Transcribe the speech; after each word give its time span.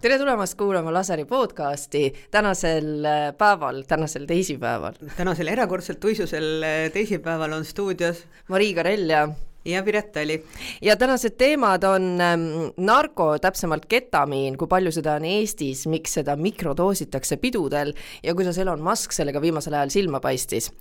tere 0.00 0.16
tulemast 0.16 0.54
kuulama 0.56 0.92
Laseri 0.94 1.26
podcasti 1.28 2.14
tänasel 2.30 3.04
äh, 3.04 3.34
päeval, 3.38 3.82
tänasel 3.88 4.24
teisipäeval. 4.26 4.94
tänasel 5.16 5.48
erakordselt 5.52 6.00
tuisusel 6.00 6.62
äh, 6.62 6.92
teisipäeval 6.92 7.52
on 7.52 7.64
stuudios 7.64 8.24
Marii 8.48 8.74
Karell 8.74 9.10
ja 9.10 9.28
ja 9.64 9.82
Piret 9.82 10.12
Tali. 10.12 10.44
ja 10.82 10.96
tänased 10.96 11.36
teemad 11.36 11.84
on 11.84 12.20
ähm, 12.20 12.40
narko, 12.76 13.38
täpsemalt 13.38 13.84
ketamiin, 13.86 14.56
kui 14.56 14.68
palju 14.68 14.92
seda 14.92 15.18
on 15.20 15.24
Eestis, 15.24 15.86
miks 15.86 16.16
seda 16.16 16.36
mikrodoositakse 16.36 17.36
pidudel 17.36 17.92
ja 18.22 18.34
kuidas 18.34 18.58
Elon 18.58 18.80
Musk 18.80 19.12
sellega 19.12 19.40
viimasel 19.40 19.76
ajal 19.76 19.92
silma 19.92 20.20
paistis 20.20 20.72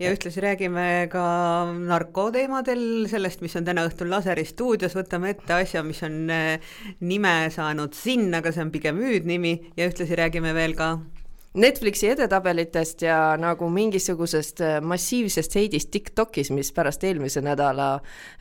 ja 0.00 0.10
ühtlasi 0.10 0.42
räägime 0.42 0.86
ka 1.12 1.24
narkoteemadel, 1.72 2.84
sellest, 3.10 3.42
mis 3.44 3.54
on 3.58 3.66
täna 3.66 3.86
õhtul 3.88 4.10
Laseri 4.10 4.46
stuudios, 4.48 4.96
võtame 4.98 5.34
ette 5.34 5.54
asja, 5.54 5.84
mis 5.86 6.02
on 6.06 6.24
äh, 6.34 6.72
nime 7.06 7.34
saanud 7.54 7.94
Sin, 7.94 8.30
aga 8.34 8.52
see 8.52 8.64
on 8.64 8.72
pigem 8.74 8.98
hüüdnimi 9.02 9.54
ja 9.78 9.90
ühtlasi 9.90 10.18
räägime 10.18 10.54
veel 10.56 10.74
ka 10.78 10.96
Netflixi 11.54 12.08
edetabelitest 12.10 13.04
ja 13.06 13.16
nagu 13.38 13.68
mingisugusest 13.70 14.60
äh, 14.66 14.80
massiivsest 14.82 15.54
heidist 15.54 15.92
TikTokis, 15.94 16.50
mis 16.50 16.72
pärast 16.74 17.04
eelmise 17.06 17.44
nädala 17.46 18.00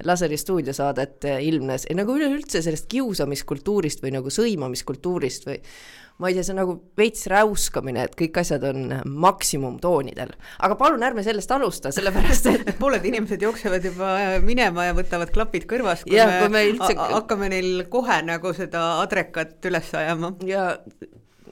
Laseri 0.09 0.39
stuudiosaadet 0.41 1.27
äh, 1.29 1.43
ilmnes, 1.45 1.85
nagu 1.93 2.17
üleüldse 2.17 2.63
sellest 2.65 2.89
kiusamiskultuurist 2.89 4.01
või 4.01 4.15
nagu 4.17 4.33
sõimamiskultuurist 4.33 5.45
või 5.51 5.59
ma 6.23 6.31
ei 6.31 6.37
tea, 6.37 6.45
see 6.47 6.55
on 6.55 6.61
nagu 6.61 6.75
veits 6.99 7.25
räuskamine, 7.31 8.05
et 8.07 8.13
kõik 8.19 8.39
asjad 8.39 8.63
on 8.69 8.93
maksimumtoonidel. 9.25 10.31
aga 10.63 10.77
palun 10.79 11.03
ärme 11.03 11.25
sellest 11.25 11.51
alusta, 11.51 11.91
sellepärast 11.95 12.47
et 12.53 12.71
pooled 12.81 13.03
inimesed 13.09 13.43
jooksevad 13.43 13.83
juba 13.91 14.13
minema 14.45 14.87
ja 14.87 14.95
võtavad 14.97 15.33
klapid 15.35 15.67
kõrvas, 15.69 16.05
kui 16.07 16.15
ja, 16.15 16.29
me, 16.29 16.39
kui 16.45 16.55
me 16.55 16.63
üldse... 16.71 16.95
hakkame 17.17 17.51
neil 17.51 17.83
kohe 17.91 18.21
nagu 18.23 18.55
seda 18.55 18.85
adrekat 19.03 19.59
üles 19.67 19.91
ajama. 19.99 20.33
ja 20.47 20.71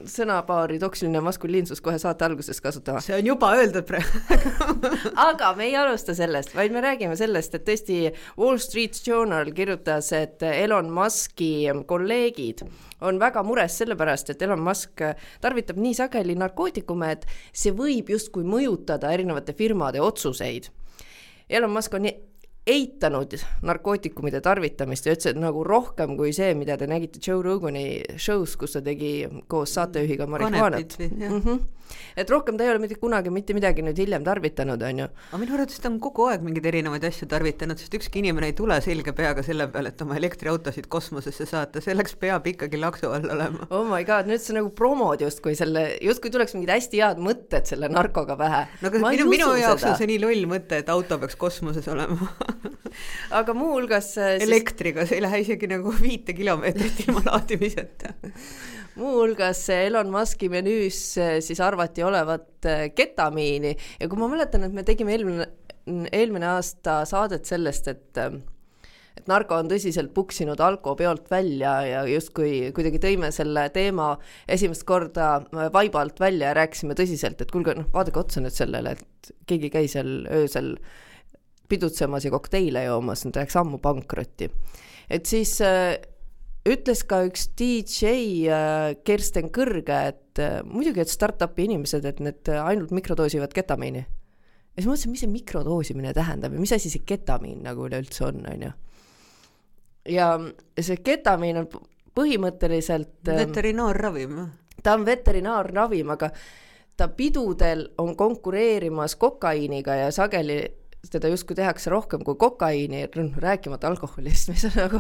sõnapaari 0.10 0.80
toksiline 0.82 1.22
maskuliinsus 1.24 1.82
kohe 1.84 2.00
saate 2.02 2.26
alguses 2.26 2.62
kasutama. 2.62 3.02
see 3.04 3.18
on 3.18 3.28
juba 3.28 3.52
öeldud 3.58 3.88
praegu 3.88 4.22
aga 5.30 5.54
me 5.58 5.68
ei 5.70 5.76
alusta 5.80 6.16
sellest, 6.18 6.56
vaid 6.56 6.74
me 6.76 6.84
räägime 6.84 7.18
sellest, 7.20 7.56
et 7.58 7.66
tõesti 7.68 8.00
Wall 8.40 8.62
Street 8.62 8.98
Journal 9.08 9.52
kirjutas, 9.56 10.12
et 10.18 10.44
Elon 10.46 10.92
Muski 10.94 11.68
kolleegid 11.88 12.66
on 13.02 13.20
väga 13.22 13.44
mures 13.46 13.78
sellepärast, 13.82 14.34
et 14.34 14.42
Elon 14.46 14.62
Musk 14.62 15.02
tarvitab 15.42 15.80
nii 15.82 15.96
sageli 15.98 16.36
narkootikume, 16.38 17.14
et 17.16 17.26
see 17.54 17.74
võib 17.76 18.12
justkui 18.14 18.46
mõjutada 18.48 19.12
erinevate 19.14 19.56
firmade 19.58 20.02
otsuseid. 20.02 20.70
Elon 21.50 21.74
Musk 21.74 21.98
on 21.98 22.08
eitanud 22.70 23.34
narkootikumide 23.66 24.42
tarvitamist 24.46 25.08
ja 25.08 25.16
ütles, 25.16 25.32
et 25.34 25.38
nagu 25.42 25.64
rohkem 25.66 26.14
kui 26.20 26.30
see, 26.36 26.54
mida 26.58 26.78
te 26.78 26.86
nägite 26.90 27.22
Joe 27.24 27.42
Rogani 27.42 27.86
show's, 28.22 28.54
kus 28.60 28.78
ta 28.78 28.84
tegi 28.86 29.26
koos 29.50 29.74
saatejuhiga 29.78 30.28
marihuanat. 30.30 30.98
Mm 31.00 31.40
-hmm. 31.42 31.60
et 32.16 32.30
rohkem 32.30 32.58
ta 32.58 32.64
ei 32.64 32.70
ole 32.70 32.80
mitte 32.80 32.96
kunagi 32.96 33.30
mitte 33.30 33.54
midagi 33.54 33.82
nüüd 33.82 33.98
hiljem 33.98 34.24
tarvitanud, 34.24 34.82
on 34.82 35.00
ju. 35.00 35.08
aga 35.32 35.38
minu 35.38 35.54
arvates 35.54 35.80
ta 35.80 35.90
on 35.90 36.00
kogu 36.00 36.28
aeg 36.28 36.42
mingeid 36.42 36.66
erinevaid 36.66 37.04
asju 37.04 37.28
tarvitanud, 37.28 37.78
sest 37.78 37.94
ükski 37.94 38.20
inimene 38.20 38.46
ei 38.46 38.54
tule 38.54 38.82
selge 38.82 39.12
peaga 39.12 39.44
selle 39.44 39.68
peale, 39.68 39.90
et 39.90 40.02
oma 40.02 40.16
elektriautosid 40.16 40.88
kosmosesse 40.88 41.46
saata, 41.46 41.82
selleks 41.82 42.16
peab 42.16 42.48
ikkagi 42.48 42.78
laksu 42.78 43.10
all 43.10 43.30
olema. 43.30 43.68
oh 43.70 43.86
my 43.90 44.04
god, 44.04 44.26
nüüd 44.28 44.40
sa 44.40 44.54
nagu 44.54 44.70
promod 44.70 45.22
justkui 45.22 45.56
selle, 45.56 45.98
justkui 46.02 46.30
tuleks 46.32 46.54
mingid 46.54 46.70
hästi 46.70 47.02
head 47.02 47.18
mõtted 47.18 47.66
selle 47.66 47.90
narkoga 47.90 48.38
pähe. 48.38 48.68
no 48.82 48.88
aga 48.88 49.00
minu, 49.10 49.26
minu 49.26 49.56
jaoks 49.56 49.82
seda. 49.82 49.92
on 49.92 49.98
see 49.98 50.08
nii 50.14 50.20
loll 50.22 50.46
mõte, 50.46 50.78
et 50.78 50.90
auto 50.90 51.18
peaks 51.18 51.36
kosmoses 51.36 51.88
olema 51.88 52.32
aga 53.40 53.56
muuhulgas 53.58 54.14
äh, 54.18 54.36
siis... 54.38 54.50
elektriga, 54.50 55.06
see 55.08 55.20
ei 55.20 55.26
lähe 55.26 55.42
isegi 55.46 55.70
nagu 55.72 55.94
viite 56.02 56.36
kilomeetrit 56.38 57.04
ilma 57.06 57.24
laadimiseta. 57.30 58.14
Muuhulgas 59.00 59.64
Elon 59.72 60.12
Muski 60.12 60.50
menüüs 60.52 61.02
äh, 61.22 61.36
siis 61.44 61.62
arvati 61.64 62.04
olevat 62.04 62.70
äh, 62.70 62.88
ketamiini. 62.96 63.76
Ja 64.00 64.10
kui 64.12 64.20
ma 64.20 64.32
mäletan, 64.32 64.68
et 64.68 64.76
me 64.76 64.86
tegime 64.88 65.16
eelmine, 65.16 65.48
eelmine 66.12 66.52
aasta 66.56 67.02
saadet 67.10 67.48
sellest, 67.50 67.88
et 67.92 68.26
et 69.18 69.28
narko 69.30 69.58
on 69.60 69.70
tõsiselt 69.70 70.14
puksinud 70.16 70.60
alkopeolt 70.64 71.28
välja 71.32 71.74
ja 71.86 72.02
justkui 72.10 72.72
kuidagi 72.76 73.02
tõime 73.04 73.32
selle 73.36 73.68
teema 73.76 74.14
esimest 74.50 74.86
korda 74.88 75.34
vaiba 75.74 76.02
alt 76.02 76.22
välja 76.22 76.52
ja 76.52 76.58
rääkisime 76.62 76.96
tõsiselt, 76.98 77.42
et 77.44 77.52
kuulge, 77.52 77.76
noh, 77.78 77.90
vaadake 77.94 78.22
otsa 78.22 78.44
nüüd 78.44 78.56
sellele, 78.56 78.96
et 78.96 79.34
keegi 79.50 79.68
ei 79.68 79.76
käi 79.76 79.92
seal 79.92 80.14
öösel 80.32 80.76
pidutsemas 81.72 82.26
ja 82.28 82.32
kokteile 82.34 82.86
joomas, 82.88 83.26
nad 83.26 83.40
läheks 83.40 83.58
ammu 83.60 83.80
pankrotti. 83.84 84.50
et 85.10 85.26
siis 85.26 85.58
äh, 85.66 85.96
ütles 86.68 87.04
ka 87.08 87.24
üks 87.28 87.50
DJ 87.58 88.48
äh, 88.52 88.96
Kersten 89.08 89.50
Kõrge, 89.54 90.00
et 90.14 90.42
äh, 90.42 90.60
muidugi, 90.68 91.04
et 91.04 91.12
startup'i 91.12 91.66
inimesed, 91.70 92.06
et 92.06 92.20
need 92.24 92.52
ainult 92.62 92.94
mikrodoosivad 92.96 93.54
ketamiini. 93.56 94.06
ja 94.06 94.78
siis 94.78 94.90
mõtlesin, 94.90 95.16
mis 95.16 95.26
see 95.26 95.32
mikrodoosimine 95.32 96.14
tähendab 96.18 96.56
ja 96.56 96.64
mis 96.64 96.76
asi 96.76 96.92
see 96.94 97.06
ketamiin 97.06 97.64
nagu 97.66 97.88
üleüldse 97.88 98.28
on, 98.28 98.44
on 98.52 98.68
ju. 98.68 98.74
ja 100.18 100.34
see 100.80 101.00
ketamiin 101.04 101.64
on 101.64 101.72
põhimõtteliselt 102.18 103.30
ähm, 103.30 103.46
veterinaarravim. 103.46 104.44
ta 104.84 104.98
on 104.98 105.06
veterinaarravim, 105.08 106.12
aga 106.14 106.32
ta 106.98 107.08
pidudel 107.08 107.88
on 107.98 108.16
konkureerimas 108.16 109.16
kokaiiniga 109.16 109.96
ja 110.04 110.12
sageli 110.12 110.62
teda 111.10 111.32
justkui 111.32 111.56
tehakse 111.58 111.90
rohkem 111.90 112.24
kui 112.26 112.36
kokaiini, 112.40 113.08
rääkimata 113.42 113.90
alkoholist, 113.90 114.52
mis 114.54 114.66
on 114.70 114.76
nagu 114.78 115.00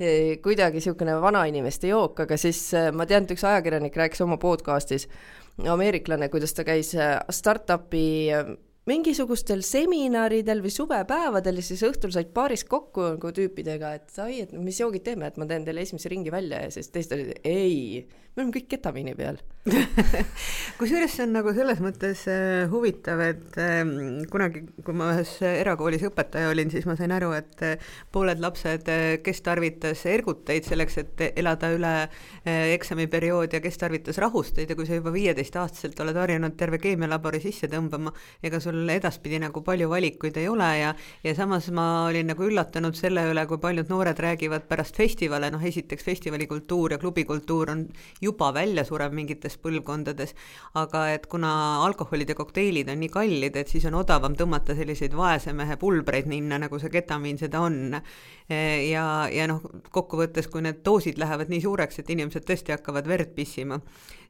eh, 0.00 0.38
kuidagi 0.42 0.80
niisugune 0.80 1.14
vanainimeste 1.22 1.92
jook, 1.92 2.24
aga 2.26 2.38
siis 2.40 2.62
eh, 2.74 2.90
ma 2.92 3.06
tean, 3.06 3.28
et 3.28 3.36
üks 3.36 3.46
ajakirjanik 3.46 3.96
rääkis 3.96 4.24
oma 4.26 4.40
podcast'is, 4.42 5.06
ameeriklane, 5.60 6.30
kuidas 6.32 6.56
ta 6.56 6.66
käis 6.66 6.94
eh, 6.98 7.14
startup'i 7.30 8.08
mingisugustel 8.88 9.60
seminaridel 9.62 10.62
või 10.64 10.72
suvepäevadel 10.72 11.60
ja 11.60 11.64
siis 11.64 11.82
õhtul 11.86 12.12
said 12.14 12.32
paaris 12.34 12.64
kokku 12.66 13.04
nagu 13.14 13.32
tüüpidega, 13.36 13.92
et 13.98 14.20
ai, 14.24 14.40
et 14.46 14.54
mis 14.56 14.80
joogid 14.80 15.04
teeme, 15.06 15.28
et 15.28 15.36
ma 15.38 15.46
teen 15.46 15.66
teile 15.66 15.84
esimese 15.84 16.10
ringi 16.10 16.32
välja 16.32 16.64
ja 16.64 16.72
siis 16.74 16.88
teised 16.90 17.14
olid 17.14 17.44
ei, 17.44 18.00
me 18.34 18.42
oleme 18.42 18.56
kõik 18.56 18.70
ketamiini 18.72 19.14
peal 19.18 19.38
kusjuures 20.80 21.12
see 21.12 21.24
on 21.26 21.34
nagu 21.36 21.52
selles 21.52 21.82
mõttes 21.84 22.22
äh, 22.32 22.62
huvitav, 22.72 23.20
et 23.20 23.58
äh, 23.60 23.82
kunagi, 24.32 24.62
kui 24.80 24.94
ma 24.96 25.10
ühes 25.12 25.34
erakoolis 25.44 26.06
õpetaja 26.08 26.48
olin, 26.48 26.70
siis 26.72 26.86
ma 26.88 26.94
sain 26.96 27.12
aru, 27.12 27.34
et 27.36 27.60
äh, 27.66 27.90
pooled 28.08 28.40
lapsed, 28.40 28.88
äh, 28.88 29.18
kes 29.20 29.42
tarvitas 29.44 30.06
erguteid 30.08 30.64
selleks, 30.64 30.96
et 31.02 31.24
elada 31.34 31.68
üle 31.74 31.92
eksamiperiood 32.46 33.52
ja 33.52 33.60
kes 33.60 33.76
tarvitas 33.82 34.16
rahusteid 34.22 34.70
ja 34.72 34.76
kui 34.78 34.88
sa 34.88 34.96
juba 34.96 35.12
viieteistaastaselt 35.12 36.00
oled 36.00 36.16
harjunud 36.16 36.56
terve 36.56 36.80
keemialabori 36.80 37.42
sisse 37.44 37.68
tõmbama, 37.68 38.14
ega 38.40 38.62
sul 38.64 38.88
edaspidi 38.88 39.42
nagu 39.42 39.60
palju 39.66 39.90
valikuid 39.92 40.40
ei 40.40 40.48
ole 40.48 40.70
ja 40.78 40.94
ja 41.24 41.34
samas 41.36 41.68
ma 41.76 42.06
olin 42.06 42.32
nagu 42.32 42.48
üllatunud 42.48 42.96
selle 42.96 43.26
üle, 43.28 43.44
kui 43.50 43.60
paljud 43.60 43.92
noored 43.92 44.24
räägivad 44.24 44.64
pärast 44.70 44.96
festivale, 44.96 45.52
noh 45.52 45.68
esiteks 45.68 46.08
festivalikultuur 46.08 46.96
ja 46.96 47.00
klubikultuur 47.02 47.76
on 47.76 47.84
juba 48.24 48.54
välja 48.56 48.88
surev 48.88 49.12
mingites 49.12 49.49
põlvkondades, 49.58 50.34
aga 50.78 51.06
et 51.14 51.26
kuna 51.30 51.50
alkoholid 51.86 52.30
ja 52.30 52.36
kokteilid 52.38 52.90
on 52.92 53.00
nii 53.02 53.10
kallid, 53.12 53.56
et 53.56 53.72
siis 53.72 53.86
on 53.90 53.96
odavam 54.00 54.36
tõmmata 54.38 54.76
selliseid 54.78 55.16
vaese 55.16 55.54
mehe 55.56 55.76
pulbreid 55.80 56.28
ninna, 56.30 56.60
nagu 56.62 56.78
see 56.78 56.92
ketamiin 56.92 57.40
seda 57.40 57.64
on. 57.64 57.98
ja, 58.50 59.04
ja 59.30 59.48
noh, 59.50 59.64
kokkuvõttes, 59.94 60.50
kui 60.50 60.62
need 60.66 60.84
doosid 60.86 61.18
lähevad 61.18 61.50
nii 61.50 61.62
suureks, 61.64 62.00
et 62.00 62.10
inimesed 62.10 62.46
tõesti 62.46 62.74
hakkavad 62.74 63.06
verd 63.10 63.34
pissima, 63.34 63.80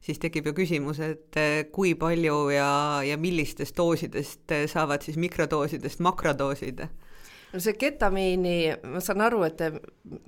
siis 0.01 0.21
tekib 0.21 0.49
ju 0.49 0.55
küsimus, 0.57 1.01
et 1.03 1.39
kui 1.73 1.95
palju 1.99 2.41
ja, 2.55 2.71
ja 3.05 3.17
millistest 3.17 3.77
doosidest 3.77 4.53
saavad 4.71 5.05
siis 5.05 5.17
mikrodoosidest 5.21 6.01
makrodoosid 6.05 6.85
no 7.51 7.61
see 7.63 7.75
ketamiini, 7.79 8.55
ma 8.87 9.01
saan 9.03 9.23
aru, 9.25 9.43
et 9.47 9.61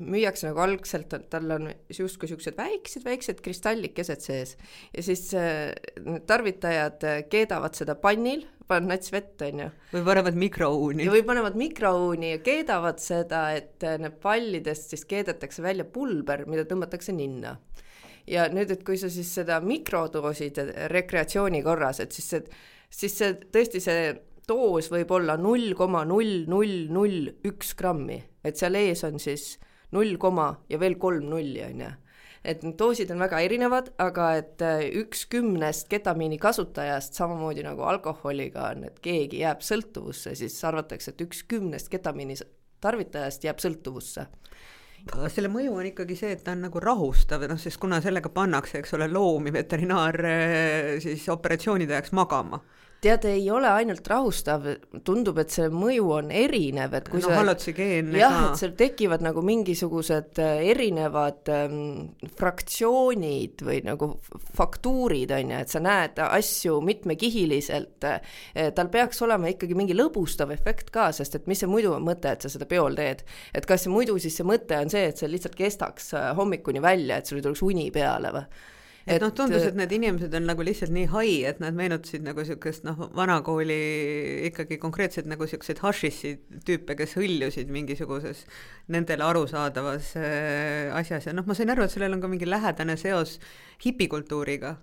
müüakse 0.03 0.49
nagu 0.49 0.63
algselt, 0.63 1.13
et 1.15 1.27
tal 1.31 1.51
on 1.55 1.69
justkui 1.93 2.29
siuksed 2.31 2.57
väiksed, 2.59 3.05
väiksed 3.07 3.43
kristallikesed 3.45 4.23
sees 4.23 4.55
ja 4.93 5.05
siis 5.05 5.29
äh, 5.37 5.71
need 6.03 6.27
tarvitajad 6.29 7.05
keedavad 7.31 7.77
seda 7.79 7.95
pannil, 7.99 8.45
panevad 8.67 8.89
nats 8.93 9.11
vett, 9.13 9.35
on 9.45 9.65
ju. 9.65 9.69
või 9.95 10.05
panevad 10.07 10.39
mikrouuni. 10.39 11.09
või 11.11 11.25
panevad 11.27 11.59
mikrouuni 11.59 12.33
ja 12.35 12.41
keedavad 12.43 13.03
seda, 13.03 13.45
et 13.57 13.83
need 13.83 14.17
pallidest 14.23 14.93
siis 14.93 15.05
keedetakse 15.09 15.63
välja 15.65 15.85
pulber, 15.85 16.47
mida 16.49 16.67
tõmmatakse 16.69 17.15
ninna 17.15 17.57
ja 18.29 18.47
nüüd, 18.51 18.71
et 18.71 18.83
kui 18.87 18.99
sa 18.99 19.09
siis 19.11 19.31
seda 19.35 19.59
mikrodoosid 19.63 20.59
rekreatsiooni 20.91 21.63
korras, 21.65 21.99
et 22.03 22.15
siis 22.15 22.29
see, 22.35 22.45
siis 22.93 23.17
see 23.19 23.33
tõesti 23.53 23.81
see 23.83 24.13
doos 24.47 24.89
võib 24.91 25.11
olla 25.15 25.37
null 25.39 25.73
koma 25.77 26.03
null 26.07 26.43
null 26.51 26.87
null 26.93 27.29
üks 27.47 27.73
grammi, 27.79 28.19
et 28.43 28.59
seal 28.59 28.75
ees 28.79 29.03
on 29.07 29.19
siis 29.21 29.53
null 29.93 30.17
koma 30.21 30.49
ja 30.69 30.79
veel 30.81 30.97
kolm 31.01 31.29
nulli, 31.31 31.61
on 31.65 31.83
ju. 31.85 31.91
et 32.43 32.63
need 32.65 32.75
doosid 32.79 33.11
on 33.13 33.23
väga 33.23 33.39
erinevad, 33.45 33.93
aga 34.03 34.29
et 34.41 34.63
äh, 34.65 34.83
üks 35.03 35.25
kümnest 35.31 35.87
ketamiini 35.91 36.39
kasutajast, 36.41 37.15
samamoodi 37.15 37.63
nagu 37.63 37.85
alkoholiga 37.87 38.71
on, 38.73 38.87
et 38.89 38.99
keegi 39.03 39.43
jääb 39.45 39.63
sõltuvusse, 39.63 40.35
siis 40.35 40.57
arvatakse, 40.67 41.13
et 41.13 41.23
üks 41.23 41.45
kümnest 41.47 41.91
ketamiini 41.93 42.35
tarvitajast 42.83 43.47
jääb 43.47 43.63
sõltuvusse. 43.63 44.27
Selle 45.31 45.49
mõju 45.51 45.73
on 45.75 45.87
ikkagi 45.87 46.15
see, 46.15 46.31
et 46.35 46.43
ta 46.45 46.53
on 46.55 46.61
nagu 46.63 46.79
rahustav, 46.79 47.41
noh, 47.51 47.59
sest 47.59 47.79
kuna 47.79 47.99
sellega 48.03 48.29
pannakse, 48.31 48.79
eks 48.79 48.93
ole, 48.95 49.09
loomi 49.11 49.51
veterinaar 49.51 50.19
eh, 50.27 50.91
siis 51.03 51.27
operatsioonide 51.31 51.95
ajaks 51.95 52.13
magama 52.15 52.61
tead, 53.03 53.25
ei 53.29 53.45
ole 53.51 53.69
ainult 53.69 54.07
rahustav, 54.09 54.65
tundub, 55.05 55.39
et 55.43 55.53
see 55.53 55.67
mõju 55.73 56.09
on 56.17 56.31
erinev, 56.33 56.95
et 56.97 57.09
kui 57.11 57.21
no, 57.21 57.27
sa 57.27 57.39
hallutsigeenne 57.39 58.19
jah, 58.19 58.37
et 58.47 58.61
seal 58.61 58.73
tekivad 58.79 59.23
nagu 59.25 59.43
mingisugused 59.45 60.41
äh, 60.43 60.63
erinevad 60.71 61.51
ähm, 61.53 61.77
fraktsioonid 62.39 63.63
või 63.65 63.79
nagu 63.85 64.09
faktuurid, 64.57 65.33
on 65.37 65.53
ju, 65.55 65.61
et 65.65 65.73
sa 65.73 65.83
näed 65.83 66.21
asju 66.25 66.79
mitmekihiliselt 66.85 68.09
äh,, 68.09 68.35
tal 68.75 68.91
peaks 68.93 69.23
olema 69.25 69.51
ikkagi 69.51 69.77
mingi 69.77 69.97
lõbustav 69.97 70.53
efekt 70.55 70.93
ka, 70.93 71.09
sest 71.15 71.39
et 71.39 71.49
mis 71.51 71.63
see 71.63 71.71
muidu 71.71 71.95
on 71.97 72.05
mõte, 72.05 72.33
et 72.33 72.45
sa 72.45 72.51
seda 72.51 72.67
peol 72.69 72.95
teed. 72.97 73.25
et 73.53 73.67
kas 73.69 73.87
muidu 73.91 74.17
siis 74.21 74.37
see 74.39 74.47
mõte 74.47 74.77
on 74.79 74.91
see, 74.93 75.07
et 75.09 75.19
see 75.19 75.31
lihtsalt 75.31 75.57
kestaks 75.59 76.13
äh, 76.17 76.31
hommikuni 76.37 76.83
välja, 76.83 77.19
et 77.19 77.29
sul 77.29 77.41
ei 77.41 77.47
tuleks 77.47 77.65
uni 77.65 77.89
peale 77.93 78.33
või? 78.33 78.71
Et 79.07 79.23
noh, 79.23 79.33
tundus, 79.35 79.65
et 79.67 79.75
need 79.75 79.91
inimesed 79.97 80.33
on 80.37 80.47
nagu 80.47 80.63
lihtsalt 80.65 80.93
nii 80.95 81.09
hai, 81.11 81.33
et 81.49 81.59
nad 81.63 81.75
meenutasid 81.75 82.23
nagu 82.25 82.43
niisugust 82.43 82.85
noh, 82.87 83.09
vanakooli 83.17 83.79
ikkagi 84.49 84.79
konkreetselt 84.81 85.27
nagu 85.31 85.47
niisuguseid 85.47 85.81
hašissi 85.83 86.33
tüüpe, 86.67 86.95
kes 86.99 87.17
hõljusid 87.19 87.73
mingisuguses 87.73 88.45
nendele 88.93 89.27
arusaadavas 89.27 90.13
äh, 90.19 90.93
asjas. 90.95 91.27
Ja 91.27 91.35
noh, 91.35 91.47
ma 91.49 91.57
sain 91.57 91.73
aru, 91.73 91.87
et 91.87 91.95
sellel 91.95 92.15
on 92.15 92.23
ka 92.23 92.31
mingi 92.31 92.47
lähedane 92.47 92.95
seos 93.01 93.39
hipikultuuriga 93.83 94.77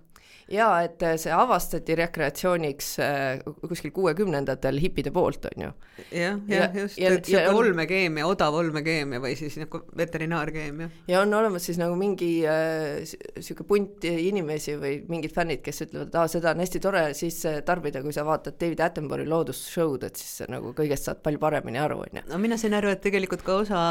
jaa, 0.51 0.81
et 0.85 1.03
äh, 1.05 1.15
see 1.21 1.33
avastati 1.35 1.95
rekreatsiooniks 1.97 2.89
äh, 3.03 3.41
kuskil 3.67 3.93
kuuekümnendatel 3.95 4.79
hipide 4.81 5.11
poolt, 5.13 5.45
on 5.51 5.65
ju. 5.65 5.71
jah, 6.15 6.39
jah, 6.49 6.75
just, 6.75 6.99
et 6.99 7.27
sihuke 7.27 7.53
olmekeemia, 7.61 8.25
odav 8.27 8.55
olmekeemia 8.59 9.21
või 9.23 9.35
siis 9.39 9.57
nagu 9.61 9.83
veterinaarkeemia. 9.97 10.89
ja 11.11 11.21
on 11.21 11.33
olemas 11.37 11.67
siis 11.69 11.79
nagu 11.81 11.95
mingi 11.99 12.31
äh, 12.49 13.03
sihuke 13.39 13.65
punt 13.67 14.05
inimesi 14.09 14.77
või 14.81 14.97
mingid 15.11 15.35
fännid, 15.35 15.63
kes 15.65 15.85
ütlevad, 15.87 16.11
et 16.11 16.19
aa, 16.21 16.27
seda 16.31 16.55
on 16.55 16.65
hästi 16.65 16.83
tore 16.83 17.05
siis 17.17 17.39
äh, 17.49 17.61
tarbida, 17.67 18.03
kui 18.03 18.15
sa 18.15 18.25
vaatad 18.27 18.59
David 18.61 18.83
Attenborough 18.87 19.29
loodusshow'd, 19.29 20.07
et 20.09 20.19
siis 20.21 20.47
nagu 20.51 20.73
kõigest 20.77 21.09
saad 21.09 21.23
palju 21.25 21.41
paremini 21.41 21.81
aru, 21.81 22.01
on 22.05 22.21
ju. 22.21 22.27
no 22.31 22.41
mina 22.41 22.59
sain 22.61 22.75
aru, 22.77 22.91
et 22.95 23.03
tegelikult 23.03 23.45
ka 23.47 23.61
osa 23.63 23.81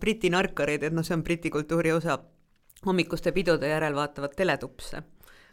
Briti 0.00 0.32
narkareid, 0.32 0.84
et 0.86 0.96
noh, 0.96 1.06
see 1.06 1.16
on 1.18 1.24
Briti 1.26 1.52
kultuuri 1.52 1.94
osa, 1.94 2.18
hommikuste 2.86 3.32
pidude 3.36 3.68
järel 3.68 3.96
vaatavad 3.96 4.32
teletupse 4.36 5.02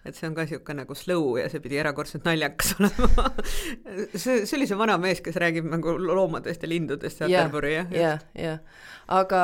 et 0.07 0.17
see 0.17 0.27
on 0.29 0.35
ka 0.37 0.45
niisugune 0.45 0.83
nagu 0.83 0.95
slow 0.97 1.37
ja 1.39 1.47
see 1.51 1.61
pidi 1.63 1.79
erakordselt 1.81 2.27
naljakas 2.27 2.73
olema 2.79 3.29
see, 4.13 4.45
see 4.45 4.55
oli 4.57 4.67
see 4.69 4.79
vana 4.79 4.97
mees, 5.01 5.21
kes 5.25 5.37
räägib 5.41 5.67
nagu 5.71 5.97
loomadest 5.99 6.63
ja 6.63 6.69
lindudest 6.71 7.21
ja 7.21 7.27
Atterbury 7.29 7.73
jah? 7.75 7.91
jah, 7.91 8.23
jah. 8.37 8.61
aga 9.19 9.41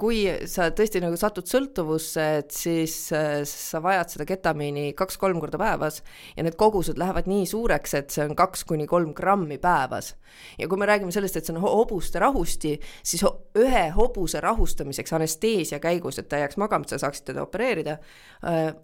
kui 0.00 0.22
sa 0.50 0.70
tõesti 0.76 1.02
nagu 1.04 1.18
satud 1.20 1.48
sõltuvusse, 1.50 2.26
et 2.42 2.54
siis 2.54 2.96
äh, 3.16 3.42
sa 3.48 3.82
vajad 3.84 4.14
seda 4.14 4.28
ketamiini 4.28 4.92
kaks-kolm 4.98 5.40
korda 5.42 5.60
päevas 5.60 6.00
ja 6.36 6.46
need 6.46 6.58
kogused 6.60 7.00
lähevad 7.00 7.28
nii 7.30 7.46
suureks, 7.50 7.96
et 7.98 8.14
see 8.14 8.26
on 8.26 8.36
kaks 8.38 8.64
kuni 8.68 8.88
kolm 8.90 9.14
grammi 9.16 9.58
päevas. 9.62 10.14
ja 10.58 10.68
kui 10.68 10.80
me 10.80 10.88
räägime 10.90 11.14
sellest, 11.14 11.36
et 11.38 11.46
see 11.46 11.54
on 11.56 11.62
hobuste 11.64 12.22
rahusti, 12.22 12.76
siis 13.02 13.24
ühe 13.58 13.84
hobuse 13.96 14.40
rahustamiseks 14.42 15.14
anesteesia 15.18 15.80
käigus, 15.82 16.18
et 16.18 16.28
ta 16.28 16.38
ei 16.38 16.46
jääks 16.46 16.58
magama, 16.60 16.86
et 16.86 16.94
sa 16.94 17.02
saaksid 17.06 17.32
teda 17.32 17.46
opereerida, 17.46 17.98
äh, 18.46 18.74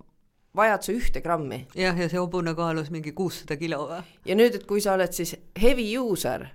vajad 0.56 0.85
sa 0.85 0.94
ühte 0.94 1.23
grammi. 1.23 1.64
jah, 1.76 1.97
ja 1.97 2.08
see 2.11 2.19
hobune 2.19 2.55
kaalus 2.58 2.91
mingi 2.91 3.12
kuussada 3.17 3.56
kilo 3.61 3.85
või? 3.91 4.00
ja 4.26 4.37
nüüd, 4.38 4.56
et 4.58 4.67
kui 4.69 4.82
sa 4.82 4.97
oled 4.97 5.14
siis 5.14 5.35
heavy 5.61 5.87
user, 5.99 6.47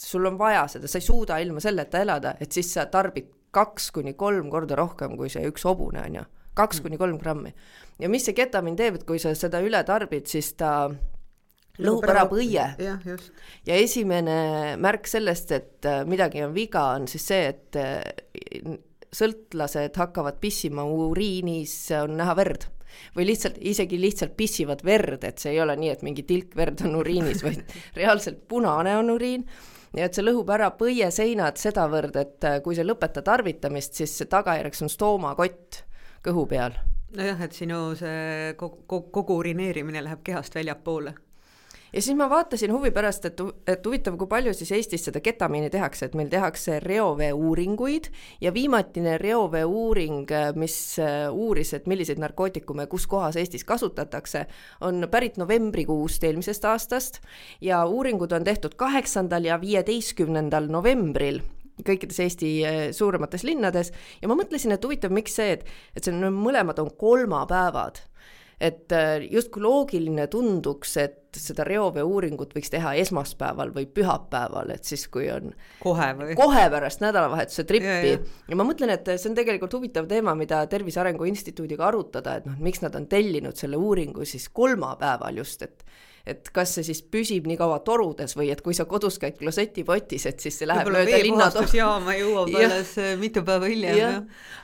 sul 0.00 0.28
on 0.28 0.38
vaja 0.40 0.66
seda, 0.72 0.88
sa 0.88 1.00
ei 1.00 1.06
suuda 1.06 1.40
ilma 1.44 1.62
selleta 1.62 2.00
elada, 2.04 2.36
et 2.40 2.52
siis 2.52 2.72
sa 2.72 2.86
tarbid 2.92 3.32
kaks 3.56 3.90
kuni 3.96 4.16
kolm 4.18 4.50
korda 4.52 4.76
rohkem 4.76 5.16
kui 5.16 5.30
see 5.32 5.44
üks 5.48 5.64
hobune, 5.68 6.02
on 6.04 6.20
ju. 6.20 6.24
kaks 6.56 6.80
kuni 6.84 6.98
kolm 7.00 7.18
grammi. 7.20 7.52
ja 8.00 8.08
mis 8.12 8.24
see 8.24 8.36
ketamiin 8.36 8.78
teeb, 8.78 9.00
et 9.00 9.06
kui 9.08 9.20
sa 9.20 9.34
seda 9.36 9.60
üle 9.64 9.82
tarbid, 9.84 10.28
siis 10.32 10.54
ta 10.56 10.88
lõhub 11.76 12.08
ära 12.08 12.24
põie. 12.30 12.66
ja 13.68 13.76
esimene 13.76 14.76
märk 14.80 15.08
sellest, 15.12 15.52
et 15.52 15.88
äh, 15.88 16.04
midagi 16.08 16.44
on 16.44 16.56
viga, 16.56 16.88
on 16.96 17.08
siis 17.10 17.28
see, 17.28 17.52
et 17.52 17.76
äh, 17.80 18.80
sõltlased 19.12 19.96
hakkavad 19.96 20.40
pissima 20.40 20.84
uriinis, 20.88 21.76
on 22.00 22.16
näha 22.16 22.32
verd 22.36 22.66
või 23.16 23.28
lihtsalt, 23.30 23.58
isegi 23.60 24.00
lihtsalt 24.00 24.36
pissivad 24.36 24.84
verd, 24.86 25.24
et 25.24 25.42
see 25.42 25.54
ei 25.54 25.62
ole 25.62 25.76
nii, 25.78 25.92
et 25.94 26.04
mingi 26.06 26.26
tilk 26.26 26.56
verd 26.56 26.84
on 26.86 26.98
uriinis, 27.00 27.42
vaid 27.46 27.62
reaalselt 28.00 28.44
punane 28.48 28.96
on 28.98 29.10
uriin 29.14 29.46
ja 29.96 30.08
et 30.08 30.16
see 30.16 30.24
lõhub 30.24 30.50
ära 30.52 30.70
põieseinad 30.78 31.60
sedavõrd, 31.60 32.16
et 32.20 32.48
äh, 32.48 32.58
kui 32.64 32.76
sa 32.78 32.86
lõpetad 32.86 33.26
tarvitamist, 33.26 33.96
siis 33.98 34.16
tagajärjeks 34.30 34.86
on 34.86 34.92
stoomakott 34.92 35.82
kõhu 36.26 36.46
peal. 36.50 36.78
nojah, 37.16 37.46
et 37.46 37.54
sinu 37.54 37.94
see 37.98 38.52
kogu, 38.58 39.06
kogu 39.14 39.40
urineerimine 39.42 40.02
läheb 40.04 40.24
kehast 40.26 40.54
väljapoole 40.54 41.14
ja 41.92 42.02
siis 42.02 42.16
ma 42.16 42.28
vaatasin 42.30 42.72
huvi 42.72 42.90
pärast, 42.90 43.24
et, 43.28 43.40
et 43.66 43.86
huvitav, 43.86 44.16
kui 44.18 44.28
palju 44.30 44.54
siis 44.56 44.72
Eestis 44.76 45.06
seda 45.08 45.20
ketamiini 45.24 45.70
tehakse, 45.70 46.08
et 46.08 46.14
meil 46.18 46.30
tehakse 46.32 46.80
reoveeuuringuid 46.84 48.10
ja 48.40 48.52
viimatine 48.54 49.16
reoveeuuring, 49.22 50.32
mis 50.60 50.78
äh, 51.02 51.26
uuris, 51.32 51.74
et 51.76 51.86
milliseid 51.90 52.20
narkootikume 52.22 52.86
kus 52.90 53.06
kohas 53.10 53.36
Eestis 53.40 53.64
kasutatakse, 53.64 54.46
on 54.80 55.08
pärit 55.10 55.36
novembrikuust 55.40 56.24
eelmisest 56.24 56.64
aastast 56.64 57.20
ja 57.60 57.84
uuringud 57.86 58.32
on 58.32 58.44
tehtud 58.44 58.74
kaheksandal 58.76 59.44
ja 59.44 59.60
viieteistkümnendal 59.60 60.70
novembril 60.72 61.42
kõikides 61.84 62.20
Eesti 62.24 62.50
äh, 62.64 62.76
suuremates 62.96 63.44
linnades. 63.44 63.92
Ja 64.22 64.30
ma 64.30 64.36
mõtlesin, 64.38 64.72
et 64.72 64.84
huvitav, 64.84 65.12
miks 65.12 65.36
see, 65.36 65.56
et, 65.58 65.66
et 65.96 66.04
see 66.04 66.14
on, 66.14 66.30
mõlemad 66.32 66.80
on 66.82 66.92
kolmapäevad 66.98 68.00
et 68.60 68.92
äh, 68.92 69.20
justkui 69.30 69.62
loogiline 69.62 70.26
tunduks, 70.32 70.96
et 71.02 71.36
seda 71.36 71.66
reoveeuuringut 71.68 72.54
võiks 72.56 72.72
teha 72.72 72.94
esmaspäeval 73.02 73.74
või 73.74 73.84
pühapäeval, 73.92 74.72
et 74.72 74.88
siis, 74.88 75.04
kui 75.12 75.26
on 75.32 75.52
kohe 75.82 76.08
või? 76.16 76.36
kohe 76.38 76.62
pärast 76.72 77.04
nädalavahetuse 77.04 77.66
trippi. 77.68 78.14
ja 78.48 78.58
ma 78.58 78.64
mõtlen, 78.64 78.94
et 78.94 79.12
see 79.16 79.30
on 79.30 79.36
tegelikult 79.36 79.76
huvitav 79.76 80.08
teema, 80.08 80.34
mida 80.38 80.62
Tervise 80.72 81.02
Arengu 81.02 81.28
Instituudiga 81.28 81.90
arutada, 81.90 82.38
et 82.40 82.48
noh, 82.48 82.56
miks 82.64 82.80
nad 82.84 82.96
on 82.96 83.08
tellinud 83.10 83.60
selle 83.60 83.76
uuringu 83.76 84.24
siis 84.24 84.48
kolmapäeval 84.48 85.42
just, 85.44 85.66
et 85.68 85.84
et 86.26 86.48
kas 86.54 86.72
see 86.74 86.84
siis 86.88 87.00
püsib 87.06 87.44
nii 87.46 87.56
kaua 87.60 87.78
torudes 87.86 88.34
või 88.36 88.48
et 88.50 88.60
kui 88.64 88.74
sa 88.74 88.84
kodus 88.90 89.20
käid 89.22 89.36
klosetipotis, 89.38 90.26
et 90.26 90.42
siis 90.42 90.58
see 90.58 90.66
läheb 90.66 90.90
mööda 90.90 91.20
linnajaama 91.22 92.16
jõuab 92.18 92.50
alles 92.58 92.94
äh, 92.98 93.12
mitu 93.20 93.44
päeva 93.46 93.70
hiljem 93.70 93.98
ja.. 94.00 94.10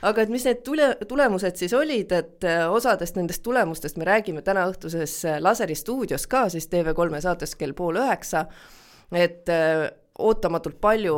aga 0.09 0.25
et 0.25 0.33
mis 0.33 0.43
need 0.49 0.59
tule, 0.67 0.89
tulemused 1.07 1.59
siis 1.59 1.75
olid, 1.77 2.11
et 2.11 2.47
äh, 2.49 2.65
osadest 2.67 3.15
nendest 3.19 3.45
tulemustest 3.45 3.99
me 4.01 4.09
räägime 4.09 4.43
täna 4.43 4.67
õhtuses 4.71 5.15
äh, 5.29 5.39
Laseri 5.43 5.77
stuudios 5.79 6.27
ka 6.27 6.49
siis 6.51 6.67
TV3 6.71 7.23
saates 7.23 7.55
kell 7.55 7.75
pool 7.77 8.01
üheksa, 8.03 8.45
et 9.15 9.47
ootamatult 10.19 10.79
palju 10.81 11.15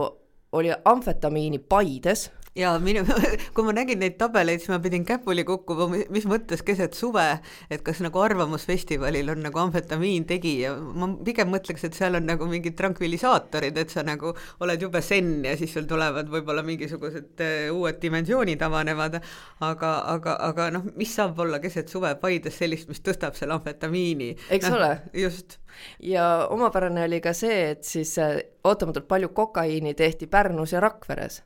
oli 0.56 0.72
amfetamiini 0.86 1.60
Paides 1.60 2.30
ja 2.56 2.72
minu, 2.80 3.04
kui 3.56 3.66
ma 3.68 3.74
nägin 3.76 4.00
neid 4.02 4.16
tabeleid, 4.20 4.62
siis 4.64 4.72
ma 4.72 4.80
pidin 4.84 5.04
käpuli 5.08 5.44
kukkuma, 5.48 5.88
mis 6.14 6.28
mõttes 6.30 6.64
keset 6.66 6.96
suve, 6.96 7.26
et 7.70 7.84
kas 7.86 8.00
nagu 8.04 8.22
Arvamusfestivalil 8.24 9.34
on 9.34 9.44
nagu 9.46 9.60
amfetamiin 9.66 10.28
tegija, 10.30 10.72
ma 10.76 11.10
pigem 11.28 11.52
mõtleks, 11.52 11.84
et 11.88 11.98
seal 11.98 12.16
on 12.20 12.28
nagu 12.30 12.48
mingid 12.50 12.78
trankvilisaatorid, 12.80 13.80
et 13.82 13.92
sa 13.92 14.06
nagu 14.08 14.32
oled 14.64 14.86
jube 14.88 15.02
senn 15.04 15.44
ja 15.48 15.56
siis 15.60 15.76
sul 15.76 15.88
tulevad 15.90 16.32
võib-olla 16.32 16.64
mingisugused 16.66 17.44
uh, 17.44 17.58
uued 17.76 18.00
dimensioonid 18.02 18.64
avanevad, 18.66 19.20
aga, 19.66 19.92
aga, 20.16 20.38
aga 20.50 20.70
noh, 20.78 20.88
mis 20.96 21.12
saab 21.16 21.42
olla 21.44 21.60
keset 21.64 21.92
suve 21.92 22.14
Paides 22.22 22.56
sellist, 22.62 22.88
mis 22.92 23.04
tõstab 23.04 23.36
selle 23.36 23.58
amfetamiini. 23.58 24.32
eks 24.56 24.70
no, 24.72 24.80
ole. 24.80 24.94
just. 25.26 25.58
ja 26.00 26.48
omapärane 26.56 27.04
oli 27.10 27.20
ka 27.24 27.36
see, 27.36 27.76
et 27.76 27.84
siis 27.84 28.16
äh, 28.24 28.38
ootamatult 28.64 29.10
palju 29.12 29.34
kokaiini 29.36 29.94
tehti 29.94 30.32
Pärnus 30.32 30.72
ja 30.72 30.80
Rakveres 30.84 31.42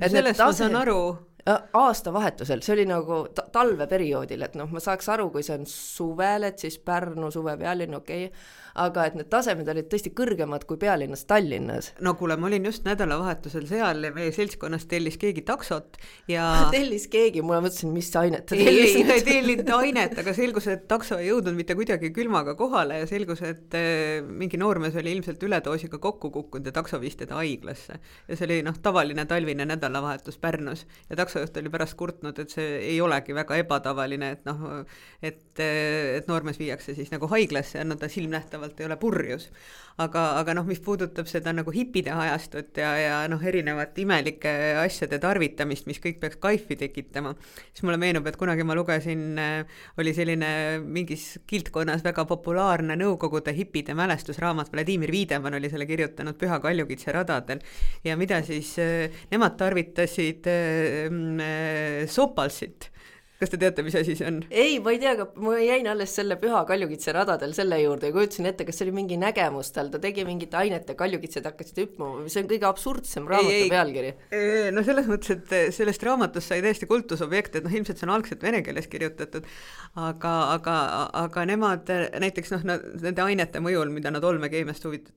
et 0.00 0.12
sellest 0.12 0.38
tase... 0.38 0.46
ma 0.46 0.58
saan 0.58 0.78
aru. 0.82 1.00
aastavahetusel, 1.46 2.58
see 2.58 2.72
oli 2.74 2.84
nagu 2.90 3.20
ta 3.30 3.44
talveperioodil, 3.54 4.40
et 4.42 4.56
noh, 4.58 4.66
ma 4.74 4.80
saaks 4.82 5.06
aru, 5.14 5.28
kui 5.30 5.44
see 5.46 5.54
on 5.60 5.66
suvel, 5.70 6.48
et 6.48 6.58
siis 6.58 6.80
Pärnu 6.82 7.30
suve 7.30 7.54
pealinn, 7.60 7.94
okei 7.94 8.24
okay 8.26 8.64
aga 8.76 9.06
et 9.08 9.16
need 9.16 9.28
tasemed 9.32 9.68
olid 9.72 9.88
tõesti 9.90 10.12
kõrgemad 10.16 10.66
kui 10.68 10.78
pealinnas 10.80 11.24
Tallinnas. 11.28 11.92
no 12.04 12.14
kuule, 12.18 12.36
ma 12.40 12.48
olin 12.50 12.68
just 12.68 12.84
nädalavahetusel 12.86 13.66
seal 13.68 14.04
ja 14.04 14.12
meie 14.14 14.32
seltskonnast 14.36 14.88
tellis 14.90 15.16
keegi 15.20 15.44
taksot 15.48 15.96
ja 16.30 16.46
tellis 16.74 17.08
keegi, 17.12 17.42
ma 17.46 17.60
mõtlesin, 17.64 17.92
mis 17.94 18.10
ainet 18.20 18.46
ta 18.46 18.56
tellis. 18.58 18.96
ei, 18.98 19.04
ei 19.16 19.24
tellinud 19.26 19.72
ainet, 19.78 20.18
aga 20.22 20.34
selgus, 20.36 20.68
et 20.72 20.86
takso 20.90 21.18
ei 21.20 21.30
jõudnud 21.30 21.56
mitte 21.56 21.76
kuidagi 21.78 22.12
külmaga 22.16 22.56
kohale 22.58 23.00
ja 23.02 23.08
selgus, 23.10 23.42
et 23.46 23.76
äh, 23.78 24.20
mingi 24.26 24.60
noormees 24.60 24.96
oli 25.00 25.16
ilmselt 25.16 25.42
üledoosiga 25.48 26.00
kokku 26.02 26.30
kukkunud 26.34 26.68
ja 26.68 26.74
takso 26.76 27.00
viis 27.00 27.16
teda 27.16 27.40
haiglasse. 27.40 28.00
ja 28.28 28.36
see 28.36 28.48
oli 28.48 28.60
noh, 28.66 28.76
tavaline 28.82 29.26
talvine 29.30 29.68
nädalavahetus 29.68 30.38
Pärnus 30.42 30.84
ja 31.10 31.16
taksojuht 31.16 31.56
oli 31.56 31.72
pärast 31.72 31.96
kurtnud, 31.96 32.38
et 32.42 32.52
see 32.52 32.80
ei 32.92 33.00
olegi 33.00 33.34
väga 33.36 33.56
ebatavaline, 33.62 34.30
et 34.36 34.44
noh, 34.48 34.84
et, 35.22 35.42
et 35.60 36.28
noormees 36.28 36.58
viiakse 36.60 36.94
siis 36.96 37.10
nagu 37.14 37.28
haiglasse 37.32 37.80
ja 37.80 37.84
no 37.86 37.96
ta 37.96 38.08
silmnähtavalt 38.10 38.65
väidetavalt 38.66 38.80
ei 38.80 38.86
ole 38.86 38.96
purjus. 38.96 39.50
aga, 39.98 40.36
aga 40.36 40.52
noh, 40.52 40.66
mis 40.68 40.80
puudutab 40.84 41.24
seda 41.24 41.54
nagu 41.56 41.72
hipide 41.72 42.10
ajastut 42.12 42.76
ja, 42.76 42.90
ja 43.00 43.20
noh, 43.32 43.40
erinevate 43.40 44.02
imelike 44.02 44.50
asjade 44.76 45.16
tarvitamist, 45.18 45.86
mis 45.88 45.96
kõik 46.04 46.18
peaks 46.20 46.36
kaifi 46.36 46.76
tekitama, 46.76 47.32
siis 47.72 47.80
mulle 47.82 47.96
meenub, 47.96 48.26
et 48.28 48.36
kunagi 48.36 48.62
ma 48.62 48.76
lugesin, 48.76 49.40
oli 49.96 50.12
selline 50.12 50.50
mingis 50.84 51.38
kildkonnas 51.48 52.04
väga 52.04 52.26
populaarne 52.28 52.92
Nõukogude 53.00 53.54
hipide 53.56 53.96
mälestusraamat, 53.96 54.68
Vladimir 54.74 55.10
Viidemann 55.10 55.56
oli 55.56 55.70
selle 55.72 55.88
kirjutanud 55.88 56.36
Püha 56.36 56.60
Kaljukitse 56.60 57.16
radadel 57.16 57.64
ja 58.04 58.18
mida 58.20 58.42
siis 58.44 58.74
nemad 59.32 59.56
tarvitasid 59.56 60.52
äh, 60.52 62.04
sopalsit 62.04 62.90
kas 63.40 63.52
te 63.52 63.58
teate, 63.60 63.84
mis 63.84 63.96
asi 63.98 64.14
see 64.16 64.26
on? 64.28 64.38
ei, 64.50 64.78
ma 64.82 64.94
ei 64.94 65.00
tea, 65.02 65.12
aga 65.16 65.26
ma 65.42 65.56
jäin 65.60 65.88
alles 65.90 66.14
selle 66.16 66.38
Püha 66.40 66.62
Kaljukitse 66.68 67.12
radadel 67.16 67.52
selle 67.56 67.78
juurde 67.82 68.10
ja 68.10 68.16
kujutasin 68.16 68.48
ette, 68.50 68.64
kas 68.68 68.80
see 68.80 68.86
oli 68.86 68.94
mingi 68.96 69.18
nägemus 69.20 69.72
tal, 69.76 69.90
ta 69.92 70.00
tegi 70.02 70.24
mingit 70.28 70.54
ainet 70.56 70.88
ja 70.88 70.96
kaljukitsed 70.98 71.48
hakkasid 71.50 71.82
hüppama, 71.82 72.24
see 72.32 72.44
on 72.44 72.50
kõige 72.52 72.68
absurdsem 72.70 73.28
raamatu 73.28 73.52
ei, 73.52 73.66
ei, 73.66 73.72
pealkiri. 73.72 74.14
no 74.76 74.86
selles 74.86 75.10
mõttes, 75.10 75.36
et 75.36 75.76
sellest 75.76 76.06
raamatust 76.08 76.52
sai 76.52 76.62
täiesti 76.64 76.88
kultusobjekt, 76.90 77.60
et 77.60 77.68
noh, 77.68 77.76
ilmselt 77.80 78.00
see 78.00 78.08
on 78.08 78.14
algselt 78.16 78.46
vene 78.46 78.62
keeles 78.66 78.88
kirjutatud, 78.92 79.48
aga, 80.08 80.34
aga, 80.56 80.78
aga 81.26 81.46
nemad 81.52 81.92
näiteks 82.24 82.56
noh, 82.56 82.66
nende 82.72 83.26
ainete 83.26 83.60
mõjul, 83.64 83.92
mida 83.92 84.12
nad 84.14 84.24
olmekeemiast 84.24 84.88
huvit-, 84.88 85.12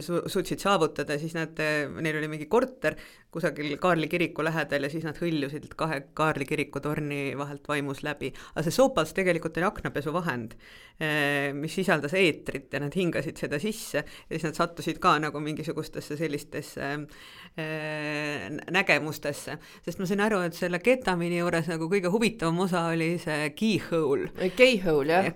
su-, 0.00 0.22
suutsid 0.26 0.62
saavutada, 0.62 1.18
siis 1.18 1.34
nad, 1.38 1.58
neil 2.02 2.18
oli 2.20 2.30
mingi 2.32 2.48
korter 2.50 2.96
kusagil 3.32 3.76
Kaarli 3.80 4.08
kiriku 4.12 4.44
lähedal 4.44 4.84
ja 4.84 4.90
siis 4.92 5.06
nad 5.08 5.16
hõljusid 5.16 5.70
kahe 5.78 6.02
Kaarli 6.16 6.44
kiriku 6.48 6.82
torni 6.84 7.32
vahelt 7.38 7.68
vaimus 7.68 8.02
läbi. 8.04 8.28
aga 8.52 8.64
see 8.66 8.74
soopals 8.74 9.14
tegelikult 9.16 9.56
oli 9.56 9.68
aknapesuvahend, 9.68 10.52
eh, 11.00 11.52
mis 11.56 11.72
sisaldas 11.74 12.12
eetrit 12.18 12.72
ja 12.72 12.82
nad 12.82 12.92
hingasid 12.96 13.40
seda 13.40 13.60
sisse 13.62 14.02
ja 14.02 14.32
siis 14.34 14.44
nad 14.44 14.58
sattusid 14.58 15.00
ka 15.00 15.14
nagu 15.22 15.40
mingisugustesse 15.40 16.16
sellistesse 16.20 16.90
äh, 17.56 18.50
nägemustesse. 18.70 19.56
sest 19.84 19.98
ma 19.98 20.06
sain 20.06 20.20
aru, 20.20 20.42
et 20.44 20.58
selle 20.58 20.82
ketamiini 20.84 21.40
juures 21.40 21.72
nagu 21.72 21.88
kõige 21.88 22.12
huvitavam 22.12 22.60
osa 22.66 22.84
oli 22.92 23.14
see 23.22 23.48
keyhole. 23.56 24.28
Keyhole 24.58 25.16
jah 25.16 25.30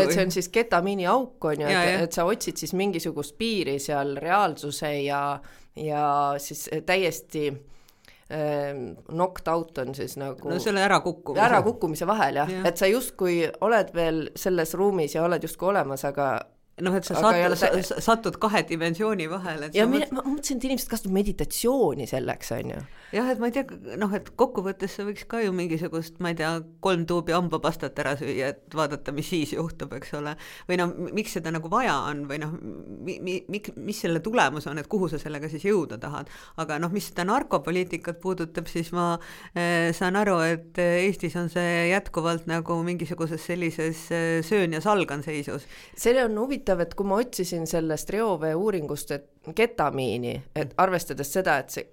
ja,? 0.00 0.06
Et 0.06 0.16
see 0.16 0.24
on 0.24 0.32
siis 0.32 0.48
ketamiini 0.48 1.04
auk 1.12 1.44
on 1.44 1.66
ju, 1.66 1.68
et, 1.68 2.00
et 2.06 2.16
sa 2.16 2.24
otsid 2.24 2.56
siis 2.56 2.72
mingisugust 2.72 3.36
piiri 3.36 3.65
piiri 3.66 3.78
seal 3.82 4.16
reaalsuse 4.22 4.92
ja, 5.02 5.40
ja 5.76 6.34
siis 6.38 6.68
täiesti 6.86 7.48
äh, 7.50 8.74
knocked 9.08 9.48
out 9.48 9.78
on 9.78 9.94
siis 9.94 10.16
nagu 10.16 10.50
no 10.50 10.58
selle 10.62 10.84
ärakukkumise. 10.86 11.44
ärakukkumise 11.44 12.06
vahel 12.06 12.42
jah 12.42 12.50
ja., 12.50 12.64
et 12.68 12.76
sa 12.76 12.86
justkui 12.86 13.44
oled 13.60 13.94
veel 13.94 14.28
selles 14.36 14.74
ruumis 14.74 15.14
ja 15.14 15.24
oled 15.26 15.42
justkui 15.42 15.72
olemas, 15.74 16.04
aga 16.04 16.40
noh, 16.84 16.96
et 16.98 17.08
sa 17.08 17.16
sat-, 17.16 17.84
sa, 17.88 18.00
satud 18.04 18.36
kahe 18.42 18.62
dimensiooni 18.68 19.28
vahele. 19.32 19.70
ja 19.74 19.86
mina, 19.90 20.08
ma 20.12 20.24
mõtlesin, 20.26 20.60
et 20.60 20.68
inimesed 20.68 20.90
kasutavad 20.92 21.18
meditatsiooni 21.20 22.08
selleks, 22.10 22.52
on 22.58 22.74
ju 22.74 22.84
jah, 23.14 23.28
et 23.30 23.40
ma 23.40 23.50
ei 23.50 23.54
tea, 23.54 23.94
noh, 24.00 24.10
et 24.16 24.28
kokkuvõttes 24.38 24.96
sa 24.98 25.04
võiks 25.06 25.26
ka 25.30 25.40
ju 25.44 25.52
mingisugust, 25.54 26.18
ma 26.22 26.32
ei 26.32 26.38
tea, 26.38 26.50
kolm 26.84 27.04
tuubi 27.08 27.34
hambapastat 27.34 27.98
ära 28.02 28.16
süüa, 28.18 28.50
et 28.54 28.76
vaadata, 28.76 29.14
mis 29.14 29.28
siis 29.30 29.52
juhtub, 29.54 29.92
eks 29.98 30.14
ole. 30.18 30.34
või 30.68 30.78
noh, 30.80 30.94
miks 31.14 31.36
seda 31.38 31.52
nagu 31.54 31.70
vaja 31.72 31.94
on 32.10 32.24
või 32.30 32.40
noh, 32.42 32.56
mi-, 32.58 33.18
mi-, 33.22 33.42
miks, 33.52 33.76
mis 33.78 34.00
selle 34.02 34.22
tulemus 34.24 34.66
on, 34.70 34.80
et 34.82 34.90
kuhu 34.90 35.10
sa 35.12 35.20
sellega 35.22 35.50
siis 35.52 35.66
jõuda 35.68 36.00
tahad. 36.02 36.30
aga 36.62 36.80
noh, 36.82 36.92
mis 36.94 37.08
seda 37.10 37.26
narkopoliitikat 37.28 38.20
puudutab, 38.22 38.66
siis 38.70 38.90
ma 38.96 39.12
äh, 39.54 39.92
saan 39.96 40.18
aru, 40.18 40.38
et 40.46 40.82
Eestis 40.82 41.36
on 41.38 41.50
see 41.52 41.88
jätkuvalt 41.92 42.48
nagu 42.50 42.80
mingisuguses 42.86 43.46
sellises 43.46 44.06
äh, 44.10 44.26
söön 44.46 44.74
ja 44.74 44.82
salgan 44.82 45.22
seisus. 45.26 45.68
see 45.96 46.16
on 46.24 46.34
huvitav, 46.42 46.65
et 46.82 46.94
kui 46.94 47.06
ma 47.06 47.20
otsisin 47.22 47.66
sellest 47.70 48.10
reovee 48.10 48.54
uuringust, 48.54 49.10
et 49.16 49.52
ketamiini, 49.54 50.34
et 50.56 50.74
arvestades 50.82 51.32
seda, 51.32 51.58
et 51.62 51.70
see 51.70 51.86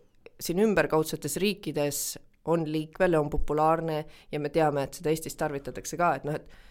siin 0.44 0.60
ümberkaudsetes 0.60 1.38
riikides 1.42 2.04
on 2.52 2.66
liikvel 2.72 3.16
ja 3.16 3.22
on 3.22 3.30
populaarne 3.30 4.04
ja 4.32 4.40
me 4.40 4.50
teame, 4.50 4.84
et 4.84 5.00
seda 5.00 5.14
Eestis 5.14 5.38
tarvitatakse 5.40 5.98
ka, 6.00 6.16
et 6.18 6.26
noh, 6.28 6.36
et 6.36 6.64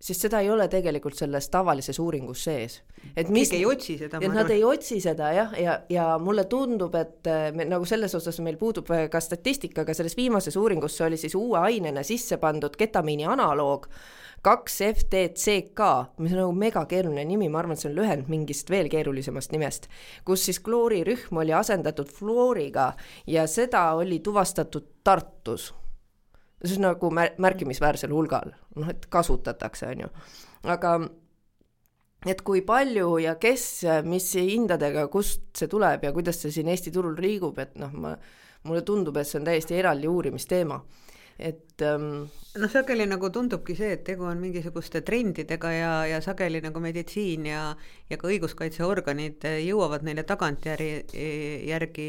siis 0.00 0.20
seda 0.22 0.40
ei 0.40 0.50
ole 0.50 0.68
tegelikult 0.70 1.18
selles 1.18 1.48
tavalises 1.50 1.98
uuringus 1.98 2.44
sees. 2.46 2.78
et 3.16 3.28
mis 3.28 3.50
ei 3.52 3.64
otsi 3.66 3.98
seda. 3.98 4.20
et 4.22 4.32
nad 4.32 4.50
ei 4.50 4.62
otsi 4.64 5.00
seda 5.02 5.32
jah, 5.34 5.54
ja, 5.58 5.80
ja, 5.90 6.06
mulle 6.22 6.44
tundub, 6.50 6.94
et 6.94 7.26
äh, 7.26 7.50
me 7.54 7.66
nagu 7.68 7.84
selles 7.88 8.14
osas 8.14 8.38
meil 8.44 8.56
puudub 8.56 8.88
ka 9.10 9.20
statistika, 9.20 9.82
aga 9.82 9.94
selles 9.94 10.16
viimases 10.16 10.56
uuringus 10.56 10.96
see 10.96 11.06
oli 11.06 11.20
siis 11.20 11.34
uue 11.34 11.58
ainena 11.58 12.02
sisse 12.06 12.38
pandud 12.38 12.78
ketamiini 12.78 13.26
analoog 13.26 13.88
kaks 14.42 14.78
FTCK, 14.86 15.80
mis 16.22 16.32
on 16.32 16.42
nagu 16.42 16.54
megakeeruline 16.56 17.24
nimi, 17.28 17.48
ma 17.50 17.62
arvan, 17.62 17.76
et 17.76 17.82
see 17.82 17.90
on 17.90 17.96
lühend 17.98 18.30
mingist 18.30 18.70
veel 18.70 18.90
keerulisemast 18.92 19.52
nimest, 19.54 19.88
kus 20.26 20.46
siis 20.48 20.60
kloorirühm 20.64 21.40
oli 21.42 21.54
asendatud 21.56 22.10
fluoriga 22.12 22.92
ja 23.26 23.46
seda 23.50 23.90
oli 23.98 24.20
tuvastatud 24.24 24.94
Tartus. 25.04 25.72
see 26.64 26.76
on 26.76 26.88
nagu 26.88 27.10
mär-, 27.14 27.36
märkimisväärsel 27.38 28.12
hulgal, 28.12 28.52
noh, 28.76 28.90
et 28.90 29.06
kasutatakse, 29.10 29.86
on 29.94 30.04
ju, 30.06 30.08
aga 30.66 30.94
et 32.26 32.42
kui 32.42 32.62
palju 32.66 33.18
ja 33.22 33.36
kes, 33.38 33.64
mis 34.04 34.32
hindadega, 34.34 35.06
kust 35.08 35.50
see 35.56 35.70
tuleb 35.70 36.04
ja 36.04 36.12
kuidas 36.12 36.42
see 36.42 36.54
siin 36.54 36.68
Eesti 36.68 36.90
turul 36.94 37.18
liigub, 37.18 37.58
et 37.58 37.78
noh, 37.78 37.94
ma, 37.94 38.16
mulle 38.66 38.82
tundub, 38.82 39.16
et 39.16 39.26
see 39.26 39.38
on 39.38 39.46
täiesti 39.46 39.78
eraldi 39.78 40.10
uurimisteema 40.10 40.80
et 41.38 41.67
ähm, 41.82 42.28
noh, 42.58 42.70
sageli 42.70 43.04
nagu 43.08 43.28
tundubki 43.32 43.74
see, 43.76 43.92
et 43.94 44.02
tegu 44.06 44.26
on 44.28 44.38
mingisuguste 44.40 45.02
trendidega 45.06 45.70
ja, 45.72 45.92
ja 46.08 46.18
sageli 46.24 46.60
nagu 46.64 46.80
meditsiin 46.82 47.46
ja, 47.50 47.62
ja 48.08 48.18
ka 48.18 48.28
õiguskaitseorganid 48.30 49.44
jõuavad 49.62 50.04
neile 50.06 50.24
tagantjärgi, 50.26 51.20
järgi 51.68 52.08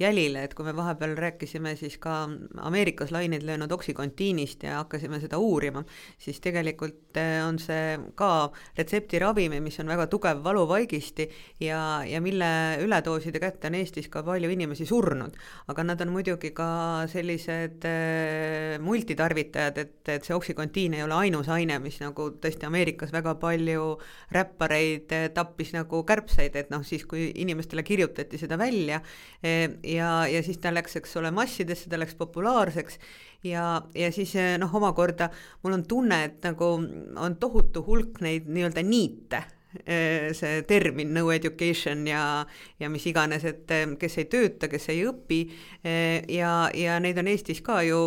jälile, 0.00 0.44
et 0.46 0.54
kui 0.56 0.66
me 0.66 0.74
vahepeal 0.76 1.16
rääkisime 1.18 1.74
siis 1.80 1.96
ka 2.02 2.20
Ameerikas 2.68 3.12
laineid 3.14 3.46
löönud 3.48 3.72
oksükontiinist 3.78 4.66
ja 4.68 4.82
hakkasime 4.82 5.20
seda 5.22 5.40
uurima, 5.42 5.82
siis 6.20 6.40
tegelikult 6.44 7.18
eh, 7.18 7.38
on 7.46 7.58
see 7.62 7.96
ka 8.18 8.50
retseptiravimi, 8.78 9.62
mis 9.64 9.80
on 9.82 9.90
väga 9.90 10.08
tugev 10.12 10.44
valuvaigisti 10.44 11.28
ja, 11.64 12.04
ja 12.06 12.22
mille 12.24 12.50
üledooside 12.84 13.40
kätte 13.42 13.72
on 13.72 13.78
Eestis 13.80 14.10
ka 14.12 14.22
palju 14.26 14.50
inimesi 14.52 14.86
surnud. 14.86 15.34
aga 15.68 15.84
nad 15.84 16.00
on 16.04 16.12
muidugi 16.12 16.52
ka 16.56 16.68
sellised 17.10 17.84
äh, 17.88 18.78
multitarvitajad, 19.08 19.78
et, 19.78 20.08
et 20.08 20.24
see 20.24 20.34
oksükontiin 20.36 20.94
ei 20.94 21.02
ole 21.02 21.14
ainus 21.14 21.48
aine, 21.48 21.78
mis 21.80 21.96
nagu 22.02 22.28
tõesti 22.40 22.66
Ameerikas 22.68 23.12
väga 23.12 23.34
palju 23.40 23.96
räppareid 24.34 25.12
eh, 25.16 25.28
tappis 25.32 25.72
nagu 25.72 26.02
kärbseid, 26.04 26.56
et 26.56 26.70
noh, 26.70 26.84
siis 26.84 27.06
kui 27.08 27.30
inimestele 27.34 27.82
kirjutati 27.82 28.38
seda 28.38 28.58
välja 28.58 29.00
eh, 29.42 29.78
ja, 29.82 30.26
ja 30.28 30.42
siis 30.44 30.58
ta 30.60 30.72
läks, 30.74 30.98
eks 31.00 31.16
ole, 31.16 31.30
massidesse, 31.30 31.88
ta 31.88 31.98
läks 31.98 32.14
populaarseks 32.18 32.98
ja, 33.48 33.82
ja 33.94 34.12
siis 34.12 34.34
eh, 34.36 34.56
noh, 34.60 34.74
omakorda 34.74 35.30
mul 35.62 35.78
on 35.78 35.86
tunne, 35.88 36.24
et 36.28 36.42
nagu 36.44 36.74
on 37.16 37.38
tohutu 37.40 37.84
hulk 37.86 38.20
neid 38.24 38.48
nii-öelda 38.48 38.84
niite 38.84 39.44
see 39.68 40.62
termin 40.64 41.10
no 41.12 41.28
education 41.32 42.06
ja, 42.08 42.46
ja 42.80 42.88
mis 42.88 43.04
iganes, 43.06 43.44
et 43.44 43.70
eh, 43.74 43.84
kes 44.00 44.14
ei 44.22 44.28
tööta, 44.30 44.68
kes 44.70 44.88
ei 44.94 45.02
õpi 45.04 45.42
eh, 45.84 46.24
ja, 46.32 46.70
ja 46.74 46.96
neid 47.02 47.18
on 47.20 47.28
Eestis 47.28 47.60
ka 47.64 47.82
ju 47.84 47.98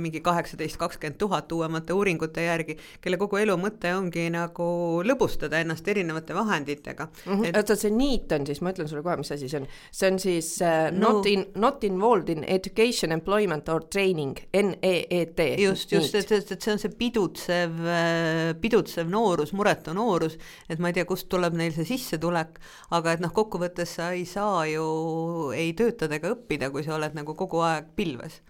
mingi 0.00 0.20
kaheksateist, 0.24 0.76
kakskümmend 0.80 1.16
tuhat 1.20 1.52
uuemate 1.56 1.96
uuringute 1.96 2.44
järgi, 2.44 2.76
kelle 3.00 3.18
kogu 3.20 3.40
elu 3.40 3.56
mõte 3.60 3.94
ongi 3.96 4.26
nagu 4.32 4.66
lõbustada 5.06 5.62
ennast 5.64 5.88
erinevate 5.88 6.36
vahenditega 6.36 7.08
mm. 7.08 7.32
-hmm. 7.32 7.48
et 7.48 7.56
oota, 7.62 7.76
see 7.80 7.94
NEET 7.94 8.36
on 8.36 8.46
siis, 8.46 8.60
ma 8.60 8.74
ütlen 8.74 8.90
sulle 8.90 9.02
kohe, 9.06 9.16
mis 9.22 9.32
asi 9.32 9.48
see 9.48 9.62
on, 9.62 9.68
see 9.90 10.12
on 10.12 10.20
siis 10.20 10.50
uh, 10.60 10.90
no, 10.92 11.14
not 11.14 11.30
in, 11.30 11.46
not 11.54 11.84
involved 11.84 12.28
in 12.28 12.44
education, 12.44 13.12
employment 13.12 13.68
or 13.72 13.88
training, 13.88 14.36
N-E-E-T. 14.52 15.48
just, 15.64 15.92
just, 15.92 16.14
et, 16.14 16.30
et, 16.32 16.52
et 16.52 16.60
see 16.60 16.76
on 16.76 16.82
see 16.82 16.92
pidutsev, 16.98 17.80
pidutsev 18.60 19.08
noorus, 19.08 19.54
muretu 19.56 19.94
noorus, 19.96 20.36
et 20.68 20.73
ma 20.82 20.90
ei 20.90 20.98
tea, 20.98 21.06
kust 21.08 21.28
tuleb 21.32 21.56
neil 21.58 21.74
see 21.76 21.86
sissetulek, 21.94 22.58
aga 22.96 23.14
et 23.14 23.24
noh, 23.24 23.32
kokkuvõttes 23.34 23.96
sa 23.98 24.12
ei 24.16 24.24
saa 24.28 24.64
ju 24.70 24.86
ei 25.56 25.72
töötada 25.78 26.18
ega 26.18 26.34
õppida, 26.34 26.70
kui 26.74 26.86
sa 26.86 26.96
oled 26.98 27.16
nagu 27.18 27.36
kogu 27.38 27.62
aeg 27.66 27.94
pilves 27.98 28.40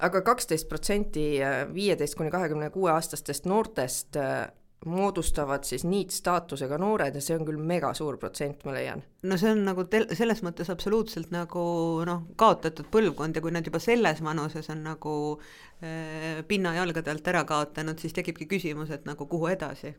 aga 0.00 0.22
kaksteist 0.24 0.68
protsenti 0.68 1.26
viieteist 1.74 2.16
kuni 2.16 2.32
kahekümne 2.32 2.70
kuue 2.72 2.88
aastastest 2.94 3.44
noortest 3.50 4.16
äh, 4.16 4.48
moodustavad 4.86 5.64
siis 5.64 5.84
niitstaatusega 5.84 6.78
noored 6.80 7.14
ja 7.14 7.20
see 7.20 7.36
on 7.36 7.44
küll 7.44 7.60
mega 7.60 7.92
suur 7.96 8.16
protsent, 8.20 8.62
ma 8.64 8.72
leian. 8.72 9.02
no 9.22 9.36
see 9.40 9.52
on 9.52 9.64
nagu 9.66 9.84
tel-, 9.92 10.08
selles 10.16 10.40
mõttes 10.46 10.70
absoluutselt 10.72 11.32
nagu 11.34 11.64
noh, 12.08 12.22
kaotatud 12.40 12.88
põlvkond 12.92 13.36
ja 13.36 13.44
kui 13.44 13.52
nad 13.52 13.66
juba 13.66 13.82
selles 13.82 14.22
vanuses 14.24 14.70
on 14.72 14.84
nagu 14.88 15.16
äh, 15.36 16.40
pinna 16.48 16.74
jalgade 16.78 17.12
alt 17.12 17.28
ära 17.28 17.44
kaotanud, 17.48 18.00
siis 18.00 18.16
tekibki 18.16 18.48
küsimus, 18.48 18.92
et 18.94 19.04
nagu 19.08 19.28
kuhu 19.28 19.52
edasi 19.52 19.92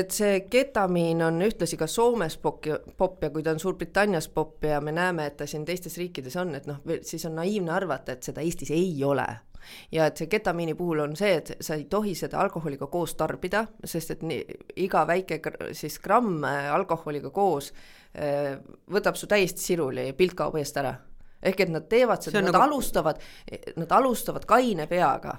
et 0.00 0.14
see 0.14 0.40
ketamiin 0.50 1.22
on 1.26 1.40
ühtlasi 1.46 1.78
ka 1.78 1.86
Soomes 1.90 2.36
popp 2.42 2.66
ja, 2.66 2.78
popp 2.98 3.22
ja 3.22 3.30
kui 3.30 3.44
ta 3.44 3.52
on 3.54 3.60
Suurbritannias 3.62 4.28
popp 4.34 4.64
ja 4.64 4.80
me 4.80 4.92
näeme, 4.94 5.26
et 5.30 5.36
ta 5.40 5.46
siin 5.46 5.64
teistes 5.66 5.98
riikides 6.00 6.36
on, 6.40 6.54
et 6.58 6.66
noh, 6.68 6.80
siis 7.06 7.26
on 7.28 7.36
naiivne 7.38 7.72
arvata, 7.74 8.16
et 8.16 8.26
seda 8.26 8.44
Eestis 8.44 8.72
ei 8.74 8.94
ole. 9.04 9.26
ja 9.92 10.06
et 10.06 10.16
see 10.16 10.28
ketamiini 10.30 10.76
puhul 10.78 11.00
on 11.02 11.16
see, 11.18 11.32
et 11.40 11.50
sa 11.60 11.74
ei 11.74 11.88
tohi 11.90 12.14
seda 12.14 12.38
alkoholiga 12.38 12.86
koos 12.86 13.16
tarbida, 13.18 13.64
sest 13.84 14.12
et 14.14 14.22
nii, 14.22 14.44
iga 14.84 15.02
väike 15.06 15.40
siis 15.74 15.98
gramm 15.98 16.44
alkoholiga 16.46 17.32
koos 17.34 17.72
äh, 17.72 18.60
võtab 18.92 19.18
su 19.18 19.26
täiesti 19.26 19.62
siruli 19.72 20.06
ja 20.06 20.14
pilt 20.14 20.36
kaob 20.38 20.56
eest 20.60 20.78
ära. 20.78 20.94
ehk 21.42 21.60
et 21.60 21.70
nad 21.70 21.88
teevad 21.88 22.22
seda, 22.22 22.40
nad 22.42 22.54
nagu... 22.54 22.64
alustavad, 22.64 23.20
nad 23.76 23.92
alustavad 23.92 24.46
kaine 24.46 24.86
peaga 24.86 25.36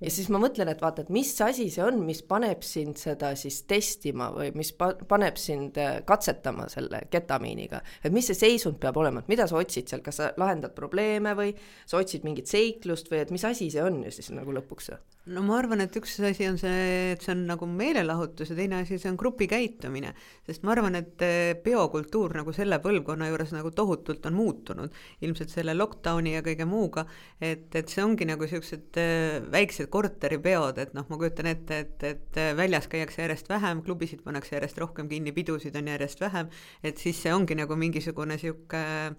ja 0.00 0.10
siis 0.12 0.30
ma 0.32 0.40
mõtlen, 0.40 0.70
et 0.72 0.80
vaata, 0.82 1.04
et 1.04 1.12
mis 1.12 1.30
asi 1.44 1.68
see 1.72 1.84
on, 1.84 2.00
mis 2.06 2.22
paneb 2.26 2.64
sind 2.66 3.00
seda 3.00 3.32
siis 3.38 3.60
testima 3.68 4.30
või 4.34 4.50
mis 4.56 4.72
pa-, 4.76 4.94
paneb 5.08 5.38
sind 5.40 5.78
äh, 5.80 6.00
katsetama 6.06 6.68
selle 6.72 7.02
ketamiiniga. 7.12 7.82
et 8.04 8.14
mis 8.14 8.30
see 8.30 8.38
seisund 8.38 8.80
peab 8.80 8.96
olema, 9.00 9.20
et 9.20 9.32
mida 9.32 9.46
sa 9.50 9.60
otsid 9.60 9.90
seal, 9.90 10.04
kas 10.04 10.20
sa 10.22 10.30
lahendad 10.40 10.74
probleeme 10.76 11.34
või 11.38 11.54
sa 11.86 12.00
otsid 12.00 12.24
mingit 12.24 12.50
seiklust 12.50 13.12
või 13.12 13.24
et 13.24 13.34
mis 13.34 13.44
asi 13.44 13.70
see 13.70 13.84
on 13.84 14.02
ju 14.06 14.14
siis 14.14 14.32
nagu 14.34 14.54
lõpuks? 14.56 14.90
No 15.28 15.42
ma 15.44 15.58
arvan, 15.60 15.82
et 15.84 15.96
üks 15.98 16.14
asi 16.24 16.46
on 16.48 16.56
see, 16.58 17.12
et 17.12 17.24
see 17.24 17.32
on 17.34 17.42
nagu 17.50 17.66
meelelahutus 17.68 18.50
ja 18.52 18.56
teine 18.56 18.78
asi, 18.80 18.96
see 18.98 19.10
on 19.10 19.18
grupikäitumine. 19.20 20.14
sest 20.46 20.64
ma 20.64 20.72
arvan, 20.72 20.96
et 20.96 21.24
äh, 21.26 21.52
peokultuur 21.60 22.34
nagu 22.38 22.54
selle 22.56 22.78
põlvkonna 22.80 23.28
juures 23.28 23.52
nagu 23.52 23.72
tohutult 23.76 24.24
on 24.30 24.38
muutunud, 24.38 24.96
ilmselt 25.20 25.52
selle 25.52 25.74
lockdowni 25.76 26.34
ja 26.38 26.44
kõige 26.46 26.66
muuga, 26.68 27.04
et, 27.40 27.68
et 27.76 27.92
see 27.92 28.04
ongi 28.04 28.28
nagu 28.28 28.48
niisugused 28.48 29.00
äh, 29.02 29.40
väiksed 29.52 29.90
korteripeod, 29.92 30.80
et 30.86 30.96
noh, 30.96 31.04
ma 31.10 31.20
kujutan 31.20 31.50
ette, 31.52 31.82
et, 31.84 32.06
et 32.14 32.40
väljas 32.56 32.88
käiakse 32.90 33.26
järjest 33.26 33.52
vähem, 33.52 33.84
klubisid 33.84 34.24
pannakse 34.24 34.56
järjest 34.56 34.80
rohkem 34.80 35.10
kinni, 35.10 35.36
pidusid 35.36 35.76
on 35.76 35.92
järjest 35.92 36.24
vähem, 36.24 36.48
et 36.82 36.98
siis 36.98 37.20
see 37.20 37.34
ongi 37.34 37.58
nagu 37.60 37.76
mingisugune 37.76 38.38
niisugune 38.40 39.16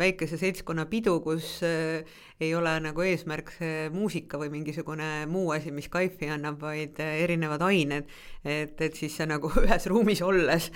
väikese 0.00 0.38
seltskonna 0.40 0.86
pidu, 0.88 1.18
kus 1.20 1.58
äh, 1.66 2.06
ei 2.40 2.54
ole 2.56 2.72
nagu 2.80 3.04
eesmärk 3.04 3.52
see 3.58 3.88
muusika 3.92 4.40
või 4.40 4.48
mingisugune 4.54 5.26
muu 5.28 5.50
asi, 5.52 5.72
mis 5.76 5.90
kaifi 5.92 6.30
annab, 6.32 6.60
vaid 6.62 7.00
äh, 7.04 7.18
erinevad 7.24 7.64
ained. 7.66 8.08
et, 8.44 8.80
et 8.80 8.94
siis 8.94 9.16
sa 9.16 9.26
nagu 9.28 9.50
ühes 9.64 9.86
ruumis 9.92 10.22
olles 10.22 10.70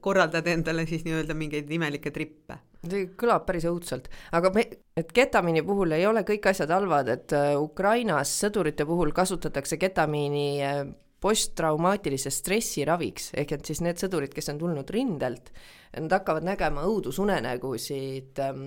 korraldad 0.00 0.46
endale 0.48 0.86
siis 0.86 1.04
nii-öelda 1.04 1.36
mingeid 1.36 1.70
imelikke 1.70 2.14
trippe 2.14 2.60
see 2.86 3.08
kõlab 3.18 3.46
päris 3.46 3.66
õudselt, 3.68 4.08
aga 4.36 4.52
me, 4.54 4.64
et 4.96 5.10
ketamiini 5.12 5.64
puhul 5.66 5.92
ei 5.96 6.06
ole 6.06 6.22
kõik 6.26 6.46
asjad 6.52 6.70
halvad, 6.72 7.10
et 7.12 7.34
äh, 7.36 7.54
Ukrainas 7.60 8.32
sõdurite 8.40 8.86
puhul 8.88 9.12
kasutatakse 9.16 9.78
ketamiini 9.80 10.46
äh, 10.64 10.84
posttraumaatilise 11.20 12.30
stressi 12.30 12.84
raviks, 12.84 13.30
ehk 13.36 13.56
et 13.56 13.68
siis 13.68 13.80
need 13.84 14.00
sõdurid, 14.00 14.34
kes 14.36 14.52
on 14.52 14.60
tulnud 14.60 14.90
rindelt, 14.92 15.50
nad 15.96 16.12
hakkavad 16.12 16.44
nägema 16.44 16.82
õudusunenägusid 16.84 18.40
ähm,, 18.44 18.64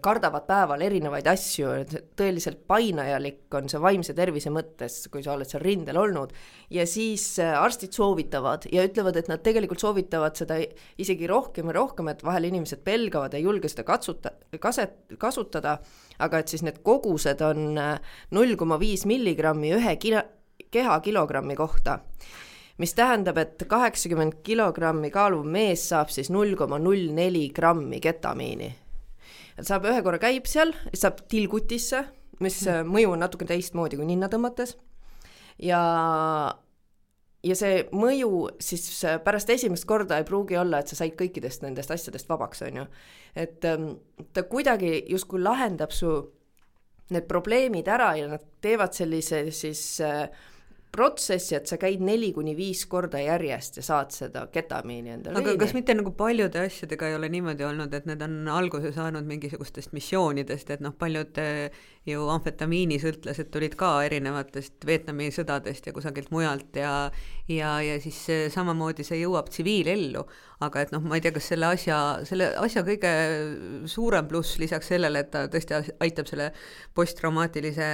kardavad 0.00 0.46
päeval 0.48 0.80
erinevaid 0.86 1.26
asju, 1.28 1.74
tõeliselt 2.16 2.62
painajalik 2.70 3.52
on 3.58 3.68
see 3.68 3.82
vaimse 3.84 4.14
tervise 4.16 4.52
mõttes, 4.54 4.96
kui 5.12 5.20
sa 5.24 5.34
oled 5.34 5.50
seal 5.50 5.60
rindel 5.60 6.00
olnud, 6.00 6.32
ja 6.72 6.86
siis 6.88 7.26
äh, 7.42 7.52
arstid 7.58 7.92
soovitavad 7.96 8.64
ja 8.72 8.86
ütlevad, 8.88 9.20
et 9.20 9.28
nad 9.28 9.44
tegelikult 9.44 9.84
soovitavad 9.84 10.40
seda 10.40 10.56
isegi 10.96 11.28
rohkem 11.28 11.68
ja 11.68 11.76
rohkem, 11.76 12.08
et 12.14 12.24
vahel 12.24 12.48
inimesed 12.48 12.80
pelgavad, 12.86 13.36
ei 13.36 13.44
julge 13.44 13.68
seda 13.68 13.84
katsuta, 13.88 14.32
kaset, 14.56 14.96
kasutada, 15.20 15.76
aga 16.24 16.40
et 16.40 16.48
siis 16.48 16.64
need 16.64 16.80
kogused 16.86 17.44
on 17.44 17.76
äh, 17.76 17.94
null 18.32 18.56
koma 18.56 18.80
viis 18.80 19.04
milligrammi 19.10 19.76
ühe 19.76 19.96
kilo, 20.00 20.24
kehakilogrammi 20.70 21.56
kohta 21.56 21.98
mis 22.78 22.94
tähendab, 22.94 23.38
et 23.42 23.64
kaheksakümmend 23.68 24.38
kilogrammi 24.46 25.10
kaaluv 25.10 25.46
mees 25.46 25.88
saab 25.90 26.12
siis 26.14 26.30
null 26.30 26.54
koma 26.58 26.78
null 26.78 27.10
neli 27.14 27.48
grammi 27.54 28.00
ketamiini. 28.00 28.68
et 29.58 29.66
saab 29.66 29.88
ühe 29.90 30.02
korra 30.06 30.20
käib 30.22 30.46
seal, 30.46 30.72
saab 30.94 31.24
tilgutisse, 31.28 32.04
mis 32.40 32.60
mm. 32.66 32.92
mõju 32.94 33.16
on 33.16 33.24
natuke 33.26 33.48
teistmoodi 33.48 33.98
kui 33.98 34.06
ninna 34.06 34.30
tõmmates 34.30 34.76
ja 35.58 35.82
ja 37.44 37.54
see 37.58 37.82
mõju 37.94 38.30
siis 38.62 39.02
pärast 39.24 39.50
esimest 39.50 39.86
korda 39.88 40.18
ei 40.18 40.26
pruugi 40.26 40.58
olla, 40.58 40.80
et 40.80 40.90
sa 40.90 40.98
said 40.98 41.14
kõikidest 41.18 41.62
nendest 41.62 41.90
asjadest 41.94 42.28
vabaks, 42.30 42.62
on 42.66 42.82
ju. 42.82 42.86
et 43.34 43.64
ähm, 43.66 43.90
ta 44.32 44.42
kuidagi 44.46 45.04
justkui 45.10 45.42
lahendab 45.42 45.94
su 45.94 46.14
need 47.10 47.26
probleemid 47.26 47.88
ära 47.88 48.12
ja 48.18 48.28
nad 48.28 48.44
teevad 48.60 48.94
sellise 48.94 49.48
siis 49.54 49.82
äh, 50.04 50.28
protsessi, 50.92 51.54
et 51.58 51.68
sa 51.70 51.76
käid 51.80 52.00
neli 52.04 52.30
kuni 52.36 52.54
viis 52.56 52.84
korda 52.90 53.20
järjest 53.20 53.78
ja 53.80 53.84
saad 53.84 54.14
seda 54.14 54.46
ketamiini 54.52 55.14
endale. 55.16 55.36
aga 55.38 55.52
veini. 55.52 55.60
kas 55.60 55.74
mitte 55.76 55.96
nagu 55.98 56.12
paljude 56.16 56.62
asjadega 56.64 57.10
ei 57.10 57.16
ole 57.18 57.28
niimoodi 57.32 57.66
olnud, 57.68 57.94
et 57.94 58.08
need 58.08 58.24
on 58.24 58.38
alguse 58.52 58.92
saanud 58.96 59.28
mingisugustest 59.28 59.92
missioonidest, 59.96 60.72
et 60.74 60.84
noh, 60.84 60.94
paljud 60.98 61.40
eh, 61.42 61.84
ju 62.08 62.24
amfetamiinisõltlased 62.32 63.50
tulid 63.52 63.76
ka 63.78 63.92
erinevatest 64.08 64.86
Vietnami 64.88 65.28
sõdadest 65.34 65.90
ja 65.90 65.96
kusagilt 65.96 66.32
mujalt 66.34 66.80
ja 66.80 66.94
ja, 67.48 67.78
ja 67.84 68.00
siis 68.00 68.18
samamoodi 68.52 69.04
see 69.06 69.22
jõuab 69.22 69.48
tsiviilellu, 69.52 70.24
aga 70.64 70.84
et 70.84 70.92
noh, 70.92 71.04
ma 71.04 71.18
ei 71.18 71.24
tea, 71.24 71.32
kas 71.36 71.52
selle 71.52 71.68
asja, 71.72 72.00
selle 72.28 72.50
asja 72.60 72.84
kõige 72.86 73.12
suurem 73.88 74.28
pluss 74.28 74.58
lisaks 74.60 74.92
sellele, 74.92 75.24
et 75.24 75.32
ta 75.32 75.46
tõesti 75.52 75.78
aitab 76.04 76.28
selle 76.28 76.50
posttraumaatilise 76.96 77.88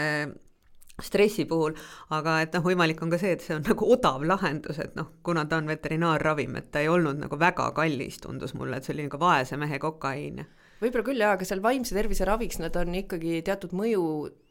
stressi 1.02 1.44
puhul, 1.44 1.74
aga 2.14 2.38
et 2.44 2.54
noh, 2.54 2.62
võimalik 2.64 3.00
on 3.02 3.10
ka 3.10 3.18
see, 3.18 3.34
et 3.34 3.42
see 3.42 3.56
on 3.56 3.64
nagu 3.70 3.88
odav 3.96 4.24
lahendus, 4.26 4.78
et 4.82 4.94
noh, 4.98 5.14
kuna 5.26 5.46
ta 5.50 5.58
on 5.62 5.70
veterinaarravim, 5.70 6.60
et 6.60 6.70
ta 6.74 6.84
ei 6.84 6.90
olnud 6.90 7.24
nagu 7.24 7.38
väga 7.40 7.70
kallis, 7.76 8.20
tundus 8.22 8.54
mulle, 8.54 8.78
et 8.78 8.86
see 8.86 8.94
oli 8.94 9.08
nagu 9.08 9.20
vaese 9.20 9.58
mehe 9.60 9.80
kokaiin. 9.82 10.44
Võib-olla 10.82 11.04
küll 11.06 11.22
jaa, 11.22 11.32
aga 11.36 11.46
seal 11.48 11.62
vaimse 11.64 11.94
tervise 11.96 12.26
raviks 12.28 12.58
nad 12.60 12.74
on 12.76 12.96
ikkagi 12.98 13.38
teatud 13.46 13.72
mõju 13.78 14.02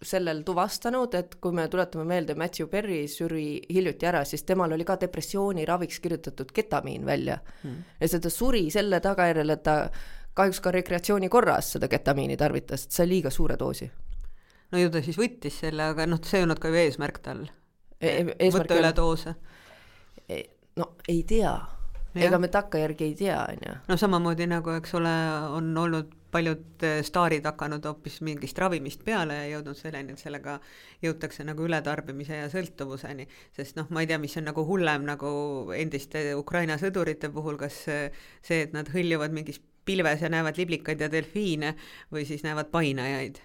sellel 0.01 0.41
tuvastanud, 0.47 1.13
et 1.19 1.35
kui 1.43 1.53
me 1.53 1.67
tuletame 1.69 2.07
meelde, 2.09 2.35
Matthew 2.39 2.71
Perry 2.71 3.03
suri 3.11 3.59
hiljuti 3.69 4.07
ära, 4.09 4.23
siis 4.25 4.45
temal 4.47 4.73
oli 4.73 4.87
ka 4.87 4.95
depressiooni 5.03 5.67
raviks 5.67 5.99
kirjutatud 6.03 6.51
ketamiin 6.55 7.05
välja. 7.05 7.37
Hmm.. 7.61 7.83
ja 7.99 8.09
seda 8.09 8.31
suri 8.33 8.65
selle 8.73 8.99
tagajärjel, 9.03 9.53
et 9.53 9.63
ta 9.67 9.77
kahjuks 10.33 10.63
ka 10.63 10.73
rekreatsiooni 10.73 11.29
korras 11.29 11.75
seda 11.75 11.91
ketamiini 11.91 12.39
tarvitas, 12.39 12.87
et 12.87 12.97
sai 12.97 13.11
liiga 13.11 13.29
suure 13.29 13.59
doosi 13.59 13.91
no 14.73 14.81
ju 14.81 14.89
ta 14.93 15.03
siis 15.05 15.19
võttis 15.19 15.61
selle, 15.63 15.91
aga 15.93 16.07
noh, 16.09 16.21
see 16.25 16.41
ei 16.41 16.47
olnud 16.47 16.61
ka 16.61 16.71
ju 16.71 16.81
eesmärk 16.81 17.21
tal 17.25 17.45
e. 18.01 18.33
e 18.33 18.49
võtta 18.53 18.79
üle 18.79 18.91
doose 18.97 19.35
e,. 20.27 20.41
no 20.79 20.93
ei 21.11 21.21
tea, 21.29 21.53
ega 22.17 22.41
me 22.41 22.49
takkajärgi 22.51 23.11
ei 23.11 23.15
tea, 23.21 23.37
on 23.53 23.63
ju. 23.67 23.77
no 23.91 23.99
samamoodi 24.01 24.49
nagu, 24.49 24.73
eks 24.79 24.97
ole, 24.99 25.13
on 25.53 25.71
olnud 25.85 26.19
paljud 26.33 26.81
eh, 26.87 27.03
staarid 27.05 27.45
hakanud 27.45 27.85
hoopis 27.85 28.17
mingist 28.25 28.57
ravimist 28.57 29.03
peale 29.05 29.35
ja 29.37 29.49
jõudnud 29.51 29.77
selleni, 29.77 30.15
et 30.15 30.23
sellega 30.23 30.57
jõutakse 31.05 31.45
nagu 31.45 31.67
ületarbimise 31.67 32.39
ja 32.39 32.49
sõltuvuseni. 32.49 33.27
sest 33.53 33.77
noh, 33.77 33.91
ma 33.93 34.01
ei 34.01 34.09
tea, 34.09 34.17
mis 34.17 34.33
on 34.41 34.49
nagu 34.49 34.65
hullem 34.65 35.05
nagu 35.05 35.29
endiste 35.77 36.31
Ukraina 36.39 36.79
sõdurite 36.81 37.29
puhul, 37.29 37.61
kas 37.61 37.83
see, 37.85 38.59
et 38.63 38.73
nad 38.73 38.89
hõljuvad 38.89 39.35
mingis 39.35 39.61
pilves 39.85 40.25
ja 40.25 40.33
näevad 40.33 40.57
liblikaid 40.57 41.01
ja 41.05 41.11
delfiine 41.11 41.75
või 42.09 42.25
siis 42.25 42.41
näevad 42.41 42.73
painajaid 42.73 43.43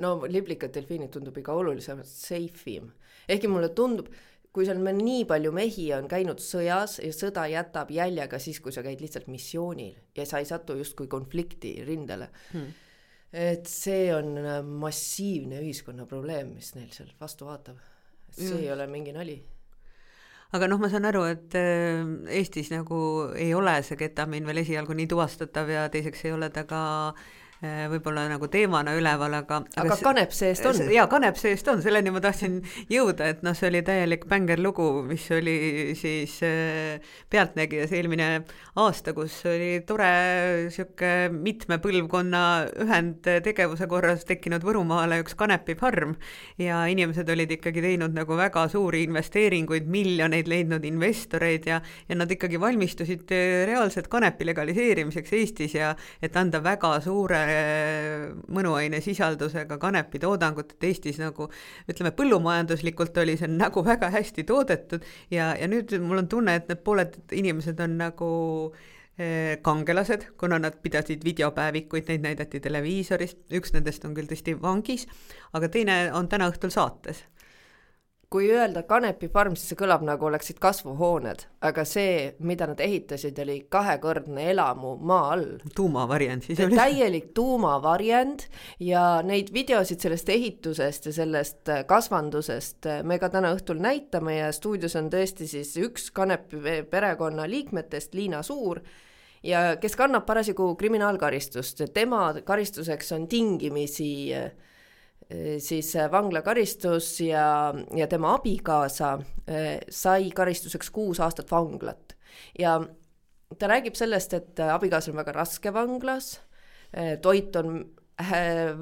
no 0.00 0.16
liblikad 0.28 0.72
delfiinid 0.74 1.12
tundub 1.14 1.38
ikka 1.40 1.54
olulisemalt 1.60 2.08
safe 2.08 2.74
im. 2.74 2.90
ehkki 3.28 3.48
mulle 3.50 3.70
tundub, 3.76 4.08
kui 4.50 4.66
seal 4.66 4.80
meil 4.82 4.98
nii 4.98 5.26
palju 5.30 5.52
mehi 5.54 5.86
on 5.94 6.08
käinud 6.10 6.42
sõjas 6.42 6.98
ja 7.04 7.12
sõda 7.14 7.46
jätab 7.50 7.92
jälje 7.94 8.26
ka 8.30 8.40
siis, 8.42 8.58
kui 8.62 8.74
sa 8.74 8.82
käid 8.86 9.02
lihtsalt 9.02 9.28
missioonil 9.30 9.94
ja 10.16 10.26
sa 10.26 10.40
ei 10.42 10.48
satu 10.48 10.78
justkui 10.80 11.06
konflikti 11.10 11.76
rindele 11.86 12.30
hmm.. 12.50 12.74
et 13.32 13.70
see 13.70 14.10
on 14.14 14.34
äh, 14.40 14.58
massiivne 14.64 15.62
ühiskonna 15.62 16.08
probleem, 16.10 16.56
mis 16.56 16.74
neil 16.74 16.90
seal 16.96 17.14
vastu 17.20 17.46
vaatab. 17.50 17.78
see 18.30 18.50
mm. 18.50 18.60
ei 18.64 18.72
ole 18.74 18.90
mingi 18.90 19.14
nali 19.14 19.38
aga 20.50 20.66
noh, 20.66 20.80
ma 20.82 20.90
saan 20.90 21.06
aru, 21.06 21.26
et 21.30 21.54
äh, 21.58 22.02
Eestis 22.40 22.72
nagu 22.74 22.96
ei 23.36 23.52
ole 23.54 23.76
see 23.86 24.00
ketamiin 24.00 24.48
veel 24.48 24.64
esialgu 24.64 24.98
nii 24.98 25.12
tuvastatav 25.12 25.70
ja 25.70 25.86
teiseks 25.92 26.26
ei 26.26 26.34
ole 26.34 26.50
ta 26.50 26.66
ka 26.66 26.80
Äh, 27.14 27.39
võib-olla 27.60 28.24
nagu 28.30 28.48
teemana 28.48 28.94
üleval, 28.96 29.34
aga 29.42 29.58
aga 29.82 29.96
kanep 30.00 30.32
seest 30.32 30.64
on? 30.64 30.78
jaa, 30.88 31.04
kanep 31.12 31.36
seest 31.36 31.66
on, 31.68 31.82
selleni 31.84 32.12
ma 32.12 32.22
tahtsin 32.24 32.60
jõuda, 32.88 33.26
et 33.34 33.42
noh, 33.44 33.52
see 33.56 33.68
oli 33.68 33.82
täielik 33.84 34.24
bängerlugu, 34.30 34.86
mis 35.04 35.26
oli 35.36 35.56
siis 35.98 36.38
äh, 36.46 37.12
Pealtnägijas 37.30 37.92
eelmine 37.92 38.30
aasta, 38.80 39.12
kus 39.16 39.42
oli 39.50 39.82
tore 39.84 40.08
niisugune 40.70 41.42
mitme 41.44 41.76
põlvkonna 41.82 42.42
ühendtegevuse 42.86 43.88
korras 43.90 44.24
tekkinud 44.28 44.64
Võrumaale 44.64 45.20
üks 45.20 45.36
kanepifarm 45.36 46.16
ja 46.60 46.80
inimesed 46.88 47.28
olid 47.28 47.52
ikkagi 47.58 47.84
teinud 47.84 48.16
nagu 48.16 48.40
väga 48.40 48.64
suuri 48.72 49.04
investeeringuid, 49.04 49.84
miljoneid 49.90 50.48
leidnud 50.48 50.88
investoreid 50.88 51.68
ja 51.68 51.82
ja 52.08 52.16
nad 52.16 52.32
ikkagi 52.32 52.60
valmistusid 52.60 53.36
äh, 53.36 53.66
reaalselt 53.68 54.08
kanepi 54.08 54.48
legaliseerimiseks 54.48 55.36
Eestis 55.36 55.76
ja 55.76 55.92
et 56.22 56.36
anda 56.40 56.64
väga 56.64 56.96
suure 57.04 57.49
mõnuaine 58.50 59.00
sisaldusega 59.04 59.78
kanepitoodangut, 59.80 60.76
et 60.76 60.88
Eestis 60.90 61.20
nagu 61.22 61.48
ütleme, 61.90 62.12
põllumajanduslikult 62.16 63.18
oli 63.22 63.36
see 63.40 63.50
nagu 63.52 63.84
väga 63.86 64.10
hästi 64.14 64.46
toodetud 64.48 65.04
ja, 65.30 65.52
ja 65.58 65.68
nüüd 65.70 65.94
mul 66.02 66.24
on 66.24 66.30
tunne, 66.30 66.56
et 66.60 66.70
need 66.70 66.82
pooled 66.86 67.20
inimesed 67.32 67.80
on 67.84 67.98
nagu 68.00 68.30
kangelased, 69.62 70.22
kuna 70.40 70.56
nad 70.62 70.78
pidasid 70.80 71.24
videopäevikuid, 71.26 72.06
neid 72.08 72.22
näidati 72.24 72.60
televiisoris, 72.64 73.34
üks 73.58 73.74
nendest 73.74 74.06
on 74.08 74.14
küll 74.16 74.30
tõesti 74.30 74.54
vangis, 74.56 75.04
aga 75.52 75.68
teine 75.68 75.98
on 76.16 76.30
täna 76.30 76.48
õhtul 76.48 76.72
saates 76.72 77.20
kui 78.30 78.46
öelda 78.54 78.84
kanepifarm, 78.86 79.56
siis 79.58 79.72
see 79.72 79.78
kõlab 79.80 80.04
nagu 80.06 80.28
oleksid 80.28 80.60
kasvuhooned, 80.62 81.42
aga 81.66 81.84
see, 81.88 82.28
mida 82.46 82.68
nad 82.70 82.78
ehitasid, 82.82 83.38
oli 83.42 83.56
kahekordne 83.72 84.44
elamu 84.52 84.92
maa 85.10 85.32
all. 85.34 85.56
tuumavariant 85.74 86.46
siis 86.46 86.62
oli? 86.62 86.78
täielik 86.78 87.32
tuumavariant 87.34 88.46
ja 88.86 89.04
neid 89.26 89.50
videosid 89.54 90.06
sellest 90.06 90.30
ehitusest 90.30 91.10
ja 91.10 91.16
sellest 91.18 91.74
äh, 91.74 91.82
kasvandusest 91.90 92.86
äh, 92.86 93.02
me 93.02 93.18
ka 93.18 93.32
täna 93.34 93.50
õhtul 93.56 93.82
näitame 93.82 94.38
ja 94.38 94.54
stuudios 94.54 94.94
on 95.00 95.10
tõesti 95.10 95.50
siis 95.50 95.74
üks 95.82 96.12
Kanepi 96.14 96.84
perekonna 96.90 97.48
liikmetest, 97.50 98.14
Liina 98.14 98.44
Suur, 98.46 98.78
ja 99.42 99.74
kes 99.82 99.98
kannab 99.98 100.22
parasjagu 100.28 100.70
kriminaalkaristust, 100.78 101.82
tema 101.94 102.28
karistuseks 102.46 103.10
on 103.18 103.26
tingimisi 103.30 104.10
Äh, 104.38 104.50
siis 105.58 105.92
äh, 105.96 106.10
vanglakaristus 106.10 107.20
ja, 107.20 107.74
ja 107.96 108.06
tema 108.10 108.34
abikaasa 108.34 109.12
äh, 109.14 109.78
sai 109.90 110.30
karistuseks 110.34 110.90
kuus 110.90 111.20
aastat 111.20 111.50
vanglat 111.50 112.16
ja 112.58 112.80
ta 113.58 113.68
räägib 113.70 113.94
sellest, 113.98 114.34
et 114.34 114.60
abikaasa 114.60 115.10
on 115.10 115.18
väga 115.18 115.32
raske 115.34 115.72
vanglas, 115.74 116.36
toit 117.22 117.56
on 117.58 117.80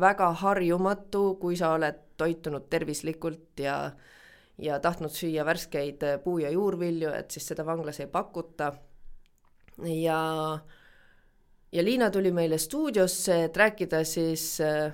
väga 0.01 0.29
harjumatu, 0.43 1.23
kui 1.41 1.57
sa 1.57 1.71
oled 1.77 2.03
toitunud 2.21 2.67
tervislikult 2.69 3.63
ja 3.65 3.79
ja 4.59 4.77
tahtnud 4.83 5.15
süüa 5.15 5.45
värskeid 5.47 6.03
puu- 6.25 6.41
ja 6.43 6.51
juurvilju, 6.51 7.13
et 7.15 7.31
siis 7.31 7.47
seda 7.49 7.65
vanglas 7.65 8.01
ei 8.01 8.07
pakuta. 8.13 8.73
ja, 10.03 10.21
ja 11.73 11.85
Liina 11.85 12.11
tuli 12.11 12.33
meile 12.33 12.59
stuudiosse, 12.59 13.45
et 13.45 13.57
rääkida 13.57 14.05
siis 14.05 14.61
äh, 14.61 14.93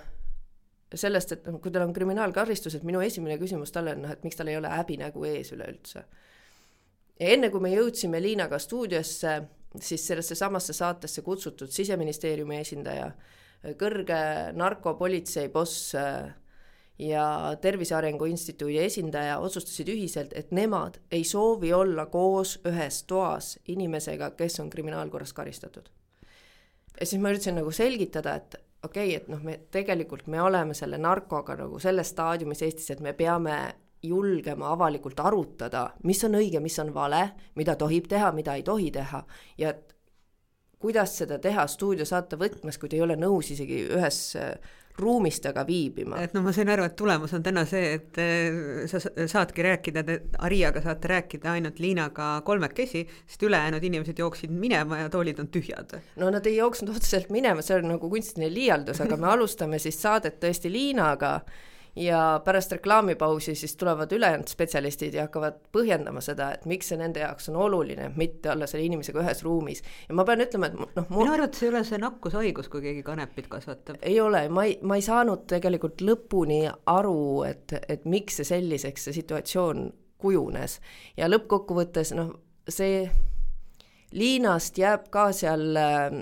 sellest, 0.94 1.32
et 1.32 1.46
noh, 1.48 1.58
kui 1.62 1.72
tal 1.72 1.86
on 1.86 1.92
kriminaalkaristus, 1.96 2.78
et 2.78 2.86
minu 2.86 3.02
esimene 3.04 3.38
küsimus 3.40 3.72
talle 3.74 3.94
on 3.96 4.04
noh, 4.04 4.14
et 4.14 4.24
miks 4.26 4.38
tal 4.38 4.50
ei 4.52 4.58
ole 4.58 4.70
häbinägu 4.70 5.24
ees 5.30 5.52
üleüldse. 5.56 6.04
ja 7.20 7.34
enne 7.36 7.50
kui 7.50 7.62
me 7.62 7.70
jõudsime 7.74 8.22
Liinaga 8.22 8.58
stuudiosse, 8.58 9.34
siis 9.80 10.06
sellesse 10.06 10.34
samasse 10.34 10.72
saatesse 10.72 11.22
kutsutud 11.22 11.70
siseministeeriumi 11.70 12.60
esindaja, 12.60 13.10
kõrge 13.80 14.20
narkopolitsei 14.52 15.48
boss 15.48 15.94
ja 16.98 17.56
Tervise 17.60 17.94
Arengu 17.94 18.28
Instituudi 18.30 18.78
esindaja 18.78 19.38
otsustasid 19.42 19.88
ühiselt, 19.90 20.34
et 20.36 20.52
nemad 20.54 21.00
ei 21.12 21.24
soovi 21.24 21.72
olla 21.72 22.06
koos 22.06 22.58
ühes 22.68 23.02
toas 23.10 23.54
inimesega, 23.66 24.30
kes 24.38 24.60
on 24.60 24.70
kriminaalkorras 24.70 25.32
karistatud. 25.32 25.88
ja 27.00 27.06
siis 27.06 27.22
ma 27.22 27.32
üritasin 27.32 27.58
nagu 27.58 27.72
selgitada, 27.74 28.34
et 28.34 28.54
okei 28.84 29.08
okay,, 29.08 29.22
et 29.22 29.28
noh, 29.32 29.40
me 29.42 29.58
tegelikult 29.72 30.26
me 30.32 30.42
oleme 30.42 30.74
selle 30.74 30.98
narkoga 31.00 31.56
nagu 31.58 31.80
selles 31.82 32.12
staadiumis 32.14 32.62
Eestis, 32.62 32.90
et 32.94 33.02
me 33.04 33.14
peame 33.16 33.56
julgema 34.04 34.70
avalikult 34.74 35.20
arutada, 35.20 35.86
mis 36.04 36.20
on 36.26 36.36
õige, 36.36 36.60
mis 36.60 36.76
on 36.82 36.92
vale, 36.94 37.22
mida 37.56 37.76
tohib 37.80 38.08
teha, 38.10 38.30
mida 38.36 38.56
ei 38.58 38.62
tohi 38.62 38.90
teha. 38.92 39.22
Ja 39.58 39.72
et 39.72 39.94
kuidas 40.84 41.16
seda 41.22 41.38
teha 41.40 41.64
stuudiosaate 41.70 42.36
võtmes, 42.40 42.78
kui 42.78 42.90
te 42.92 42.98
ei 42.98 43.04
ole 43.04 43.16
nõus 43.16 43.48
isegi 43.54 43.86
ühes 43.96 44.18
ruumis 44.98 45.40
temaga 45.42 45.64
viibima. 45.66 46.20
et 46.22 46.34
noh, 46.34 46.42
ma 46.44 46.52
sain 46.54 46.68
aru, 46.70 46.84
et 46.86 46.94
tulemus 46.96 47.34
on 47.34 47.42
täna 47.42 47.64
see, 47.66 47.94
et 47.98 48.20
eh, 48.22 48.86
sa 48.90 49.00
saadki 49.00 49.64
rääkida, 49.66 50.04
te 50.06 50.18
Ariaga 50.46 50.82
saate 50.84 51.10
rääkida 51.10 51.52
ainult 51.54 51.80
Liinaga 51.82 52.28
kolmekesi, 52.46 53.04
sest 53.26 53.42
ülejäänud 53.42 53.84
inimesed 53.84 54.18
jooksid 54.18 54.54
minema 54.54 55.02
ja 55.02 55.10
toolid 55.10 55.42
on 55.42 55.50
tühjad. 55.50 55.98
no 56.16 56.30
nad 56.30 56.46
ei 56.46 56.56
jooksnud 56.56 56.94
otseselt 56.94 57.30
minema, 57.34 57.62
see 57.62 57.78
on 57.78 57.90
nagu 57.96 58.10
kunstiline 58.10 58.52
liialdus, 58.54 59.02
aga 59.02 59.18
me 59.18 59.30
alustame 59.34 59.82
siis 59.82 59.98
saadet 60.02 60.38
tõesti 60.42 60.72
Liinaga 60.72 61.40
ja 61.96 62.40
pärast 62.44 62.72
reklaamipausi 62.72 63.54
siis 63.54 63.76
tulevad 63.76 64.12
ülejäänud 64.12 64.48
spetsialistid 64.48 65.14
ja 65.14 65.26
hakkavad 65.28 65.60
põhjendama 65.72 66.20
seda, 66.24 66.50
et 66.54 66.66
miks 66.66 66.88
see 66.90 66.98
nende 66.98 67.22
jaoks 67.22 67.48
on 67.52 67.58
oluline, 67.66 68.10
mitte 68.16 68.50
olla 68.50 68.66
selle 68.66 68.84
inimesega 68.84 69.22
ühes 69.22 69.42
ruumis. 69.46 69.82
ja 70.08 70.14
ma 70.14 70.24
pean 70.24 70.42
ütlema, 70.42 70.66
et 70.66 70.78
noh 70.78 71.06
mul... 71.08 71.24
minu 71.24 71.34
arvates 71.36 71.62
ei 71.62 71.70
ole 71.70 71.84
see 71.86 72.00
nakkushaigus, 72.02 72.68
kui 72.68 72.82
keegi 72.82 73.02
kanepit 73.06 73.48
kasvatab. 73.52 74.00
ei 74.02 74.20
ole, 74.20 74.48
ma 74.48 74.64
ei, 74.64 74.78
ma 74.82 74.98
ei 74.98 75.06
saanud 75.06 75.46
tegelikult 75.50 76.02
lõpuni 76.02 76.64
aru, 76.86 77.44
et, 77.46 77.76
et 77.88 78.04
miks 78.04 78.40
see 78.40 78.50
selliseks 78.50 79.08
see 79.08 79.20
situatsioon 79.20 79.86
kujunes 80.18 80.80
ja 81.16 81.30
lõppkokkuvõttes 81.30 82.14
noh, 82.18 82.34
see 82.68 83.06
Liinast 84.14 84.78
jääb 84.78 85.08
ka 85.10 85.30
seal 85.34 85.74
äh, 85.78 86.14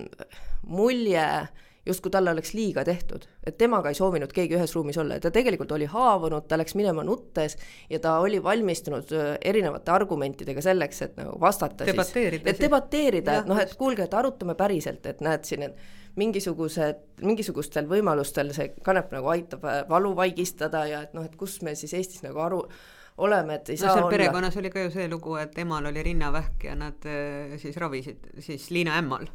mulje 0.65 1.25
äh, 1.25 1.51
justkui 1.87 2.11
talle 2.15 2.31
oleks 2.31 2.53
liiga 2.55 2.85
tehtud, 2.87 3.25
et 3.47 3.57
temaga 3.59 3.91
ei 3.91 3.97
soovinud 3.99 4.31
keegi 4.35 4.55
ühes 4.55 4.75
ruumis 4.77 4.99
olla. 5.03 5.19
Ja 5.19 5.25
ta 5.25 5.33
tegelikult 5.35 5.73
oli 5.75 5.89
haavunud, 5.91 6.47
ta 6.49 6.59
läks 6.61 6.77
minema 6.79 7.03
nuttes 7.07 7.57
ja 7.91 7.99
ta 8.03 8.19
oli 8.23 8.39
valmistunud 8.43 9.11
erinevate 9.41 9.91
argumentidega 9.95 10.63
selleks, 10.63 11.03
et 11.09 11.19
nagu 11.19 11.35
vastata 11.43 11.89
debateerida 11.89 12.47
siis, 12.47 12.55
et 12.55 12.63
debateerida, 12.63 13.41
et 13.43 13.51
noh, 13.51 13.59
et 13.59 13.75
kuulge, 13.79 14.07
et 14.07 14.15
arutame 14.15 14.55
päriselt, 14.59 15.07
et 15.11 15.21
näed 15.27 15.49
siin, 15.49 15.67
et 15.67 15.83
mingisugused, 16.21 17.05
mingisugustel 17.25 17.89
võimalustel 17.91 18.53
see 18.55 18.73
kanep 18.85 19.13
nagu 19.17 19.31
aitab 19.33 19.65
valu 19.89 20.15
vaigistada 20.17 20.87
ja 20.87 21.05
et 21.09 21.15
noh, 21.17 21.27
et 21.27 21.35
kus 21.41 21.61
me 21.67 21.75
siis 21.79 21.95
Eestis 21.99 22.23
nagu 22.23 22.39
aru 22.45 22.63
oleme, 23.23 23.59
et 23.59 23.73
ei 23.73 23.77
no, 23.81 23.87
saa 23.87 23.99
olla. 23.99 24.11
perekonnas 24.13 24.57
oli 24.61 24.71
ka 24.73 24.87
ju 24.87 24.95
see 24.95 25.09
lugu, 25.11 25.35
et 25.41 25.59
emal 25.59 25.91
oli 25.91 26.05
rinnavähk 26.13 26.69
ja 26.69 26.77
nad 26.79 27.11
siis 27.61 27.77
ravisid 27.81 28.31
siis 28.45 28.71
Liina 28.71 29.01
ämmal, 29.01 29.27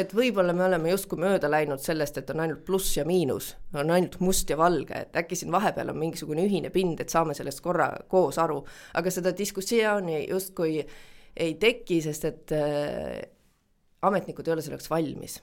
et 0.00 0.14
võib-olla 0.16 0.54
me 0.56 0.64
oleme 0.64 0.92
justkui 0.92 1.20
mööda 1.20 1.50
läinud 1.50 1.82
sellest, 1.82 2.20
et 2.20 2.30
on 2.32 2.40
ainult 2.44 2.62
pluss 2.66 2.96
ja 2.96 3.04
miinus, 3.08 3.52
on 3.74 3.90
ainult 3.90 4.18
must 4.24 4.50
ja 4.50 4.56
valge, 4.60 5.04
et 5.06 5.16
äkki 5.22 5.38
siin 5.38 5.52
vahepeal 5.52 5.92
on 5.92 5.98
mingisugune 6.00 6.46
ühine 6.46 6.70
pind, 6.74 7.02
et 7.02 7.12
saame 7.12 7.34
sellest 7.36 7.62
korra 7.64 7.90
koos 8.08 8.38
aru, 8.40 8.62
aga 8.96 9.12
seda 9.12 9.34
diskussiooni 9.36 10.22
justkui 10.28 10.80
ei 11.36 11.54
teki, 11.60 12.00
sest 12.06 12.28
et 12.30 12.54
äh, 12.56 13.20
ametnikud 14.06 14.48
ei 14.48 14.56
ole 14.56 14.64
selleks 14.64 14.90
valmis 14.90 15.40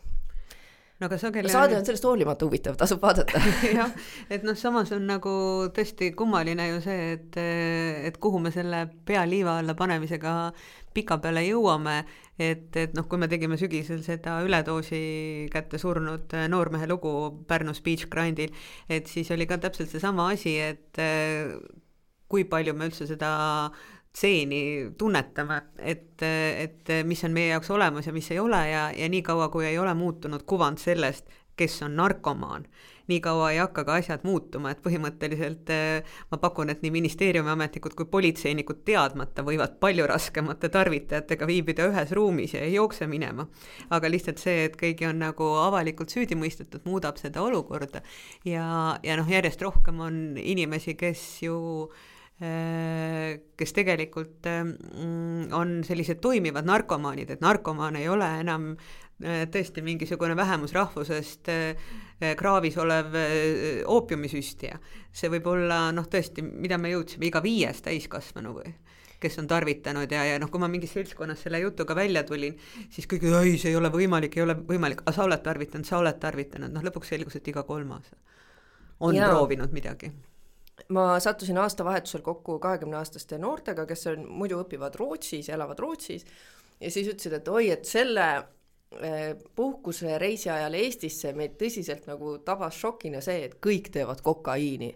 no 0.98 1.08
aga 1.10 1.20
sageli 1.22 1.52
saade 1.52 1.78
on 1.78 1.86
sellest 1.86 2.06
hoolimata 2.08 2.48
huvitav, 2.48 2.78
tasub 2.80 3.02
vaadata. 3.04 3.42
Jah, 3.78 3.94
et 4.34 4.46
noh, 4.48 4.58
samas 4.58 4.92
on 4.96 5.06
nagu 5.10 5.34
tõesti 5.76 6.12
kummaline 6.18 6.70
ju 6.72 6.82
see, 6.86 7.12
et, 7.18 7.40
et 8.10 8.18
kuhu 8.22 8.42
me 8.44 8.52
selle 8.56 8.86
pea 9.06 9.26
liiva 9.30 9.60
alla 9.62 9.78
panemisega 9.78 10.36
pikapeale 10.98 11.44
jõuame, 11.46 12.00
et, 12.42 12.70
et 12.74 12.96
noh, 12.98 13.06
kui 13.10 13.22
me 13.22 13.30
tegime 13.30 13.60
sügisel 13.62 14.02
seda 14.06 14.40
üledoosi 14.46 15.02
kätte 15.54 15.78
surnud 15.82 16.34
noormehe 16.50 16.90
lugu 16.90 17.12
Pärnus 17.50 17.84
Beach 17.86 18.08
Grindil, 18.10 18.56
et 18.90 19.10
siis 19.12 19.30
oli 19.36 19.46
ka 19.50 19.60
täpselt 19.62 19.94
seesama 19.94 20.32
asi, 20.34 20.58
et 20.58 21.02
kui 22.28 22.44
palju 22.50 22.74
me 22.76 22.90
üldse 22.90 23.08
seda 23.08 23.30
stseeni 24.16 24.62
tunnetame, 24.98 25.62
et, 25.78 26.22
et 26.24 26.94
mis 27.06 27.24
on 27.24 27.34
meie 27.36 27.52
jaoks 27.52 27.70
olemas 27.72 28.08
ja 28.08 28.14
mis 28.14 28.32
ei 28.32 28.40
ole 28.40 28.62
ja, 28.70 28.88
ja 28.96 29.10
niikaua, 29.10 29.50
kui 29.54 29.66
ei 29.66 29.78
ole 29.78 29.94
muutunud 29.94 30.46
kuvand 30.50 30.82
sellest, 30.82 31.28
kes 31.58 31.82
on 31.84 31.96
narkomaan, 31.98 32.66
nii 33.08 33.20
kaua 33.24 33.52
ei 33.52 33.58
hakka 33.58 33.84
ka 33.88 33.96
asjad 33.98 34.26
muutuma, 34.28 34.72
et 34.72 34.82
põhimõtteliselt 34.84 35.70
eh, 35.74 36.18
ma 36.32 36.40
pakun, 36.42 36.70
et 36.70 36.84
nii 36.84 36.92
ministeeriumi 36.94 37.50
ametnikud 37.54 37.96
kui 37.98 38.10
politseinikud 38.12 38.84
teadmata 38.88 39.46
võivad 39.48 39.78
palju 39.82 40.06
raskemate 40.12 40.70
tarvitajatega 40.74 41.48
viibida 41.50 41.88
ühes 41.90 42.12
ruumis 42.18 42.54
ja 42.54 42.62
ei 42.66 42.76
jookse 42.76 43.08
minema. 43.08 43.48
aga 43.90 44.12
lihtsalt 44.12 44.44
see, 44.44 44.68
et 44.68 44.76
keegi 44.78 45.08
on 45.10 45.24
nagu 45.24 45.48
avalikult 45.64 46.14
süüdi 46.14 46.38
mõistetud, 46.38 46.86
muudab 46.86 47.18
seda 47.18 47.42
olukorda 47.42 48.04
ja, 48.46 49.00
ja 49.04 49.18
noh, 49.18 49.30
järjest 49.32 49.62
rohkem 49.66 50.04
on 50.04 50.22
inimesi, 50.38 50.94
kes 51.00 51.26
ju 51.48 51.58
eh, 51.88 52.17
kes 52.38 53.72
tegelikult 53.74 54.46
mm, 54.46 55.48
on 55.58 55.72
sellised 55.88 56.20
toimivad 56.22 56.68
narkomaanid, 56.70 57.32
et 57.34 57.42
narkomaan 57.42 57.98
ei 57.98 58.06
ole 58.14 58.28
enam 58.44 58.76
Äh, 59.18 59.48
tõesti 59.50 59.82
mingisugune 59.82 60.36
vähemusrahvusest 60.38 61.48
äh, 61.50 61.88
kraavis 62.38 62.76
olev 62.78 63.16
äh, 63.18 63.80
oopiumisüstija. 63.90 64.78
see 65.10 65.32
võib 65.34 65.48
olla 65.50 65.88
noh, 65.90 66.06
tõesti, 66.06 66.44
mida 66.46 66.78
me 66.78 66.92
jõudsime, 66.92 67.26
iga 67.26 67.42
viies 67.42 67.82
täiskasvanu 67.82 68.54
või 68.60 68.76
kes 69.18 69.40
on 69.42 69.50
tarvitanud 69.50 70.14
ja, 70.14 70.22
ja 70.22 70.38
noh, 70.38 70.52
kui 70.54 70.62
ma 70.62 70.70
mingis 70.70 70.94
seltskonnas 70.94 71.42
selle 71.42 71.64
jutuga 71.64 71.98
välja 71.98 72.22
tulin, 72.30 72.54
siis 72.94 73.10
kõik, 73.10 73.26
ei, 73.42 73.58
see 73.58 73.74
ei 73.74 73.82
ole 73.82 73.90
võimalik, 73.90 74.38
ei 74.38 74.46
ole 74.46 74.54
võimalik, 74.54 75.02
aga 75.02 75.16
sa 75.18 75.26
oled 75.26 75.42
tarvitanud, 75.42 75.90
sa 75.90 75.98
oled 75.98 76.22
tarvitanud, 76.22 76.78
noh 76.78 76.86
lõpuks 76.86 77.10
selgus, 77.16 77.42
et 77.42 77.50
iga 77.50 77.66
kolmas 77.66 78.14
on 79.02 79.18
ja. 79.18 79.32
proovinud 79.34 79.74
midagi 79.74 80.14
ma 80.94 81.20
sattusin 81.20 81.58
aastavahetusel 81.58 82.22
kokku 82.22 82.60
kahekümneaastaste 82.60 83.38
noortega, 83.42 83.86
kes 83.90 84.08
on, 84.14 84.28
muidu 84.30 84.62
õpivad 84.62 84.96
Rootsis, 84.96 85.50
elavad 85.50 85.80
Rootsis 85.80 86.26
ja 86.80 86.92
siis 86.92 87.10
ütlesid, 87.10 87.40
et 87.40 87.48
oi, 87.48 87.72
et 87.74 87.86
selle 87.86 88.28
Äh, 88.96 89.36
puhkusereisi 89.56 90.50
ajal 90.50 90.78
Eestisse 90.80 91.34
meid 91.36 91.58
tõsiselt 91.60 92.06
nagu 92.08 92.38
tabas 92.40 92.78
šokina 92.80 93.20
see, 93.22 93.42
et 93.50 93.58
kõik 93.60 93.90
teevad 93.92 94.22
kokaiini. 94.24 94.96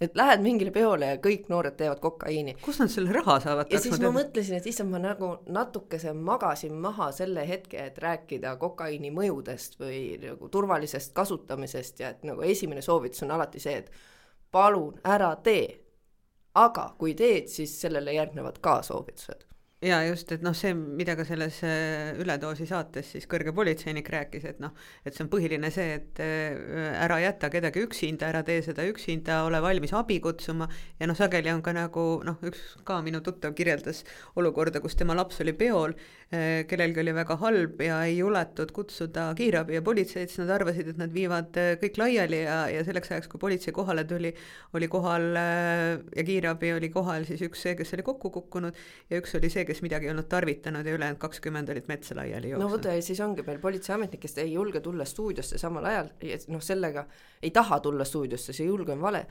et 0.00 0.14
lähed 0.14 0.38
mingile 0.38 0.70
peole 0.70 1.06
ja 1.06 1.16
kõik 1.18 1.48
noored 1.50 1.74
teevad 1.76 1.98
kokaiini. 1.98 2.54
kust 2.62 2.78
nad 2.78 2.92
selle 2.92 3.12
raha 3.12 3.40
saavad? 3.40 3.72
ja 3.74 3.80
siis 3.82 3.98
ma 3.98 4.12
mõtlesin, 4.14 4.54
et 4.60 4.66
issand, 4.70 4.90
ma 4.94 5.00
nagu 5.02 5.32
natukese 5.48 6.12
magasin 6.12 6.78
maha 6.78 7.10
selle 7.12 7.48
hetke, 7.48 7.86
et 7.86 7.98
rääkida 7.98 8.54
kokaiini 8.56 9.10
mõjudest 9.10 9.74
või 9.80 10.00
nagu 10.22 10.48
turvalisest 10.48 11.12
kasutamisest 11.12 12.00
ja 12.00 12.14
et 12.14 12.22
nagu 12.22 12.46
esimene 12.46 12.86
soovitus 12.86 13.26
on 13.26 13.34
alati 13.34 13.58
see, 13.58 13.82
et 13.82 13.90
palun 14.50 15.00
ära 15.04 15.34
tee. 15.42 15.84
aga 16.58 16.88
kui 16.98 17.12
teed, 17.14 17.46
siis 17.46 17.76
sellele 17.80 18.12
järgnevad 18.16 18.56
ka 18.58 18.80
soovitused 18.82 19.48
ja 19.84 19.98
just, 20.08 20.30
et 20.34 20.42
noh, 20.42 20.54
see, 20.56 20.72
mida 20.74 21.14
ka 21.18 21.24
selles 21.26 21.60
äh, 21.66 22.10
üledoosi 22.18 22.66
saates 22.66 23.12
siis 23.14 23.28
kõrge 23.30 23.52
politseinik 23.54 24.08
rääkis, 24.10 24.46
et 24.50 24.58
noh, 24.62 24.72
et 25.06 25.14
see 25.14 25.22
on 25.22 25.30
põhiline 25.30 25.70
see, 25.74 26.00
et 26.00 26.22
äh, 26.22 26.88
ära 26.98 27.20
jäta 27.22 27.50
kedagi 27.52 27.84
üksinda, 27.86 28.26
ära 28.32 28.42
tee 28.46 28.58
seda 28.66 28.86
üksinda, 28.90 29.44
ole 29.46 29.60
valmis 29.62 29.94
abi 29.94 30.18
kutsuma 30.24 30.66
ja 30.98 31.06
noh, 31.06 31.18
sageli 31.18 31.52
on 31.54 31.62
ka 31.62 31.74
nagu 31.76 32.08
noh, 32.26 32.40
üks 32.50 32.74
ka 32.88 32.98
minu 33.06 33.22
tuttav 33.22 33.54
kirjeldas 33.58 34.02
olukorda, 34.38 34.82
kus 34.82 34.98
tema 34.98 35.14
laps 35.18 35.38
oli 35.44 35.54
peol, 35.58 35.94
kellelgi 36.28 37.00
oli 37.00 37.12
väga 37.16 37.38
halb 37.40 37.78
ja 37.80 38.02
ei 38.04 38.18
juletud 38.18 38.68
kutsuda 38.76 39.30
kiirabi 39.36 39.78
ja 39.78 39.82
politseid, 39.84 40.28
siis 40.28 40.42
nad 40.42 40.52
arvasid, 40.58 40.90
et 40.92 41.00
nad 41.00 41.12
viivad 41.14 41.56
kõik 41.80 41.96
laiali 42.02 42.42
ja, 42.42 42.58
ja 42.68 42.82
selleks 42.84 43.14
ajaks, 43.14 43.30
kui 43.32 43.40
politsei 43.40 43.72
kohale 43.72 44.04
tuli, 44.08 44.34
oli 44.76 44.90
kohal 44.92 45.30
ja 45.38 46.26
kiirabi 46.28 46.74
oli 46.76 46.92
kohal 46.92 47.24
siis 47.28 47.46
üks 47.48 47.64
see, 47.64 47.74
kes 47.78 47.94
oli 47.96 48.04
kokku 48.04 48.32
kukkunud 48.34 48.76
ja 49.08 49.22
üks 49.22 49.32
oli 49.40 49.48
see, 49.52 49.64
kes 49.68 49.80
midagi 49.86 50.10
ei 50.10 50.12
olnud 50.12 50.28
tarvitanud 50.28 50.84
ja 50.84 50.98
ülejäänud 50.98 51.22
kakskümmend 51.22 51.72
olid 51.72 51.88
metsa 51.88 52.20
laiali 52.20 52.52
jooksnud. 52.52 52.68
no 52.68 52.76
vot, 52.76 52.92
siis 53.08 53.24
ongi 53.24 53.46
meil 53.48 53.64
politseiametnik, 53.64 54.26
kes 54.26 54.36
ei 54.44 54.52
julge 54.52 54.84
tulla 54.84 55.08
stuudiosse 55.08 55.56
samal 55.58 55.88
ajal, 55.88 56.12
noh, 56.52 56.64
sellega 56.64 57.08
ei 57.40 57.54
taha 57.56 57.80
tulla 57.80 58.04
stuudiosse, 58.04 58.52
see 58.52 58.68
julge 58.68 58.92
on 58.92 59.00
vale 59.00 59.24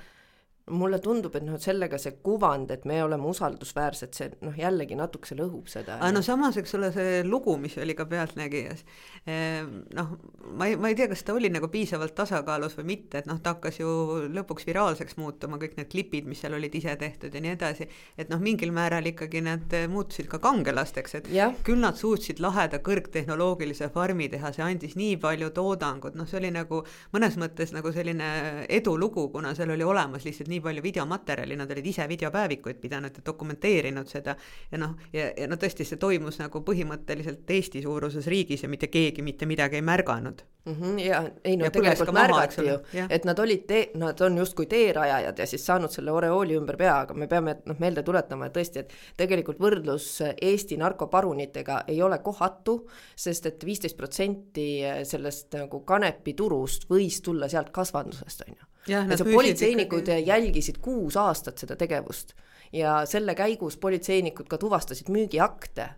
mulle 0.67 0.99
tundub, 0.99 1.35
et 1.37 1.45
noh, 1.45 1.55
sellega 1.61 1.97
see 2.01 2.17
kuvand, 2.23 2.71
et 2.75 2.83
me 2.89 2.99
oleme 3.03 3.29
usaldusväärsed, 3.29 4.15
see 4.15 4.31
noh, 4.43 4.55
jällegi 4.57 4.97
natukese 4.99 5.37
lõhub 5.39 5.69
seda. 5.71 5.95
aga 6.01 6.09
no 6.11 6.23
samas, 6.25 6.57
eks 6.59 6.75
ole, 6.75 6.89
see 6.95 7.21
lugu, 7.23 7.55
mis 7.61 7.77
oli 7.79 7.95
ka 7.95 8.05
Pealtnägijas, 8.09 8.83
ehm, 9.23 9.77
noh, 9.95 10.11
ma 10.59 10.67
ei, 10.67 10.75
ma 10.75 10.91
ei 10.91 10.97
tea, 10.99 11.07
kas 11.11 11.23
ta 11.23 11.35
oli 11.37 11.51
nagu 11.53 11.69
piisavalt 11.71 12.15
tasakaalus 12.17 12.75
või 12.79 12.87
mitte, 12.91 13.21
et 13.21 13.29
noh, 13.29 13.39
ta 13.43 13.55
hakkas 13.55 13.79
ju 13.79 13.93
lõpuks 14.33 14.67
viraalseks 14.67 15.15
muutuma, 15.21 15.59
kõik 15.61 15.77
need 15.79 15.91
klipid, 15.93 16.27
mis 16.27 16.43
seal 16.43 16.57
olid 16.57 16.75
ise 16.75 16.97
tehtud 16.99 17.33
ja 17.33 17.43
nii 17.43 17.53
edasi, 17.55 17.87
et 18.19 18.33
noh, 18.33 18.43
mingil 18.43 18.75
määral 18.75 19.07
ikkagi 19.07 19.43
nad 19.45 19.77
muutusid 19.91 20.27
ka 20.31 20.41
kangelasteks, 20.43 21.17
et 21.21 21.31
ja. 21.31 21.49
küll 21.63 21.79
nad 21.79 21.95
suutsid 21.99 22.43
laheda 22.43 22.81
kõrgtehnoloogilise 22.83 23.87
farmi 23.95 24.27
teha, 24.33 24.51
see 24.51 24.67
andis 24.67 24.99
nii 24.99 25.15
palju 25.23 25.53
toodangut, 25.55 26.19
noh, 26.19 26.27
see 26.27 26.41
oli 26.41 26.51
nagu 26.51 26.83
mõnes 27.15 27.39
mõttes 27.39 27.71
nagu 27.75 27.95
selline 27.95 28.65
edulugu, 28.67 29.29
kuna 29.31 29.55
seal 29.55 29.71
oli 29.71 29.87
olemas 29.87 30.27
lihtsalt 30.27 30.51
nii 30.51 30.56
nii 30.57 30.65
palju 30.65 30.83
videomaterjali, 30.83 31.55
nad 31.55 31.71
olid 31.71 31.85
ise 31.93 32.07
videopäevikuid 32.09 32.81
pidanud 32.81 33.15
ja 33.17 33.25
dokumenteerinud 33.25 34.09
seda. 34.09 34.35
ja 34.71 34.81
noh, 34.81 34.97
ja, 35.13 35.29
ja 35.37 35.47
no 35.47 35.55
tõesti, 35.61 35.85
see 35.85 36.01
toimus 36.01 36.41
nagu 36.41 36.61
põhimõtteliselt 36.65 37.49
Eesti 37.57 37.81
suuruses 37.85 38.27
riigis 38.27 38.63
ja 38.65 38.69
mitte 38.69 38.89
keegi 38.91 39.25
mitte 39.25 39.45
midagi 39.45 39.79
ei 39.79 39.85
märganud. 39.85 40.43
Mm. 40.67 40.73
-hmm, 40.73 40.99
ja 40.99 41.23
ei 41.43 41.57
no 41.57 41.65
ja 41.65 41.71
tegelikult 41.71 42.11
märgati 42.13 42.67
ju, 42.67 42.77
et 43.09 43.25
nad 43.25 43.39
olid 43.39 43.63
tee, 43.67 43.91
nad 43.95 44.21
on 44.21 44.37
justkui 44.37 44.65
teerajajad 44.65 45.39
ja 45.39 45.47
siis 45.47 45.65
saanud 45.65 45.91
selle 45.91 46.11
oreooli 46.11 46.57
ümber 46.59 46.77
pea, 46.77 46.99
aga 47.05 47.13
me 47.13 47.27
peame 47.27 47.55
noh, 47.65 47.79
meelde 47.79 48.03
tuletama, 48.03 48.49
et 48.49 48.57
tõesti, 48.57 48.83
et 48.83 48.93
tegelikult 49.17 49.61
võrdlus 49.63 50.09
Eesti 50.41 50.77
narkoparunitega 50.77 51.83
ei 51.87 52.01
ole 52.01 52.19
kohatu, 52.19 52.81
sest 53.15 53.45
et 53.45 53.65
viisteist 53.65 53.97
protsenti 53.97 54.67
sellest 55.03 55.55
nagu 55.55 55.79
kanepiturust 55.79 56.89
võis 56.91 57.21
tulla 57.23 57.47
sealt 57.47 57.71
kasvandusest, 57.71 58.43
on 58.47 58.59
ju 58.59 58.66
et 58.87 59.19
see 59.19 59.33
politseinikud 59.33 60.03
ikkagi... 60.05 60.27
jälgisid 60.27 60.81
kuus 60.83 61.17
aastat 61.19 61.63
seda 61.63 61.75
tegevust 61.79 62.35
ja 62.75 63.01
selle 63.05 63.35
käigus 63.35 63.77
politseinikud 63.77 64.47
ka 64.51 64.57
tuvastasid 64.57 65.09
müügiakte. 65.13 65.89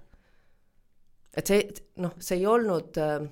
et 1.38 1.48
see, 1.48 1.68
noh, 2.02 2.16
see 2.20 2.40
ei 2.40 2.48
olnud 2.50 2.98
äh, 2.98 3.28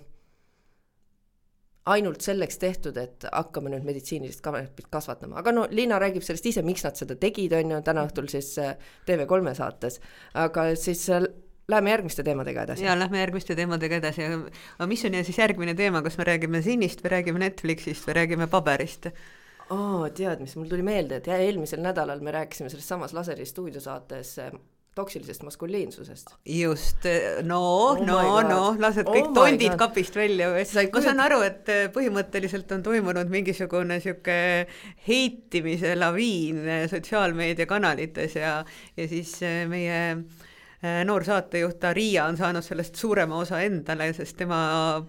ainult 1.87 2.21
selleks 2.21 2.59
tehtud, 2.61 2.97
et 2.99 3.25
hakkame 3.31 3.71
nüüd 3.71 3.85
meditsiinilist 3.87 4.43
kanepit 4.45 4.89
kasvatama, 4.91 5.39
aga 5.41 5.53
no 5.55 5.65
Liina 5.71 5.99
räägib 6.01 6.25
sellest 6.25 6.45
ise, 6.51 6.63
miks 6.67 6.85
nad 6.85 6.99
seda 6.99 7.17
tegid, 7.19 7.55
on 7.57 7.75
ju, 7.75 7.81
täna 7.85 8.05
õhtul 8.07 8.29
siis 8.31 8.53
äh, 8.61 8.75
TV3 9.07 9.53
saates, 9.57 10.01
aga 10.45 10.71
siis 10.79 11.07
äh, 11.13 11.27
Läheme 11.67 11.91
järgmiste 11.91 12.23
teemadega 12.23 12.61
edasi. 12.63 12.85
ja 12.85 12.93
lähme 12.95 13.19
järgmiste 13.19 13.55
teemadega 13.55 13.97
edasi, 13.99 14.23
aga 14.23 14.85
mis 14.87 15.01
on 15.03 15.17
siis 15.27 15.35
järgmine 15.35 15.73
teema, 15.75 15.99
kas 16.01 16.15
me 16.15 16.23
räägime 16.23 16.61
Sinist 16.63 17.03
või 17.03 17.11
räägime 17.11 17.41
Netflixist 17.43 18.07
või 18.07 18.15
räägime 18.21 18.47
paberist? 18.47 19.09
Aa, 19.73 20.07
tead, 20.15 20.41
mis 20.43 20.55
mul 20.57 20.69
tuli 20.71 20.85
meelde, 20.85 21.19
et 21.19 21.29
eelmisel 21.33 21.83
nädalal 21.83 22.23
me 22.23 22.33
rääkisime 22.35 22.71
selles 22.71 22.87
samas 22.87 23.13
Laseri 23.15 23.45
stuudiosaates 23.45 24.33
eh, 24.43 24.57
toksilisest 24.95 25.43
maskuliinsusest. 25.45 26.31
just, 26.45 27.05
eh, 27.05 27.43
no 27.43 27.59
oh, 27.61 28.01
no, 28.05 28.21
no 28.47 28.61
lased 28.79 29.09
kõik 29.09 29.29
oh 29.29 29.35
tondid 29.35 29.75
God. 29.75 29.79
kapist 29.83 30.15
välja 30.15 30.49
ma 30.55 31.03
saan 31.03 31.21
aru, 31.23 31.41
et 31.45 31.69
eh, 31.73 31.85
põhimõtteliselt 31.93 32.71
on 32.75 32.83
toimunud 32.85 33.31
mingisugune 33.33 33.99
sihuke 34.03 34.39
heitimise 35.07 35.95
laviin 35.99 36.63
sotsiaalmeediakanalites 36.93 38.39
ja, 38.39 38.59
ja 38.97 39.09
siis 39.11 39.35
meie 39.69 39.99
noor 40.81 41.23
saatejuht 41.25 41.83
Aria 41.89 42.27
on 42.29 42.35
saanud 42.37 42.61
sellest 42.61 42.99
suurema 43.01 43.39
osa 43.41 43.63
endale, 43.65 44.11
sest 44.13 44.37
tema 44.37 44.59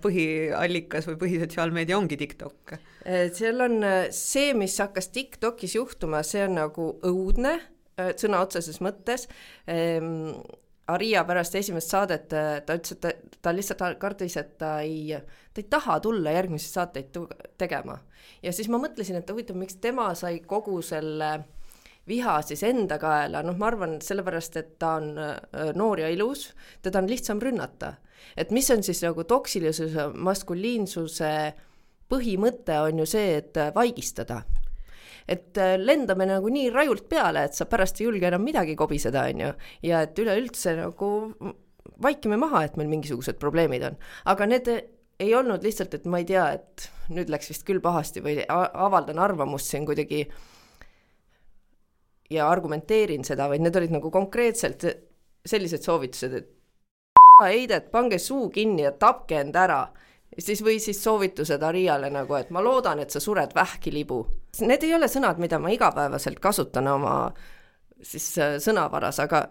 põhiallikas 0.01 1.11
või 1.11 1.19
põhisotsiaalmeedia 1.21 1.99
ongi 1.99 2.17
TikTok 2.17 2.79
seal 3.35 3.61
on 3.65 3.83
äh, 3.85 4.07
see, 4.15 4.53
mis 4.57 4.77
hakkas 4.81 5.11
TikTokis 5.15 5.77
juhtuma, 5.79 6.23
see 6.27 6.45
on 6.47 6.57
nagu 6.59 6.89
õudne 7.07 7.55
äh, 7.57 8.15
sõna 8.19 8.43
otseses 8.45 8.81
mõttes. 8.85 9.29
Ehm, 9.71 10.33
Aria 10.89 11.21
pärast 11.29 11.53
esimest 11.59 11.93
saadet, 11.93 12.33
äh, 12.33 12.61
ta 12.65 12.79
ütles, 12.79 12.97
et 12.97 13.03
ta, 13.05 13.13
ta 13.45 13.53
lihtsalt 13.53 13.99
kardis, 14.01 14.39
et 14.41 14.55
ta 14.61 14.79
ei, 14.85 15.13
ta 15.53 15.61
ei 15.63 15.69
taha 15.69 15.99
tulla 16.05 16.33
järgmisi 16.37 16.71
saateid 16.73 17.17
tegema. 17.61 17.99
ja 18.43 18.53
siis 18.53 18.69
ma 18.73 18.81
mõtlesin, 18.81 19.21
et 19.21 19.31
huvitav, 19.31 19.57
miks 19.57 19.77
tema 19.83 20.11
sai 20.17 20.41
kogu 20.41 20.81
selle 20.83 21.33
viha 22.09 22.41
siis 22.43 22.63
enda 22.67 22.99
kaela, 22.99 23.43
noh, 23.47 23.57
ma 23.61 23.71
arvan, 23.71 23.99
sellepärast, 24.05 24.57
et 24.57 24.75
ta 24.81 24.97
on 24.99 25.13
noor 25.77 26.01
ja 26.01 26.09
ilus, 26.13 26.49
teda 26.83 27.03
on 27.03 27.09
lihtsam 27.11 27.41
rünnata. 27.43 27.95
et 28.37 28.51
mis 28.51 28.71
on 28.71 28.83
siis 28.83 29.03
nagu 29.03 29.25
toksilisuse, 29.25 30.09
maskuliinsuse 30.15 31.29
äh, 31.29 31.65
põhimõte 32.09 32.81
on 32.85 33.03
ju 33.03 33.07
see, 33.09 33.37
et 33.43 33.57
äh, 33.61 33.73
vaigistada. 33.75 34.43
et 35.29 35.59
äh, 35.61 35.75
lendame 35.77 36.25
nagu 36.25 36.49
nii 36.49 36.71
rajult 36.73 37.09
peale, 37.09 37.45
et 37.45 37.57
sa 37.57 37.67
pärast 37.69 38.01
ei 38.01 38.07
julge 38.07 38.25
enam 38.31 38.41
midagi 38.45 38.77
kobiseda, 38.77 39.27
on 39.29 39.43
ju, 39.43 39.49
ja 39.85 40.03
et 40.07 40.19
üleüldse 40.19 40.73
nagu 40.79 41.09
vaikime 42.03 42.39
maha, 42.41 42.65
et 42.65 42.79
meil 42.81 42.89
mingisugused 42.89 43.37
probleemid 43.41 43.85
on, 43.91 43.99
aga 44.25 44.47
need 44.49 44.71
ei 45.19 45.35
olnud 45.35 45.65
lihtsalt, 45.67 45.99
et 45.99 46.07
ma 46.09 46.23
ei 46.23 46.29
tea, 46.29 46.47
et 46.57 46.89
nüüd 47.13 47.29
läks 47.33 47.51
vist 47.53 47.67
küll 47.69 47.83
pahasti 47.85 48.23
või 48.25 48.39
avaldan 48.49 49.21
arvamust 49.21 49.69
siin 49.69 49.85
kuidagi 49.89 50.25
ja 52.31 52.49
argumenteerin 52.49 53.25
seda, 53.25 53.49
vaid 53.49 53.65
need 53.65 53.77
olid 53.77 53.95
nagu 53.99 54.11
konkreetselt 54.11 54.85
sellised 55.49 55.85
soovitused, 55.87 56.35
et 56.35 56.51
heidet, 57.45 57.91
pange 57.91 58.19
suu 58.19 58.49
kinni 58.51 58.85
ja 58.85 58.93
tapke 58.93 59.41
end 59.41 59.57
ära 59.57 59.87
siis 60.39 60.63
või 60.63 60.79
siis 60.83 61.01
soovitused 61.03 61.63
Ariale 61.63 62.11
nagu, 62.15 62.35
et 62.39 62.51
ma 62.55 62.63
loodan, 62.63 63.01
et 63.03 63.11
sa 63.11 63.21
sured 63.23 63.55
vähkilibu. 63.57 64.19
Need 64.61 64.85
ei 64.87 64.95
ole 64.95 65.09
sõnad, 65.11 65.41
mida 65.43 65.59
ma 65.59 65.73
igapäevaselt 65.75 66.41
kasutan 66.43 66.91
oma 66.93 67.15
siis 68.03 68.31
äh, 68.39 68.59
sõnavaras, 68.63 69.19
aga 69.23 69.47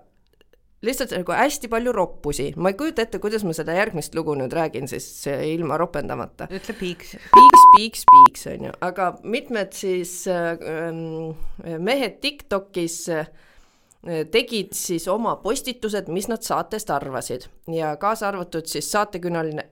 lihtsalt 0.86 1.16
nagu 1.18 1.34
hästi 1.34 1.70
palju 1.72 1.94
roppusi, 1.96 2.52
ma 2.62 2.72
ei 2.72 2.78
kujuta 2.80 3.04
ette, 3.04 3.20
kuidas 3.20 3.44
ma 3.48 3.56
seda 3.58 3.76
järgmist 3.78 4.16
lugu 4.16 4.36
nüüd 4.38 4.54
räägin 4.54 4.88
siis 4.88 5.10
ilma 5.28 5.80
ropendamata. 5.82 6.48
ütle 6.54 6.76
piiks. 6.78 7.16
piiks, 7.38 7.57
piiks, 7.78 8.04
piiks 8.10 8.48
on 8.52 8.68
ju, 8.68 8.74
aga 8.82 9.12
mitmed 9.24 9.76
siis 9.78 10.14
äh, 10.32 10.58
mehed 11.80 12.20
Tiktokis 12.24 12.98
äh, 13.14 13.30
tegid 14.32 14.76
siis 14.78 15.08
oma 15.12 15.36
postitused, 15.44 16.10
mis 16.14 16.30
nad 16.32 16.46
saatest 16.46 16.92
arvasid. 16.94 17.48
Ja 17.74 17.96
kaasa 18.00 18.30
arvatud 18.32 18.70
siis 18.70 18.90
saatekülaline 18.92 19.68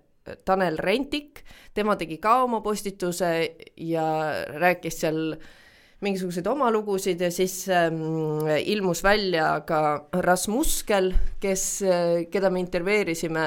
Tanel 0.46 0.80
Rentik, 0.82 1.44
tema 1.78 1.96
tegi 2.00 2.18
ka 2.18 2.40
oma 2.44 2.62
postituse 2.66 3.30
ja 3.78 4.08
rääkis 4.58 4.98
seal 5.04 5.36
mingisuguseid 6.06 6.48
oma 6.50 6.72
lugusid 6.74 7.22
ja 7.22 7.30
siis 7.32 7.70
ähm, 7.70 8.02
ilmus 8.66 9.04
välja 9.06 9.62
ka 9.66 10.10
Rasmuskel, 10.26 11.14
kes, 11.42 11.68
keda 12.34 12.52
me 12.52 12.62
intervjueerisime 12.66 13.46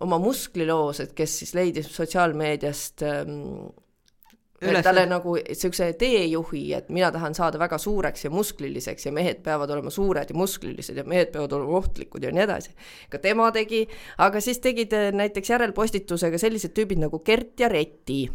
oma 0.00 0.18
muskliloos, 0.22 1.00
et 1.04 1.14
kes 1.16 1.38
siis 1.42 1.54
leidis 1.54 1.90
sotsiaalmeediast 1.94 3.04
ähm, 3.06 3.70
Üles... 4.60 4.84
talle 4.84 5.06
nagu 5.08 5.38
niisuguse 5.38 5.92
teejuhi, 6.00 6.66
et 6.76 6.90
mina 6.92 7.08
tahan 7.12 7.34
saada 7.36 7.58
väga 7.60 7.78
suureks 7.80 8.26
ja 8.26 8.30
muskliliseks 8.32 9.06
ja 9.08 9.12
mehed 9.16 9.40
peavad 9.44 9.72
olema 9.72 9.92
suured 9.92 10.28
ja 10.32 10.36
musklilised 10.36 11.00
ja 11.00 11.04
mehed 11.08 11.32
peavad 11.32 11.54
olema 11.56 11.78
ohtlikud 11.80 12.24
ja 12.24 12.32
nii 12.32 12.44
edasi. 12.44 12.74
ka 13.10 13.18
tema 13.18 13.48
tegi, 13.56 13.86
aga 14.18 14.40
siis 14.44 14.60
tegid 14.60 14.92
äh, 14.96 15.08
näiteks 15.16 15.56
järelpostitusega 15.56 16.38
sellised 16.38 16.76
tüübid 16.76 17.00
nagu 17.00 17.22
Gert 17.24 17.60
ja 17.60 17.72
Reti 17.72 18.26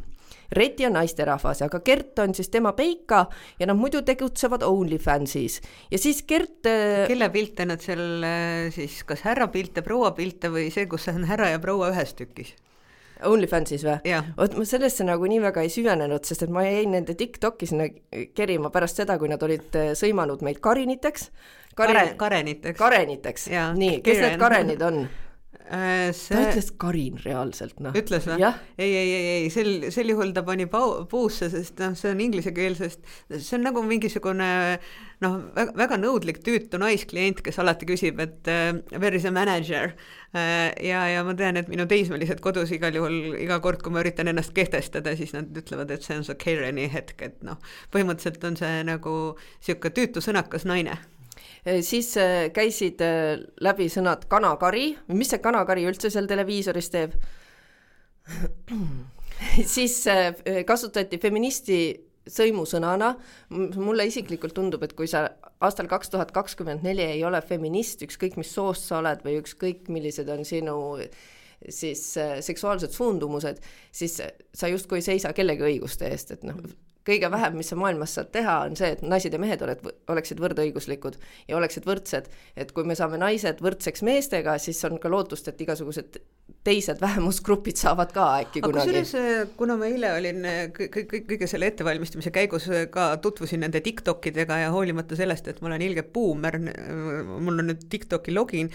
Reti 0.52 0.86
on 0.86 0.96
naisterahvas, 0.98 1.64
aga 1.66 1.80
Gert 1.86 2.20
on 2.24 2.36
siis 2.38 2.50
tema 2.54 2.74
peika 2.78 3.26
ja 3.60 3.70
nad 3.70 3.80
muidu 3.80 4.02
tegutsevad 4.06 4.64
OnlyFansis 4.66 5.62
ja 5.92 6.02
siis 6.02 6.24
Gert. 6.28 6.66
Äh, 6.70 7.08
kelle 7.10 7.30
pilte 7.34 7.66
nad 7.66 7.82
seal 7.84 8.24
äh, 8.24 8.70
siis, 8.76 9.02
kas 9.08 9.26
härra 9.26 9.50
pilte, 9.54 9.84
proua 9.86 10.14
pilte 10.18 10.52
või 10.54 10.70
see, 10.74 10.88
kus 10.92 11.10
on 11.14 11.26
härra 11.30 11.54
ja 11.56 11.64
proua 11.64 11.92
ühes 11.94 12.16
tükis? 12.18 12.56
OnlyFansis 13.26 13.86
või? 13.88 14.16
vot 14.36 14.58
ma 14.60 14.66
sellesse 14.68 15.06
nagu 15.08 15.28
nii 15.30 15.42
väga 15.46 15.64
ei 15.64 15.72
süvenenud, 15.72 16.26
sest 16.28 16.46
et 16.46 16.52
ma 16.52 16.66
jäin 16.66 16.92
nende 16.92 17.16
Tiktoki 17.16 17.68
sinna 17.70 17.88
kerima 18.36 18.72
pärast 18.74 19.00
seda, 19.00 19.16
kui 19.22 19.32
nad 19.32 19.44
olid 19.44 19.78
äh, 19.80 19.94
sõimanud 19.98 20.44
meid 20.46 20.60
kariniteks. 20.64 21.30
Karin... 21.76 21.96
Kare, 21.96 22.16
kareniteks. 22.20 22.80
kareniteks, 22.80 23.50
nii, 23.76 24.00
kes 24.04 24.22
need 24.22 24.40
karenid 24.40 24.84
on? 24.86 25.06
Äh, 25.66 26.12
see... 26.14 26.36
ta 26.36 26.52
ütles 26.52 26.68
Karin 26.78 27.16
reaalselt, 27.24 27.80
noh. 27.82 27.96
ütles 27.98 28.28
või? 28.30 28.38
ei, 28.78 28.86
ei, 28.86 29.08
ei, 29.10 29.30
ei, 29.32 29.46
sel, 29.50 29.88
sel 29.94 30.12
juhul 30.12 30.30
ta 30.36 30.44
pani 30.46 30.68
pau-, 30.70 31.08
puusse, 31.10 31.48
sest 31.50 31.82
noh, 31.82 31.96
see 31.98 32.12
on 32.14 32.22
inglisekeelsest, 32.22 33.02
see 33.34 33.56
on 33.58 33.66
nagu 33.66 33.82
mingisugune 33.86 34.50
noh, 35.26 35.40
väga, 35.56 35.74
väga 35.82 35.98
nõudlik 36.04 36.44
tüütu 36.46 36.78
naisklient, 36.82 37.42
kes 37.42 37.58
alati 37.64 37.90
küsib, 37.90 38.22
et 38.22 38.52
uh, 38.52 38.78
where 38.94 39.18
is 39.18 39.26
a 39.26 39.34
manager 39.34 39.96
uh,. 39.96 40.70
ja, 40.86 41.02
ja 41.10 41.26
ma 41.26 41.34
tean, 41.40 41.58
et 41.58 41.72
minu 41.72 41.90
teismelised 41.90 42.46
kodus 42.46 42.70
igal 42.76 42.94
juhul 43.02 43.40
iga 43.42 43.58
kord, 43.66 43.82
kui 43.82 43.96
ma 43.96 44.06
üritan 44.06 44.30
ennast 44.30 44.54
kehtestada, 44.54 45.16
siis 45.18 45.34
nad 45.34 45.50
ütlevad, 45.50 45.90
et 45.98 46.06
see 46.06 46.20
on 46.20 46.28
su 46.28 46.38
Kareni 46.38 46.86
hetk, 46.94 47.26
et 47.26 47.42
noh, 47.48 47.58
põhimõtteliselt 47.96 48.46
on 48.52 48.62
see 48.62 48.86
nagu 48.86 49.18
niisugune 49.34 49.98
tüütu 49.98 50.22
sõnakas 50.22 50.70
naine 50.70 51.00
siis 51.66 52.12
eh, 52.22 52.52
käisid 52.54 53.02
eh, 53.02 53.42
läbi 53.66 53.88
sõnad 53.90 54.28
kanakari, 54.30 54.92
mis 55.18 55.32
see 55.34 55.42
kanakari 55.42 55.86
üldse 55.90 56.12
seal 56.14 56.30
televiisoris 56.30 56.92
teeb? 56.94 57.16
siis 59.76 60.00
kasutati 60.66 61.20
feministi 61.22 61.80
sõimusõnana, 62.26 63.12
mulle 63.54 64.08
isiklikult 64.10 64.56
tundub, 64.58 64.86
et 64.86 64.96
kui 64.98 65.10
sa 65.10 65.28
aastal 65.62 65.90
kaks 65.90 66.10
tuhat 66.14 66.32
kakskümmend 66.34 66.86
neli 66.86 67.06
ei 67.06 67.22
ole 67.26 67.42
feminist, 67.46 68.02
ükskõik 68.06 68.40
mis 68.42 68.50
soost 68.54 68.88
sa 68.90 68.98
oled 69.02 69.22
või 69.26 69.38
ükskõik 69.44 69.92
millised 69.94 70.30
on 70.34 70.42
sinu 70.48 70.78
siis 71.70 72.02
seksuaalsed 72.46 72.94
suundumused, 72.94 73.62
siis 73.94 74.18
sa 74.22 74.72
justkui 74.72 75.02
ei 75.02 75.06
seisa 75.06 75.34
kellegi 75.38 75.68
õiguste 75.70 76.10
eest, 76.10 76.34
et 76.34 76.46
noh, 76.48 76.58
kõige 77.06 77.30
vähem, 77.32 77.58
mis 77.60 77.70
sa 77.72 77.78
maailmas 77.80 78.16
saad 78.18 78.32
teha, 78.34 78.56
on 78.66 78.78
see, 78.78 78.92
et 78.96 79.04
naised 79.06 79.34
ja 79.34 79.42
mehed 79.42 79.62
oled, 79.66 79.84
oleksid 80.12 80.42
võrdõiguslikud 80.42 81.20
ja 81.50 81.58
oleksid 81.60 81.86
võrdsed. 81.88 82.30
et 82.56 82.72
kui 82.72 82.88
me 82.88 82.96
saame 82.98 83.20
naised 83.22 83.62
võrdseks 83.62 84.04
meestega, 84.06 84.58
siis 84.62 84.82
on 84.88 84.98
ka 85.00 85.12
lootust, 85.12 85.48
et 85.48 85.62
igasugused 85.62 86.20
teised 86.66 87.02
vähemusgrupid 87.02 87.78
saavad 87.78 88.12
ka 88.14 88.26
äkki 88.42 88.62
aga 88.62 88.72
kunagi. 88.72 89.02
kusjuures, 89.04 89.52
kuna 89.58 89.78
ma 89.78 89.90
eile 89.90 90.12
olin 90.18 90.48
kõik, 90.74 90.98
kõik, 91.12 91.28
kõige 91.30 91.50
selle 91.50 91.70
ettevalmistamise 91.70 92.34
käigus 92.34 92.68
ka 92.94 93.08
tutvusin 93.22 93.62
nende 93.66 93.82
Tiktokidega 93.86 94.60
ja 94.64 94.72
hoolimata 94.74 95.18
sellest, 95.18 95.50
et 95.52 95.62
ma 95.62 95.70
olen 95.72 95.86
ilge 95.86 96.06
buumer, 96.16 96.58
mul 96.60 97.62
on 97.62 97.70
nüüd 97.70 97.86
Tiktoki 97.90 98.34
login, 98.34 98.72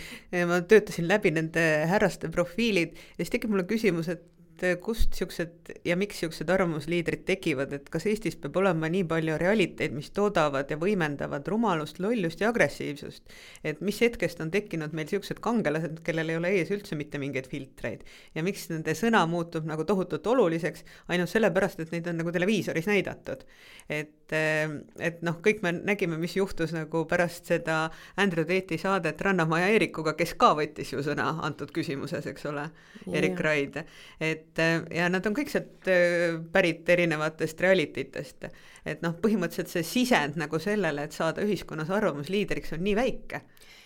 ma 0.46 0.62
töötasin 0.62 1.08
läbi 1.10 1.34
nende 1.34 1.66
härraste 1.90 2.30
profiilid 2.30 2.94
ja 2.94 3.24
siis 3.24 3.34
tekib 3.34 3.54
mulle 3.54 3.66
küsimus, 3.70 4.10
et 4.12 4.22
et 4.60 4.66
eh, 4.68 4.76
kust 4.80 5.14
niisugused 5.14 5.70
ja 5.88 5.96
miks 5.96 6.18
niisugused 6.20 6.50
arvamusliidrid 6.52 7.22
tekivad, 7.28 7.72
et 7.72 7.88
kas 7.92 8.04
Eestis 8.10 8.36
peab 8.40 8.58
olema 8.60 8.90
nii 8.92 9.06
palju 9.08 9.38
realiteid, 9.40 9.94
mis 9.96 10.10
toodavad 10.16 10.70
ja 10.70 10.76
võimendavad 10.80 11.46
rumalust, 11.48 12.00
lollust 12.02 12.42
ja 12.42 12.50
agressiivsust. 12.52 13.24
et 13.64 13.80
mis 13.80 14.00
hetkest 14.00 14.40
on 14.40 14.50
tekkinud 14.52 14.92
meil 14.92 15.08
niisugused 15.08 15.40
kangelased, 15.40 16.02
kellel 16.04 16.32
ei 16.32 16.36
ole 16.36 16.52
ees 16.58 16.72
üldse 16.74 16.98
mitte 16.98 17.18
mingeid 17.18 17.48
filtreid 17.48 18.04
ja 18.34 18.44
miks 18.44 18.68
nende 18.70 18.94
sõna 18.98 19.22
muutub 19.30 19.64
nagu 19.68 19.84
tohutult 19.88 20.26
oluliseks 20.26 20.84
ainult 21.08 21.32
sellepärast, 21.32 21.80
et 21.80 21.94
neid 21.94 22.10
on 22.12 22.20
nagu 22.20 22.32
televiisoris 22.34 22.90
näidatud. 22.90 23.46
et, 23.88 24.32
eh, 24.36 24.68
et 24.98 25.22
noh, 25.22 25.40
kõik 25.40 25.62
me 25.62 25.72
nägime, 25.72 26.18
mis 26.20 26.36
juhtus 26.36 26.74
nagu 26.76 27.04
pärast 27.08 27.46
seda 27.46 27.90
Andrew 28.16 28.44
Tate'i 28.44 28.78
saadet 28.78 29.20
Rannamaja 29.20 29.72
Eerikuga, 29.72 30.14
kes 30.14 30.34
ka 30.34 30.52
võttis 30.54 30.92
ju 30.92 31.02
sõna 31.02 31.32
antud 31.42 31.72
küsimuses, 31.72 32.26
eks 32.26 32.46
ole, 32.46 32.68
Erik 33.10 33.40
Raid, 33.40 33.80
et 34.20 34.49
et 34.58 34.96
ja 34.96 35.08
nad 35.12 35.26
on 35.26 35.34
kõik 35.36 35.50
sealt 35.52 35.88
äh, 35.90 36.36
pärit 36.52 36.88
erinevatest 36.88 37.60
reality 37.60 38.06
test. 38.12 38.46
et 38.84 39.02
noh, 39.04 39.14
põhimõtteliselt 39.22 39.70
see 39.70 39.84
sisend 39.86 40.38
nagu 40.40 40.58
sellele, 40.58 41.04
et 41.04 41.16
saada 41.16 41.44
ühiskonnas 41.44 41.90
arvamusliidriks, 41.92 42.74
on 42.76 42.84
nii 42.84 42.96
väike. 42.96 43.42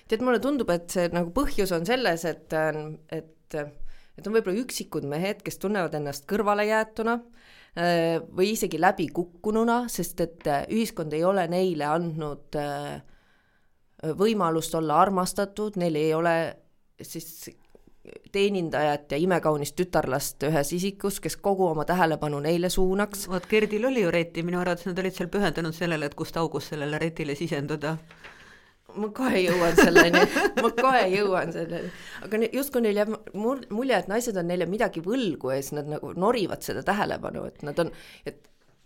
tead, 0.09 0.23
mulle 0.23 0.41
tundub, 0.41 0.71
et 0.71 0.89
see 0.91 1.09
nagu 1.13 1.33
põhjus 1.35 1.73
on 1.75 1.87
selles, 1.87 2.25
et, 2.25 2.53
et, 3.13 3.57
et 4.19 4.27
on 4.27 4.37
võib-olla 4.37 4.63
üksikud 4.65 5.07
mehed, 5.09 5.43
kes 5.45 5.59
tunnevad 5.59 5.95
ennast 5.99 6.29
kõrvalejäetuna 6.31 7.19
äh, 7.19 8.21
või 8.31 8.53
isegi 8.55 8.81
läbikukkununa, 8.81 9.85
sest 9.93 10.21
et 10.25 10.47
äh, 10.47 10.65
ühiskond 10.71 11.13
ei 11.13 11.25
ole 11.25 11.49
neile 11.49 11.91
andnud 11.91 12.63
võimalust 14.05 14.75
olla 14.77 14.99
armastatud, 15.01 15.79
neil 15.81 15.97
ei 15.97 16.11
ole 16.13 16.35
siis 17.01 17.47
teenindajat 18.33 19.15
ja 19.15 19.19
imekaunist 19.21 19.77
tütarlast 19.79 20.45
ühes 20.49 20.73
isikus, 20.77 21.21
kes 21.25 21.37
kogu 21.41 21.67
oma 21.71 21.87
tähelepanu 21.89 22.41
neile 22.45 22.69
suunaks. 22.69 23.29
vot 23.33 23.47
Gerdil 23.49 23.87
oli 23.89 24.05
ju 24.05 24.11
reti, 24.11 24.43
minu 24.43 24.61
arvates 24.61 24.87
nad 24.87 24.99
olid 25.01 25.17
seal 25.17 25.31
pühendunud 25.33 25.77
sellele, 25.77 26.11
et 26.11 26.15
kust 26.19 26.37
august 26.37 26.75
sellele 26.75 27.01
retile 27.01 27.37
sisenduda. 27.39 27.97
Ma 28.95 29.09
kohe 29.11 29.41
jõuan 29.41 29.75
selleni, 29.75 30.21
ma 30.63 30.71
kohe 30.77 31.05
jõuan 31.11 31.53
selleni, 31.53 31.89
aga 32.23 32.43
justkui 32.53 32.85
neil 32.85 33.01
jääb 33.01 33.15
mulje, 33.35 33.97
et 33.97 34.11
naised 34.13 34.37
on 34.39 34.47
neile 34.53 34.69
midagi 34.71 35.03
võlgu 35.03 35.51
ja 35.51 35.63
siis 35.63 35.75
nad 35.81 35.89
nagu 35.91 36.13
norivad 36.15 36.63
seda 36.63 36.85
tähelepanu, 36.87 37.49
et 37.51 37.65
nad 37.67 37.81
on, 37.83 37.91
et 38.29 38.45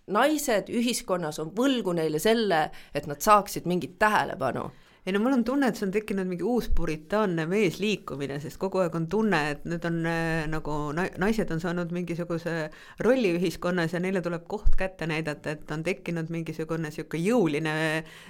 naised 0.09 0.71
ühiskonnas 0.73 1.43
on 1.43 1.51
võlgu 1.57 1.93
neile 1.99 2.23
selle, 2.23 2.69
et 2.95 3.11
nad 3.11 3.21
saaksid 3.21 3.69
mingit 3.69 3.99
tähelepanu 4.01 4.71
ei 5.09 5.13
no 5.13 5.21
mul 5.25 5.39
on 5.39 5.45
tunne, 5.45 5.71
et 5.71 5.79
see 5.79 5.87
on 5.87 5.93
tekkinud 5.95 6.29
mingi 6.29 6.45
uus 6.45 6.67
puritaanne 6.77 7.47
meesliikumine, 7.49 8.35
sest 8.43 8.59
kogu 8.61 8.83
aeg 8.83 8.97
on 8.99 9.07
tunne, 9.09 9.39
et 9.55 9.63
need 9.65 9.87
on 9.89 10.03
äh, 10.05 10.43
nagu 10.53 10.75
naised 10.93 11.49
on 11.55 11.63
saanud 11.63 11.95
mingisuguse 11.97 12.57
rolli 13.07 13.31
ühiskonnas 13.39 13.95
ja 13.97 14.03
neile 14.05 14.21
tuleb 14.25 14.45
koht 14.53 14.77
kätte 14.77 15.09
näidata, 15.09 15.55
et 15.57 15.73
on 15.73 15.87
tekkinud 15.87 16.29
mingisugune 16.35 16.91
niisugune 16.91 17.23
jõuline 17.25 17.73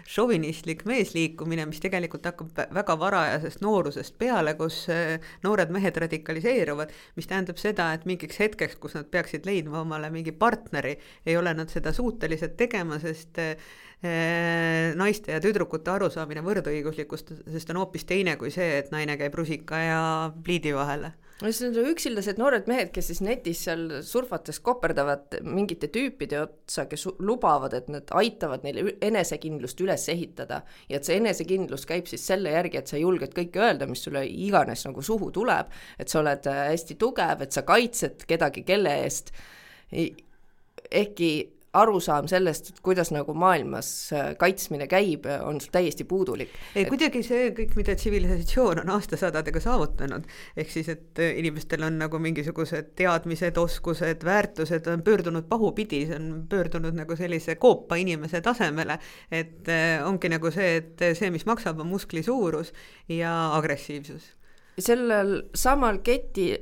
šovinistlik 0.07 0.85
meesliikumine, 0.87 1.67
mis 1.67 1.83
tegelikult 1.83 2.31
hakkab 2.31 2.62
väga 2.79 2.99
varajasest 3.03 3.64
noorusest 3.67 4.14
peale, 4.23 4.55
kus 4.61 4.85
äh, 4.95 5.19
noored 5.43 5.75
mehed 5.75 5.99
radikaliseeruvad, 6.07 6.95
mis 7.19 7.27
tähendab 7.27 7.59
seda, 7.59 7.91
et 7.99 8.07
mingiks 8.07 8.38
hetkeks, 8.38 8.79
kus 8.79 8.95
nad 8.95 9.11
peaksid 9.11 9.51
leidma 9.51 9.83
omale 9.83 10.12
mingi 10.14 10.31
partneri, 10.31 10.95
ei 11.27 11.35
ole 11.43 11.59
nad 11.59 11.75
seda 11.75 11.91
suutelised 11.97 12.55
tegema, 12.61 13.03
sest 13.03 13.43
Äh, 13.49 13.57
naiste 13.99 15.33
ja 15.35 15.41
tüdrukute 15.43 15.91
arusaamine 15.91 16.43
võrdõiguslikust, 16.47 17.33
sest 17.51 17.73
on 17.73 17.81
hoopis 17.81 18.07
teine 18.07 18.37
kui 18.39 18.53
see, 18.55 18.77
et 18.79 18.93
naine 18.95 19.17
käib 19.19 19.35
rusika 19.35 19.81
ja 19.83 20.03
pliidi 20.45 20.71
vahele. 20.77 21.11
No 21.39 21.53
siis 21.53 21.69
need 21.71 21.93
üksildased 21.93 22.39
noored 22.41 22.67
mehed, 22.67 22.89
kes 22.91 23.13
siis 23.13 23.21
netis 23.23 23.61
seal 23.69 24.01
surfates 24.03 24.59
koperdavad 24.63 25.37
mingite 25.47 25.87
tüüpide 25.95 26.41
otsa, 26.41 26.89
kes 26.91 27.05
lubavad, 27.23 27.77
et 27.79 27.87
nad 27.95 28.11
aitavad 28.19 28.67
neile 28.67 28.97
enesekindlust 29.07 29.79
üles 29.85 30.09
ehitada. 30.11 30.65
Ja 30.91 30.99
et 30.99 31.07
see 31.07 31.21
enesekindlus 31.21 31.87
käib 31.87 32.11
siis 32.11 32.27
selle 32.27 32.57
järgi, 32.57 32.81
et 32.81 32.91
sa 32.91 32.99
julged 32.99 33.37
kõike 33.37 33.63
öelda, 33.63 33.87
mis 33.87 34.03
sulle 34.03 34.25
iganes 34.27 34.83
nagu 34.89 35.05
suhu 35.07 35.31
tuleb, 35.35 35.71
et 35.99 36.11
sa 36.11 36.25
oled 36.25 36.51
äh, 36.51 36.65
hästi 36.73 36.99
tugev, 36.99 37.47
et 37.47 37.55
sa 37.55 37.63
kaitsed 37.67 38.27
kedagi 38.27 38.67
kelle 38.67 38.97
eest, 39.05 39.31
ehkki 39.95 41.33
arusaam 41.76 42.28
sellest, 42.28 42.70
et 42.70 42.81
kuidas 42.85 43.11
nagu 43.12 43.35
maailmas 43.37 43.88
äh, 44.16 44.31
kaitsmine 44.40 44.87
käib, 44.88 45.26
on 45.44 45.59
täiesti 45.72 46.04
puudulik. 46.09 46.52
kuidagi 46.88 47.22
see 47.26 47.50
kõik, 47.57 47.74
mida 47.76 47.96
tsivilisatsioon 47.98 48.83
on 48.85 48.92
aastasadadega 48.96 49.61
saavutanud, 49.61 50.24
ehk 50.57 50.72
siis, 50.72 50.88
et 50.94 51.20
äh, 51.20 51.35
inimestel 51.42 51.85
on 51.85 51.98
nagu 52.00 52.20
mingisugused 52.22 52.94
teadmised, 52.98 53.61
oskused, 53.61 54.24
väärtused 54.24 54.88
on 54.88 55.04
pöördunud 55.04 55.48
pahupidi, 55.50 56.07
see 56.09 56.16
on 56.16 56.46
pöördunud 56.48 56.96
nagu 56.96 57.16
sellise 57.16 57.59
koopa 57.61 58.00
inimese 58.00 58.40
tasemele, 58.44 58.98
et 59.31 59.68
äh, 59.68 60.00
ongi 60.09 60.33
nagu 60.33 60.52
see, 60.54 60.78
et 60.81 61.07
see, 61.18 61.31
mis 61.35 61.44
maksab, 61.48 61.85
on 61.85 61.92
muskli 61.92 62.24
suurus 62.24 62.72
ja 63.12 63.35
agressiivsus. 63.59 64.35
sellel 64.78 65.42
samal 65.59 65.98
keti 66.07 66.52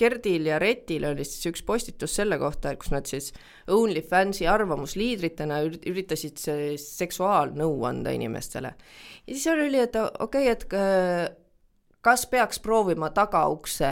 Gerdil 0.00 0.48
ja 0.48 0.58
Retil 0.62 1.04
oli 1.10 1.26
siis 1.28 1.50
üks 1.52 1.64
postitus 1.66 2.14
selle 2.16 2.38
kohta, 2.40 2.72
kus 2.80 2.92
nad 2.94 3.08
siis 3.10 3.30
OnlyFansi 3.70 4.48
arvamusliidritena 4.48 5.60
üritasid 5.68 6.40
seksuaalnõu 6.80 7.84
anda 7.88 8.14
inimestele. 8.16 8.74
ja 9.26 9.34
siis 9.34 9.46
oli, 9.52 9.78
et 9.78 9.96
okei 10.00 10.48
okay,, 10.48 10.48
et 10.48 10.66
kas 12.00 12.26
peaks 12.26 12.60
proovima 12.64 13.10
tagaukse 13.14 13.90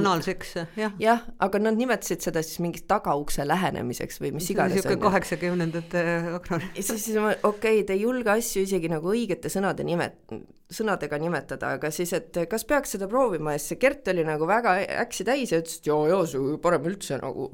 anaalseks, 0.00 0.52
jah. 0.78 0.92
jah, 1.00 1.24
aga 1.42 1.60
nad 1.62 1.78
nimetasid 1.78 2.24
seda 2.24 2.42
siis 2.44 2.60
mingiks 2.64 2.86
tagaukse 2.90 3.46
lähenemiseks 3.46 4.20
või 4.22 4.34
mis 4.36 4.50
iganes. 4.52 4.78
niisugune 4.78 5.00
kaheksakümnendate 5.06 6.04
akronym. 6.36 6.68
ja 6.76 6.84
siis 6.86 7.08
okei 7.16 7.40
okay,, 7.50 7.82
te 7.88 7.96
ei 7.96 8.04
julge 8.04 8.32
asju 8.36 8.66
isegi 8.66 8.90
nagu 8.92 9.10
õigete 9.12 9.52
sõnade 9.52 9.86
nimet-, 9.86 10.36
sõnadega 10.72 11.18
nimetada, 11.22 11.72
aga 11.78 11.90
siis, 11.94 12.12
et 12.16 12.38
kas 12.50 12.66
peaks 12.68 12.96
seda 12.96 13.08
proovima 13.10 13.54
ja 13.54 13.62
siis 13.62 13.74
see 13.74 13.82
Gert 13.82 14.08
oli 14.10 14.24
nagu 14.26 14.48
väga 14.48 14.76
äksi 15.06 15.26
täis 15.26 15.52
ja 15.54 15.60
ütles, 15.62 15.80
et 15.80 15.90
jaa, 15.90 16.00
jaa, 16.10 16.22
see 16.30 16.56
parem 16.62 16.88
üldse 16.90 17.20
nagu. 17.22 17.50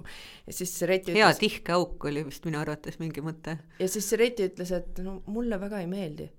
ja 0.46 0.56
siis 0.56 0.72
see 0.78 0.88
Reeti 0.90 1.12
ütles. 1.12 1.22
hea 1.22 1.32
tihke 1.40 1.76
auk 1.76 2.06
oli 2.10 2.24
vist 2.28 2.46
minu 2.48 2.60
arvates 2.62 3.00
mingi 3.02 3.24
mõte. 3.24 3.58
ja 3.78 3.90
siis 3.90 4.08
see 4.08 4.20
Reeti 4.20 4.48
ütles, 4.48 4.72
et 4.76 5.02
no 5.04 5.20
mulle 5.26 5.60
väga 5.60 5.82
ei 5.84 5.90
meeldi 5.90 6.30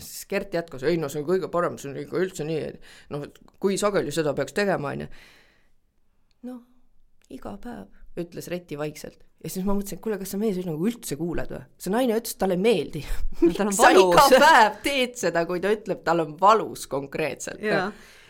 siis 0.00 0.26
Gert 0.30 0.54
jätkas, 0.54 0.84
ei 0.88 0.98
no 1.00 1.10
see 1.12 1.20
on 1.22 1.28
kõige 1.28 1.50
parem, 1.52 1.76
see 1.80 1.90
on 1.90 1.98
ikka 2.00 2.20
üldse 2.22 2.46
nii, 2.48 2.70
noh, 3.12 3.26
et 3.26 3.42
kui 3.62 3.76
sageli 3.80 4.14
seda 4.14 4.34
peaks 4.36 4.56
tegema, 4.56 4.94
on 4.94 5.04
ju. 5.04 5.10
noh, 6.48 6.62
iga 7.32 7.56
päev, 7.60 7.90
ütles 8.22 8.48
Reti 8.52 8.78
vaikselt. 8.80 9.20
ja 9.42 9.50
siis 9.50 9.66
ma 9.66 9.74
mõtlesin, 9.74 9.98
et 9.98 10.04
kuule, 10.04 10.18
kas 10.20 10.32
sa 10.34 10.40
mees 10.40 10.62
nagu 10.64 10.88
üldse 10.88 11.18
kuuled 11.20 11.52
või? 11.52 11.62
see 11.82 11.92
naine 11.92 12.16
ütles, 12.16 12.36
et 12.36 12.40
talle 12.40 12.56
ei 12.58 12.64
meeldi 12.64 13.04
miks 13.42 13.76
sa 13.78 13.92
iga 13.92 14.26
päev 14.46 14.80
teed 14.86 15.20
seda, 15.20 15.46
kui 15.48 15.60
ta 15.62 15.72
ütleb, 15.74 16.02
tal 16.06 16.24
on 16.24 16.34
valus 16.40 16.88
konkreetselt? 16.90 17.62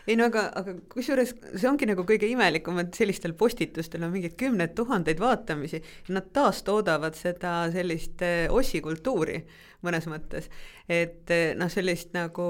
ei 0.03 0.17
no 0.19 0.27
aga, 0.27 0.49
aga 0.59 0.73
kusjuures 0.91 1.31
see 1.53 1.67
ongi 1.69 1.87
nagu 1.87 2.03
kõige 2.07 2.27
imelikum, 2.27 2.81
et 2.83 2.97
sellistel 2.97 3.35
postitustel 3.39 4.03
on 4.03 4.11
mingeid 4.11 4.35
kümneid 4.39 4.73
tuhandeid 4.75 5.21
vaatamisi 5.21 5.79
nad 6.11 6.27
taastoodavad 6.35 7.15
seda 7.15 7.61
sellist 7.71 8.23
eh, 8.25 8.49
ossikultuuri 8.51 9.39
mõnes 9.83 10.07
mõttes. 10.09 10.49
et 10.87 11.31
eh, 11.31 11.53
noh, 11.59 11.71
sellist 11.71 12.13
nagu 12.15 12.49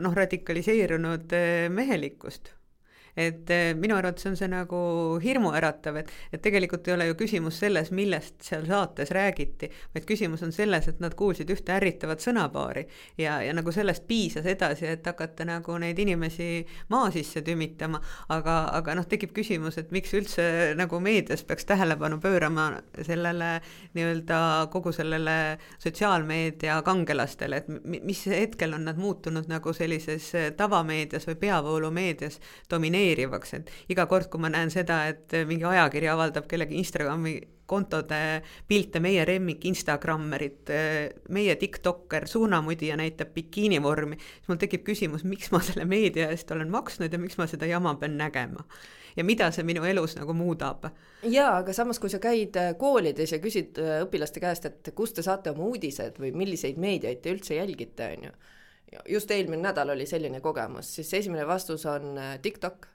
noh, 0.00 0.14
radikaliseerunud 0.20 1.32
eh, 1.36 1.68
mehelikkust 1.70 2.54
et 3.16 3.50
eh, 3.50 3.72
minu 3.78 3.94
arvates 3.96 4.26
on 4.26 4.36
see 4.38 4.48
nagu 4.50 4.78
hirmuäratav, 5.22 6.00
et, 6.00 6.10
et 6.34 6.42
tegelikult 6.42 6.88
ei 6.88 6.96
ole 6.96 7.06
ju 7.08 7.16
küsimus 7.18 7.60
selles, 7.62 7.92
millest 7.94 8.42
seal 8.42 8.66
saates 8.66 9.12
räägiti, 9.14 9.70
vaid 9.94 10.06
küsimus 10.08 10.42
on 10.46 10.52
selles, 10.54 10.88
et 10.90 11.02
nad 11.02 11.14
kuulsid 11.18 11.50
ühte 11.54 11.74
ärritavat 11.76 12.24
sõnapaari 12.24 12.84
ja, 13.20 13.38
ja 13.44 13.54
nagu 13.54 13.72
sellest 13.74 14.06
piisas 14.10 14.46
edasi, 14.50 14.88
et 14.90 15.06
hakata 15.06 15.46
nagu 15.46 15.78
neid 15.78 15.98
inimesi 16.02 16.64
maa 16.90 17.10
sisse 17.14 17.44
tümitama, 17.46 18.00
aga, 18.34 18.56
aga 18.80 18.98
noh, 18.98 19.06
tekib 19.10 19.34
küsimus, 19.36 19.78
et 19.78 19.94
miks 19.94 20.14
üldse 20.18 20.48
nagu 20.78 20.98
meedias 21.02 21.46
peaks 21.46 21.68
tähelepanu 21.70 22.18
pöörama 22.22 22.70
sellele 23.02 23.52
nii-öelda 23.94 24.40
kogu 24.74 24.92
sellele 24.94 25.38
sotsiaalmeedia 25.78 26.80
kangelastele, 26.86 27.62
et 27.62 28.02
mis 28.02 28.26
hetkel 28.30 28.74
on 28.74 28.88
nad 28.90 28.98
muutunud 28.98 29.46
nagu 29.50 29.72
sellises 29.76 30.32
tavameedias 30.58 31.28
või 31.30 31.38
peavoolumeedias 31.46 32.40
domineerivaks 32.70 33.03
domineerivaks, 33.04 33.54
et 33.54 33.70
iga 33.92 34.06
kord, 34.06 34.30
kui 34.30 34.40
ma 34.40 34.50
näen 34.52 34.70
seda, 34.72 35.04
et 35.10 35.32
mingi 35.48 35.64
ajakiri 35.68 36.08
avaldab 36.08 36.48
kellegi 36.48 36.78
Instagrami 36.80 37.36
kontode 37.66 38.42
pilte, 38.68 39.00
meie 39.00 39.24
lemmik 39.24 39.64
Instagrammerid, 39.64 40.72
meie 41.32 41.54
tiktokker 41.56 42.26
suunamudija 42.28 42.96
näitab 43.00 43.32
bikiinivormi, 43.34 44.18
siis 44.20 44.50
mul 44.50 44.60
tekib 44.60 44.84
küsimus, 44.84 45.24
miks 45.24 45.50
ma 45.52 45.62
selle 45.64 45.86
meedia 45.88 46.28
eest 46.32 46.50
olen 46.52 46.70
maksnud 46.72 47.12
ja 47.12 47.20
miks 47.20 47.38
ma 47.40 47.48
seda 47.48 47.68
jama 47.68 47.96
pean 48.00 48.18
nägema. 48.20 48.66
ja 49.16 49.22
mida 49.24 49.46
see 49.54 49.62
minu 49.62 49.84
elus 49.86 50.16
nagu 50.16 50.34
muudab. 50.34 50.88
jaa, 51.22 51.58
aga 51.58 51.72
samas, 51.72 52.00
kui 52.02 52.10
sa 52.10 52.18
käid 52.18 52.56
äh, 52.56 52.74
koolides 52.76 53.32
ja 53.32 53.38
küsid 53.38 53.78
äh, 53.78 54.02
õpilaste 54.04 54.40
käest, 54.42 54.66
et 54.66 54.90
kust 54.94 55.14
te 55.16 55.22
saate 55.22 55.54
oma 55.54 55.64
uudised 55.64 56.18
või 56.20 56.34
milliseid 56.34 56.76
meediaid 56.76 57.22
te 57.22 57.32
üldse 57.32 57.54
jälgite, 57.54 58.10
on 58.16 58.28
ju 58.28 58.34
just 59.08 59.30
eelmine 59.30 59.62
nädal 59.62 59.90
oli 59.94 60.06
selline 60.06 60.40
kogemus, 60.40 60.94
siis 60.96 61.14
esimene 61.14 61.46
vastus 61.46 61.86
on 61.86 62.18
äh, 62.18 62.38
TikTok, 62.42 62.86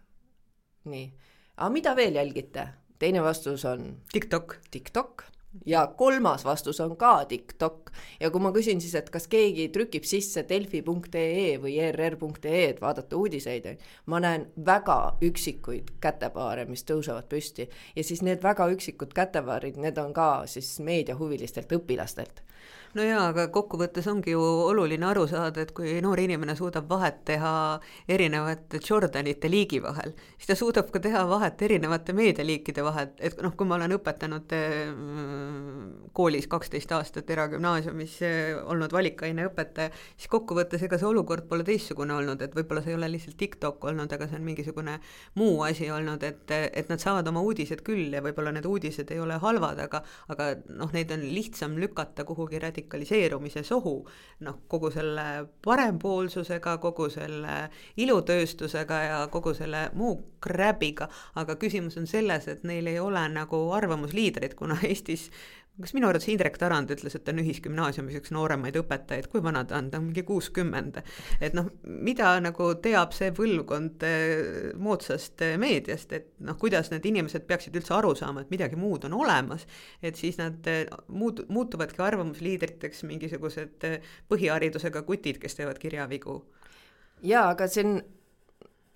nii, 0.86 1.10
aga 1.58 1.74
mida 1.74 1.96
veel 1.96 2.16
jälgite? 2.16 2.68
teine 3.00 3.24
vastus 3.24 3.66
on 3.66 3.98
TikTok. 4.12 4.56
TikTok. 4.72 5.24
Ja 5.66 5.88
kolmas 5.88 6.46
vastus 6.46 6.80
on 6.80 6.98
ka 6.98 7.26
TikTok. 7.26 7.92
Ja 8.20 8.30
kui 8.30 8.42
ma 8.42 8.52
küsin 8.54 8.82
siis, 8.82 8.94
et 8.96 9.10
kas 9.10 9.26
keegi 9.28 9.70
trükib 9.74 10.06
sisse 10.06 10.44
delfi.ee 10.50 11.56
või 11.64 11.78
err.ee, 11.82 12.66
et 12.68 12.82
vaadata 12.82 13.18
uudiseid, 13.18 13.66
ma 14.06 14.20
näen 14.22 14.46
väga 14.66 15.18
üksikuid 15.26 15.96
kätepaare, 16.04 16.68
mis 16.70 16.86
tõusevad 16.86 17.26
püsti. 17.32 17.66
Ja 17.96 18.04
siis 18.04 18.22
need 18.22 18.44
väga 18.44 18.70
üksikud 18.76 19.16
kätepaarid, 19.16 19.80
need 19.82 19.98
on 19.98 20.14
ka 20.14 20.30
siis 20.46 20.76
meediahuvilistelt 20.86 21.74
õpilastelt 21.80 22.44
no 22.98 23.06
jaa, 23.06 23.28
aga 23.30 23.46
kokkuvõttes 23.54 24.08
ongi 24.10 24.34
ju 24.34 24.42
oluline 24.42 25.06
aru 25.10 25.26
saada, 25.30 25.62
et 25.62 25.72
kui 25.78 26.00
noor 26.02 26.20
inimene 26.22 26.56
suudab 26.58 26.88
vahet 26.90 27.22
teha 27.28 27.52
erinevate 28.10 28.82
Jordanite 28.82 29.50
liigi 29.52 29.82
vahel, 29.84 30.16
siis 30.38 30.50
ta 30.50 30.58
suudab 30.58 30.90
ka 30.94 31.02
teha 31.04 31.22
vahet 31.30 31.62
erinevate 31.68 32.16
meedialiikide 32.18 32.86
vahel, 32.86 33.12
et 33.20 33.38
noh, 33.46 33.54
kui 33.58 33.70
ma 33.70 33.78
olen 33.78 33.94
õpetanud 34.00 34.56
mm, 34.56 36.10
koolis 36.18 36.50
kaksteist 36.50 36.92
aastat 36.98 37.30
eragümnaasiumis 37.30 38.16
eh, 38.26 38.58
olnud 38.60 38.94
valikaineõpetaja, 38.96 39.94
siis 40.18 40.32
kokkuvõttes 40.34 40.88
ega 40.88 40.98
see 40.98 41.10
olukord 41.10 41.46
pole 41.52 41.68
teistsugune 41.68 42.18
olnud, 42.18 42.42
et 42.42 42.58
võib-olla 42.58 42.84
see 42.86 42.96
ei 42.96 43.00
ole 43.00 43.12
lihtsalt 43.14 43.38
TikTok 43.40 43.90
olnud, 43.92 44.18
aga 44.18 44.30
see 44.30 44.40
on 44.42 44.48
mingisugune 44.50 44.98
muu 45.38 45.62
asi 45.68 45.92
olnud, 45.94 46.26
et, 46.26 46.58
et 46.58 46.90
nad 46.90 47.02
saavad 47.02 47.30
oma 47.30 47.46
uudised 47.46 47.86
küll 47.86 48.18
ja 48.18 48.26
võib-olla 48.26 48.56
need 48.56 48.66
uudised 48.66 49.14
ei 49.14 49.22
ole 49.22 49.38
halvad, 49.40 49.86
aga 49.86 50.02
aga 50.34 50.52
noh, 50.74 50.90
neid 50.96 51.12
on 51.14 51.22
lihtsam 51.30 51.78
lükata 51.80 52.26
kuhugi 52.26 52.58
radikaalselt 52.60 52.79
radikaliseerumise 52.80 53.64
sohu, 53.64 54.08
noh, 54.40 54.60
kogu 54.68 54.92
selle 54.92 55.48
parempoolsusega, 55.66 56.78
kogu 56.78 57.10
selle 57.10 57.70
ilutööstusega 57.98 59.02
ja 59.04 59.28
kogu 59.32 59.54
selle 59.54 59.90
muu 59.94 60.16
kräbiga, 60.42 61.10
aga 61.36 61.56
küsimus 61.56 61.98
on 61.98 62.08
selles, 62.08 62.48
et 62.48 62.64
neil 62.64 62.88
ei 62.88 63.00
ole 63.00 63.28
nagu 63.30 63.72
arvamusliidreid, 63.72 64.56
kuna 64.56 64.78
Eestis 64.84 65.30
kas 65.80 65.94
minu 65.96 66.10
arvates 66.10 66.28
Indrek 66.32 66.58
Tarand 66.60 66.92
ütles, 66.92 67.16
et 67.16 67.24
ta 67.26 67.32
on 67.34 67.42
ühisgümnaasiumis 67.44 68.18
üks 68.20 68.34
nooremaid 68.36 68.76
õpetajaid, 68.82 69.30
kui 69.32 69.42
vana 69.44 69.64
ta 69.68 69.78
on, 69.80 69.90
ta 69.92 70.00
on 70.02 70.10
mingi 70.10 70.24
kuuskümmend. 70.28 71.00
et 71.40 71.56
noh, 71.58 71.70
mida 71.84 72.34
nagu 72.44 72.70
teab 72.84 73.16
see 73.16 73.32
põlvkond 73.36 74.06
eh, 74.08 74.74
moodsast 74.80 75.46
eh, 75.46 75.56
meediast, 75.62 76.14
et 76.18 76.30
noh, 76.46 76.58
kuidas 76.60 76.92
need 76.94 77.08
inimesed 77.10 77.48
peaksid 77.50 77.80
üldse 77.80 77.96
aru 77.96 78.14
saama, 78.20 78.44
et 78.44 78.54
midagi 78.54 78.80
muud 78.80 79.08
on 79.08 79.16
olemas, 79.22 79.66
et 80.04 80.20
siis 80.20 80.40
nad 80.42 80.68
eh, 80.68 80.86
muut-, 81.08 81.46
muutuvadki 81.48 82.04
arvamusliidriteks 82.04 83.06
mingisugused 83.10 83.90
põhiharidusega 84.30 85.04
kutid, 85.08 85.40
kes 85.42 85.60
teevad 85.60 85.80
kirjavigu. 85.80 86.42
jaa, 87.24 87.50
aga 87.52 87.68
see 87.68 87.86
on 87.88 88.00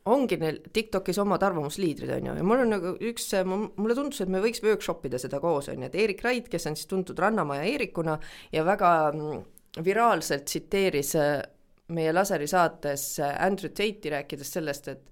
ongi 0.06 0.38
neil 0.40 0.60
TikTokis 0.74 1.18
omad 1.24 1.44
arvamusliidrid, 1.48 2.12
on 2.18 2.26
ju, 2.28 2.36
ja 2.40 2.44
mul 2.44 2.66
on 2.66 2.74
nagu 2.76 2.94
üks, 3.12 3.30
mulle 3.48 3.96
tundus, 3.96 4.20
et 4.24 4.32
me 4.32 4.42
võiks 4.44 4.64
workshop 4.64 5.06
ida 5.08 5.20
seda 5.22 5.40
koos, 5.44 5.70
on 5.72 5.80
ju, 5.80 5.88
et 5.88 5.96
Erik 5.96 6.24
Rait, 6.26 6.50
kes 6.52 6.68
on 6.68 6.76
siis 6.80 6.90
tuntud 6.92 7.20
Rannamaja 7.20 7.64
Eerikuna 7.70 8.18
ja 8.52 8.66
väga 8.68 8.92
mm, 9.14 9.40
viraalselt 9.86 10.46
tsiteeris 10.46 11.16
äh, 11.16 11.40
meie 11.96 12.14
laseri 12.14 12.48
saates 12.48 13.08
äh, 13.20 13.36
Andrew 13.46 13.72
Tate'i 13.72 14.12
rääkides 14.12 14.54
sellest, 14.58 14.92
et 14.92 15.10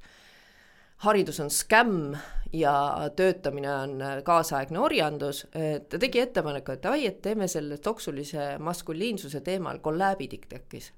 haridus 1.08 1.39
on 1.39 1.50
skämm 1.50 2.18
ja 2.54 2.76
töötamine 3.16 3.72
on 3.72 3.98
äh, 4.02 4.20
kaasaegne 4.28 4.80
orjandus, 4.80 5.46
ta 5.89 6.00
tegi 6.00 6.20
ettepaneku, 6.20 6.76
et 6.76 6.84
davai, 6.84 7.08
et 7.08 7.22
teeme 7.24 7.48
selle 7.48 7.80
toksulise 7.80 8.58
maskuliinsuse 8.60 9.42
teemal 9.42 9.80
kolläbi 9.80 10.28
TikTokis. 10.28 10.94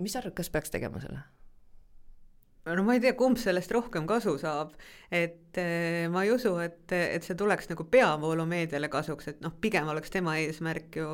mis 0.00 0.12
sa 0.12 0.18
arvad, 0.18 0.34
kas 0.36 0.50
peaks 0.50 0.70
tegema 0.70 1.00
selle? 1.00 1.35
No 2.66 2.84
ma 2.86 2.96
ei 2.96 3.02
tea, 3.02 3.14
kumb 3.18 3.38
sellest 3.40 3.70
rohkem 3.74 4.06
kasu 4.08 4.36
saab, 4.40 4.72
et 5.14 5.58
eh, 5.60 6.06
ma 6.12 6.24
ei 6.26 6.32
usu, 6.34 6.52
et, 6.64 6.84
et 6.92 7.26
see 7.26 7.38
tuleks 7.38 7.70
nagu 7.70 7.86
peavoolumeediale 7.90 8.90
kasuks, 8.92 9.30
et 9.32 9.44
noh, 9.44 9.54
pigem 9.62 9.88
oleks 9.92 10.12
tema 10.14 10.36
eesmärk 10.42 10.98
ju 11.00 11.10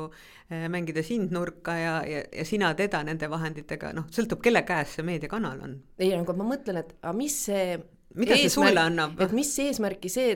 eh, 0.49 0.65
mängida 0.73 1.03
sind 1.05 1.35
nurka 1.35 1.77
ja, 1.77 1.95
ja, 2.09 2.23
ja 2.25 2.47
sina 2.47 2.73
teda 2.79 3.03
nende 3.05 3.29
vahenditega, 3.31 3.93
noh, 3.97 4.09
sõltub, 4.13 4.41
kelle 4.43 4.63
käes 4.67 4.97
see 4.97 5.05
meediakanal 5.07 5.61
on. 5.67 5.77
ei, 5.99 6.13
aga 6.17 6.37
ma 6.37 6.49
mõtlen, 6.55 6.81
et 6.81 6.95
aga 7.01 7.13
mis 7.17 7.37
see 7.49 7.77
mida 8.13 8.33
eesmärk, 8.33 8.49
see 8.49 8.55
sulle 8.57 8.87
annab? 8.87 9.21
et 9.21 9.35
mis 9.35 9.53
eesmärki 9.67 10.11
see 10.11 10.35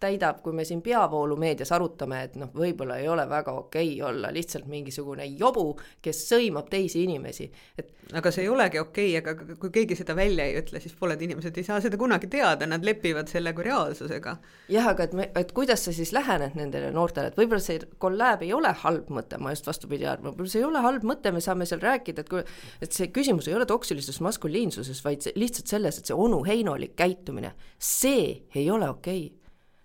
täidab, 0.00 0.40
kui 0.42 0.54
me 0.54 0.64
siin 0.64 0.80
peavoolumeedias 0.82 1.72
arutame, 1.74 2.22
et 2.28 2.36
noh, 2.38 2.50
võib-olla 2.54 2.98
ei 3.02 3.08
ole 3.10 3.24
väga 3.28 3.54
okei 3.64 3.94
okay 3.96 4.08
olla 4.10 4.30
lihtsalt 4.34 4.68
mingisugune 4.70 5.26
jobu, 5.38 5.72
kes 6.02 6.22
sõimab 6.30 6.68
teisi 6.70 7.02
inimesi, 7.02 7.48
et 7.78 8.14
aga 8.16 8.30
see 8.32 8.44
ei 8.46 8.50
olegi 8.52 8.80
okei 8.80 9.16
okay,, 9.18 9.34
aga 9.34 9.56
kui 9.60 9.72
keegi 9.74 9.96
seda 9.98 10.14
välja 10.16 10.46
ei 10.48 10.56
ütle, 10.60 10.80
siis 10.80 10.94
pooled 10.98 11.22
inimesed 11.24 11.58
ei 11.58 11.66
saa 11.66 11.80
seda 11.84 11.98
kunagi 12.00 12.30
teada, 12.30 12.68
nad 12.70 12.86
lepivad 12.86 13.30
selle 13.30 13.52
kui 13.56 13.66
reaalsusega. 13.66 14.36
jah, 14.72 14.90
aga 14.92 15.08
et 15.08 15.16
me, 15.18 15.28
et 15.42 15.50
kuidas 15.56 15.84
sa 15.84 15.94
siis 15.96 16.12
lähened 16.16 16.54
nendele 16.58 16.92
noortele, 16.94 17.32
et 17.32 17.40
võib-olla 17.40 17.64
see 17.64 17.82
kolläb 17.98 18.46
ei 18.46 18.52
ole 18.56 18.72
halb 18.84 19.10
mõte, 19.12 19.40
ma 19.42 19.52
just 19.54 19.66
vastupidi 19.68 20.06
arvan, 20.06 20.30
võib-olla 20.30 20.54
see 20.54 20.62
ei 20.62 20.68
ole 20.68 20.84
halb 20.84 21.08
mõte, 21.10 21.34
me 21.34 21.42
saame 21.44 21.66
seal 21.68 21.82
rääkida, 21.82 22.24
et 22.24 22.32
kui 22.32 22.44
et 22.84 22.94
see 22.94 23.10
küsimus 23.12 23.50
ei 23.50 23.58
ole 23.58 23.66
toksilises 23.68 24.22
maskuliinsuses, 24.24 25.02
vaid 25.04 25.26
see, 25.26 25.34
lihtsalt 25.36 25.74
selles, 25.74 25.98
et 25.98 26.08
see 26.08 26.16
onuheinolik 26.16 26.94
käitumine, 26.98 27.52
see 27.82 28.46
ei 28.54 28.70
ole 28.70 28.88
okei 28.94 29.26
okay 29.26 29.37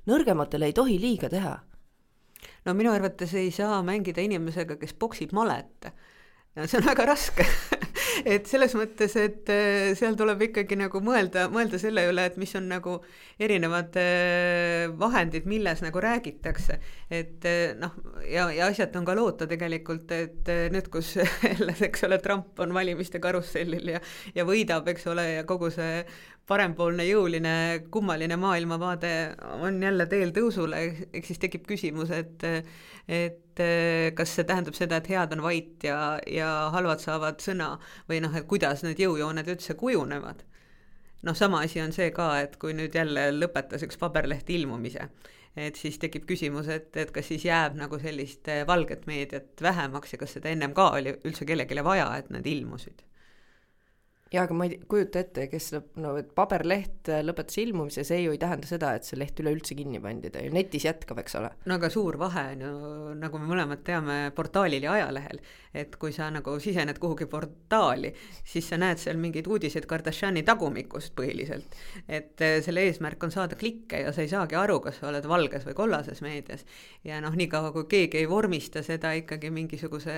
nõrgematele 0.09 0.69
ei 0.69 0.75
tohi 0.75 0.99
liiga 1.01 1.29
teha. 1.29 1.57
no 2.65 2.73
minu 2.73 2.91
arvates 2.91 3.33
ei 3.39 3.51
saa 3.51 3.81
mängida 3.83 4.21
inimesega, 4.21 4.77
kes 4.77 4.93
poksib 4.93 5.33
malet. 5.33 5.91
see 6.65 6.77
on 6.77 6.85
väga 6.85 7.05
raske 7.05 7.47
et 8.25 8.47
selles 8.49 8.73
mõttes, 8.77 9.15
et 9.19 9.49
äh, 9.51 9.91
seal 9.97 10.15
tuleb 10.19 10.41
ikkagi 10.47 10.77
nagu 10.79 11.01
mõelda, 11.03 11.47
mõelda 11.53 11.79
selle 11.81 12.05
üle, 12.09 12.25
et 12.29 12.37
mis 12.41 12.53
on 12.59 12.67
nagu 12.71 12.97
erinevad 13.41 13.97
äh, 13.99 14.93
vahendid, 14.99 15.47
milles 15.49 15.83
nagu 15.85 16.03
räägitakse. 16.03 16.79
et 17.09 17.45
äh, 17.49 17.73
noh, 17.79 17.95
ja, 18.27 18.49
ja 18.53 18.69
asjata 18.69 18.99
on 18.99 19.07
ka 19.07 19.15
loota 19.17 19.47
tegelikult, 19.49 20.11
et 20.15 20.51
nüüd, 20.73 20.89
kus 20.93 21.15
jälle, 21.49 21.75
eks 21.89 22.05
ole, 22.07 22.19
Trump 22.23 22.59
on 22.63 22.73
valimiste 22.75 23.21
karussellil 23.23 23.95
ja, 23.95 24.03
ja 24.35 24.47
võidab, 24.47 24.87
eks 24.93 25.07
ole, 25.11 25.27
ja 25.39 25.47
kogu 25.49 25.71
see 25.73 26.03
parempoolne 26.49 27.05
jõuline 27.07 27.53
kummaline 27.91 28.35
maailmavaade 28.39 29.11
on 29.63 29.83
jälle 29.83 30.07
teel 30.11 30.33
tõusule, 30.35 30.81
ehk 31.13 31.27
siis 31.27 31.39
tekib 31.39 31.67
küsimus, 31.69 32.11
et 32.11 32.43
et 33.07 33.61
kas 34.15 34.31
see 34.37 34.47
tähendab 34.47 34.75
seda, 34.77 34.97
et 34.99 35.09
head 35.11 35.35
on 35.35 35.43
vait 35.43 35.83
ja, 35.83 35.97
ja 36.27 36.49
halvad 36.73 37.03
saavad 37.03 37.43
sõna 37.43 37.73
või 38.09 38.21
noh, 38.23 38.35
et 38.35 38.47
kuidas 38.47 38.83
need 38.83 38.99
jõujooned 38.99 39.51
üldse 39.55 39.75
kujunevad. 39.79 40.43
noh, 41.23 41.35
sama 41.35 41.61
asi 41.63 41.81
on 41.81 41.95
see 41.95 42.09
ka, 42.11 42.27
et 42.43 42.57
kui 42.59 42.73
nüüd 42.75 42.95
jälle 42.95 43.29
lõpetas 43.35 43.83
üks 43.87 43.99
paberleht 43.99 44.49
ilmumise, 44.49 45.07
et 45.55 45.79
siis 45.79 45.99
tekib 45.99 46.27
küsimus, 46.27 46.67
et, 46.67 46.91
et 46.97 47.11
kas 47.11 47.27
siis 47.31 47.45
jääb 47.45 47.79
nagu 47.79 47.99
sellist 47.99 48.51
valget 48.67 49.07
meediat 49.07 49.61
vähemaks 49.61 50.15
ja 50.15 50.19
kas 50.19 50.35
seda 50.39 50.51
ennem 50.51 50.73
ka 50.75 50.91
oli 50.97 51.15
üldse 51.23 51.47
kellelegi 51.47 51.83
vaja, 51.83 52.09
et 52.17 52.31
need 52.35 52.47
ilmusid 52.57 53.03
jaa, 54.33 54.45
aga 54.47 54.55
ma 54.57 54.67
ei 54.67 54.79
kujuta 54.89 55.21
ette, 55.21 55.47
kes 55.51 55.69
no 56.01 56.15
et 56.19 56.31
paberleht 56.35 57.09
lõpetas 57.25 57.59
ilmumise, 57.61 58.05
see 58.07 58.23
ju 58.23 58.33
ei 58.33 58.41
tähenda 58.41 58.69
seda, 58.69 58.93
et 58.97 59.07
see 59.07 59.19
leht 59.19 59.39
üleüldse 59.43 59.77
kinni 59.77 60.01
pandi, 60.03 60.31
ta 60.33 60.41
ju 60.41 60.53
netis 60.53 60.87
jätkab, 60.87 61.21
eks 61.21 61.37
ole. 61.39 61.51
no 61.69 61.77
aga 61.77 61.89
suur 61.93 62.17
vahe 62.21 62.45
on 62.55 62.63
ju, 62.65 62.73
nagu 63.21 63.41
me 63.41 63.49
mõlemad 63.51 63.83
teame, 63.85 64.17
portaalil 64.35 64.87
ja 64.87 64.95
ajalehel, 64.97 65.41
et 65.73 65.95
kui 66.01 66.13
sa 66.13 66.29
nagu 66.33 66.55
sisened 66.61 66.99
kuhugi 67.01 67.27
portaali, 67.29 68.13
siis 68.45 68.67
sa 68.69 68.77
näed 68.81 69.01
seal 69.01 69.17
mingeid 69.21 69.47
uudiseid 69.49 69.87
Kardashani 69.89 70.43
tagumikust 70.45 71.13
põhiliselt. 71.17 71.77
et 72.07 72.41
eh, 72.41 72.59
selle 72.65 72.85
eesmärk 72.87 73.23
on 73.23 73.33
saada 73.33 73.57
klikke 73.59 74.03
ja 74.03 74.13
sa 74.13 74.21
ei 74.21 74.31
saagi 74.31 74.57
aru, 74.57 74.79
kas 74.83 74.99
sa 75.01 75.09
oled 75.09 75.25
valges 75.29 75.65
või 75.67 75.77
kollases 75.77 76.21
meedias. 76.25 76.65
ja 77.03 77.21
noh, 77.21 77.33
niikaua 77.37 77.71
kui 77.75 77.87
keegi 77.89 78.21
ei 78.21 78.29
vormista 78.29 78.83
seda 78.85 79.13
ikkagi 79.17 79.49
mingisuguse 79.53 80.17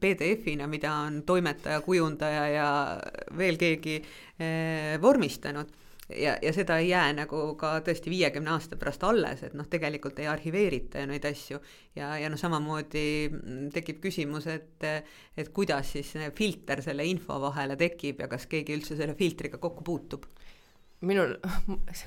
PDF-ina, 0.00 0.66
mida 0.70 0.92
on 1.06 1.22
toimetaja, 1.26 1.80
kujundaja 1.86 2.46
ja 2.52 2.68
veel 3.38 3.51
veel 3.52 3.60
keegi 3.60 4.00
eh, 4.00 4.98
vormistanud. 5.02 5.78
Ja, 6.12 6.34
ja 6.42 6.50
seda 6.52 6.76
ei 6.82 6.90
jää 6.90 7.12
nagu 7.16 7.54
ka 7.56 7.76
tõesti 7.86 8.10
viiekümne 8.12 8.50
aasta 8.52 8.76
pärast 8.76 9.04
alles, 9.06 9.44
et 9.46 9.54
noh, 9.56 9.68
tegelikult 9.70 10.18
ei 10.20 10.26
arhiveerita 10.28 11.00
ju 11.00 11.08
neid 11.08 11.24
asju. 11.24 11.60
Ja, 11.96 12.10
ja 12.20 12.28
noh, 12.28 12.40
samamoodi 12.40 13.04
tekib 13.72 14.02
küsimus, 14.02 14.48
et 14.50 14.84
et 15.38 15.52
kuidas 15.54 15.94
siis 15.94 16.10
filter 16.36 16.82
selle 16.84 17.06
info 17.08 17.38
vahele 17.40 17.78
tekib 17.80 18.20
ja 18.20 18.28
kas 18.28 18.44
keegi 18.50 18.76
üldse 18.76 18.98
selle 18.98 19.14
filtriga 19.16 19.62
kokku 19.62 19.86
puutub? 19.86 20.26
Minul, 21.02 21.32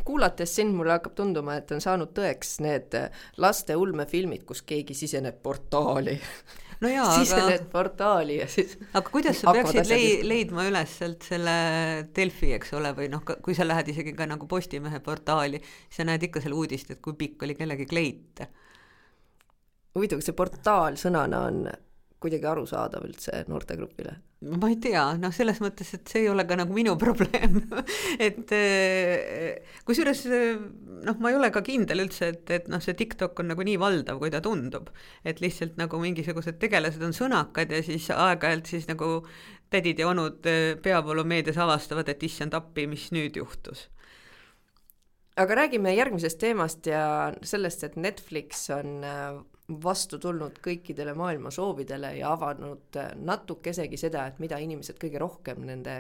kuulates 0.08 0.54
sind, 0.56 0.76
mulle 0.76 0.94
hakkab 0.96 1.18
tunduma, 1.18 1.58
et 1.60 1.72
on 1.76 1.82
saanud 1.84 2.14
tõeks 2.16 2.60
need 2.64 2.94
laste 3.44 3.76
ulmefilmid, 3.76 4.46
kus 4.48 4.62
keegi 4.64 4.96
siseneb 4.96 5.42
portaali 5.44 6.20
no 6.86 6.92
jaa, 6.92 7.08
sisened 7.20 7.56
aga... 7.58 7.70
portaali 7.72 8.38
ja 8.40 8.48
siis 8.52 8.76
aga 8.92 9.04
kuidas 9.10 9.42
sa 9.42 9.54
peaksid 9.56 9.90
lei-, 9.90 10.20
leidma 10.28 10.68
üles 10.70 10.94
sealt 11.00 11.26
selle 11.28 11.56
Delfi, 12.16 12.52
eks 12.58 12.76
ole, 12.78 12.94
või 12.98 13.10
noh, 13.14 13.24
kui 13.26 13.58
sa 13.58 13.68
lähed 13.68 13.90
isegi 13.94 14.16
ka 14.18 14.28
nagu 14.30 14.48
Postimehe 14.50 15.02
portaali, 15.06 15.62
sa 15.92 16.06
näed 16.08 16.28
ikka 16.30 16.44
seal 16.44 16.56
uudist, 16.58 16.94
et 16.94 17.02
kui 17.04 17.18
pikk 17.20 17.48
oli 17.48 17.58
kellegi 17.58 17.90
kleit. 17.90 18.46
huvitav, 19.96 20.22
kas 20.22 20.30
see 20.30 20.38
portaal 20.38 21.00
sõnana 21.00 21.42
on 21.50 21.66
kuidagi 22.22 22.50
arusaadav 22.50 23.06
üldse 23.08 23.44
noortegrupile? 23.52 24.16
Ma 24.46 24.70
ei 24.70 24.78
tea, 24.82 25.04
noh, 25.22 25.34
selles 25.34 25.60
mõttes, 25.64 25.90
et 25.98 26.12
see 26.12 26.26
ei 26.26 26.30
ole 26.30 26.46
ka 26.48 26.58
nagu 26.60 26.76
minu 26.76 26.96
probleem 27.02 27.58
et 28.22 28.54
eh, 28.56 29.64
kusjuures 29.88 30.22
noh, 30.30 31.18
ma 31.20 31.32
ei 31.32 31.40
ole 31.40 31.50
ka 31.54 31.64
kindel 31.66 32.06
üldse, 32.06 32.30
et, 32.34 32.54
et 32.54 32.70
noh, 32.72 32.84
see 32.84 32.98
TikTok 32.98 33.42
on 33.42 33.52
nagu 33.54 33.66
nii 33.66 33.80
valdav, 33.82 34.20
kui 34.22 34.34
ta 34.34 34.44
tundub. 34.46 34.92
et 35.26 35.42
lihtsalt 35.42 35.80
nagu 35.82 36.00
mingisugused 36.02 36.60
tegelased 36.62 37.04
on 37.06 37.16
sõnakad 37.16 37.74
ja 37.74 37.82
siis 37.86 38.08
aeg-ajalt 38.14 38.70
siis 38.70 38.88
nagu 38.92 39.26
tädid 39.74 40.00
ja 40.00 40.12
onud 40.12 40.46
eh, 40.50 40.76
peavoolumeedias 40.82 41.58
avastavad, 41.62 42.10
et 42.10 42.24
issand 42.24 42.54
appi, 42.58 42.88
mis 42.92 43.10
nüüd 43.16 43.42
juhtus 43.42 43.90
aga 45.42 45.58
räägime 45.64 45.92
järgmisest 45.96 46.40
teemast 46.40 46.88
ja 46.88 47.34
sellest, 47.44 47.84
et 47.84 47.98
Netflix 48.00 48.70
on 48.72 49.02
eh, 49.04 49.42
vastu 49.84 50.20
tulnud 50.22 50.60
kõikidele 50.64 51.16
maailma 51.18 51.52
soovidele 51.52 52.16
ja 52.20 52.34
avanud 52.36 53.00
äh, 53.02 53.12
natukesegi 53.18 53.98
seda, 53.98 54.28
et 54.30 54.40
mida 54.40 54.60
inimesed 54.62 55.00
kõige 55.02 55.22
rohkem 55.22 55.66
nende 55.66 55.96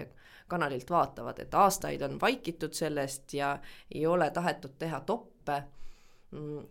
kanalilt 0.47 0.89
vaatavad, 0.89 1.39
et 1.41 1.53
aastaid 1.57 2.03
on 2.05 2.20
vaikitud 2.22 2.74
sellest 2.78 3.34
ja 3.34 3.55
ei 3.91 4.05
ole 4.05 4.30
tahetud 4.30 4.76
teha 4.78 4.99
toppe. 5.01 5.63
Mm, 6.32 6.68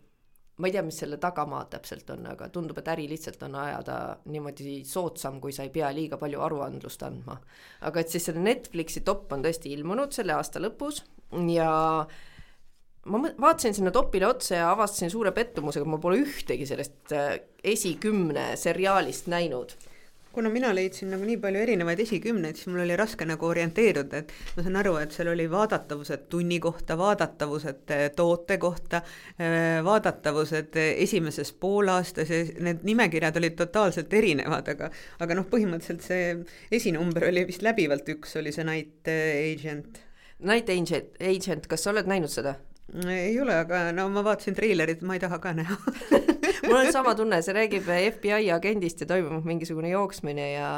ma 0.57 0.68
ei 0.68 0.76
tea, 0.76 0.84
mis 0.86 1.01
selle 1.03 1.18
tagamaad 1.18 1.72
täpselt 1.72 2.11
on, 2.14 2.28
aga 2.30 2.49
tundub, 2.55 2.78
et 2.78 2.90
äri 2.92 3.09
lihtsalt 3.11 3.42
on 3.42 3.57
ajada 3.59 3.97
niimoodi 4.30 4.76
soodsam, 4.86 5.40
kui 5.42 5.53
sa 5.53 5.66
ei 5.66 5.72
pea 5.74 5.90
liiga 5.95 6.18
palju 6.20 6.45
aruandlust 6.47 7.03
andma. 7.03 7.40
aga 7.80 8.01
et 8.01 8.14
siis 8.14 8.30
selle 8.30 8.45
Netflixi 8.45 9.03
topp 9.03 9.34
on 9.34 9.42
tõesti 9.42 9.74
ilmunud 9.74 10.14
selle 10.14 10.38
aasta 10.38 10.62
lõpus 10.62 11.03
ja 11.51 12.07
ma 13.05 13.20
vaatasin 13.40 13.74
sinna 13.76 13.90
topile 13.94 14.26
otsa 14.26 14.61
ja 14.61 14.70
avastasin 14.72 15.11
suure 15.12 15.32
pettumusega, 15.36 15.88
ma 15.88 15.98
pole 16.00 16.22
ühtegi 16.24 16.68
sellest 16.68 17.12
äh, 17.12 17.34
esikümne 17.74 18.55
seriaalist 18.61 19.28
näinud 19.32 19.76
kuna 20.34 20.50
mina 20.50 20.72
leidsin 20.74 21.12
nagu 21.14 21.22
nii 21.26 21.36
palju 21.38 21.61
erinevaid 21.62 22.00
esikümneid, 22.02 22.59
siis 22.59 22.66
mul 22.66 22.82
oli 22.82 22.96
raske 22.98 23.26
nagu 23.28 23.46
orienteeruda, 23.46 24.22
et 24.24 24.32
ma 24.57 24.64
saan 24.66 24.78
aru, 24.80 24.96
et 24.98 25.14
seal 25.14 25.30
oli 25.30 25.46
vaadatavused 25.50 26.24
tunni 26.32 26.59
kohta, 26.62 26.96
vaadatavused 26.98 27.94
äh, 27.94 28.02
toote 28.16 28.59
kohta, 28.62 29.02
äh, 29.38 29.78
vaadatavused 29.86 30.74
esimeses 30.82 31.55
poolaastas 31.62 32.34
ja 32.34 32.42
need 32.66 32.82
nimekirjad 32.88 33.38
olid 33.38 33.55
totaalselt 33.62 34.18
erinevad, 34.18 34.72
aga 34.74 34.90
aga 35.22 35.38
noh, 35.38 35.46
põhimõtteliselt 35.50 36.02
see 36.02 36.78
esinumber 36.80 37.30
oli 37.30 37.46
vist 37.52 37.62
läbivalt 37.62 38.11
üks, 38.16 38.34
oli 38.42 38.52
see 38.55 38.66
Night 38.66 39.14
Agent. 39.14 40.02
Night 40.44 40.70
Agent, 40.74 41.14
Agent, 41.22 41.70
kas 41.70 41.86
sa 41.86 41.94
oled 41.94 42.11
näinud 42.11 42.32
seda? 42.32 42.59
Ei 42.93 43.41
ole, 43.41 43.55
aga 43.64 43.93
no 43.93 44.09
ma 44.12 44.24
vaatasin 44.24 44.55
treilerit, 44.55 45.03
ma 45.03 45.16
ei 45.16 45.20
taha 45.22 45.39
ka 45.41 45.53
näha 45.57 45.76
mul 46.66 46.78
on 46.80 46.90
sama 46.92 47.14
tunne, 47.18 47.40
see 47.44 47.54
räägib 47.56 47.88
FBI 48.16 48.50
agendist 48.54 49.02
ja 49.02 49.08
toimub 49.10 49.46
mingisugune 49.48 49.90
jooksmine 49.92 50.46
ja 50.52 50.70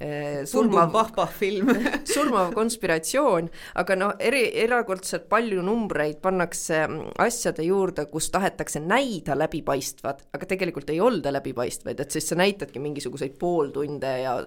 eh, 0.00 0.42
surmav, 0.48 0.94
film 1.42 1.72
surmav 2.08 2.52
konspiratsioon, 2.56 3.50
aga 3.82 3.98
noh, 3.98 4.14
eri, 4.22 4.44
erakordselt 4.64 5.28
palju 5.32 5.64
numbreid 5.66 6.20
pannakse 6.24 6.82
asjade 7.22 7.66
juurde, 7.66 8.06
kus 8.12 8.30
tahetakse 8.34 8.82
näida 8.82 9.36
läbipaistvad, 9.38 10.26
aga 10.36 10.50
tegelikult 10.54 10.90
ei 10.92 11.00
olda 11.02 11.32
läbipaistvaid, 11.34 12.00
et 12.00 12.14
siis 12.14 12.28
sa 12.32 12.38
näitadki 12.38 12.82
mingisuguseid 12.82 13.36
pooltunde 13.40 14.16
ja 14.22 14.38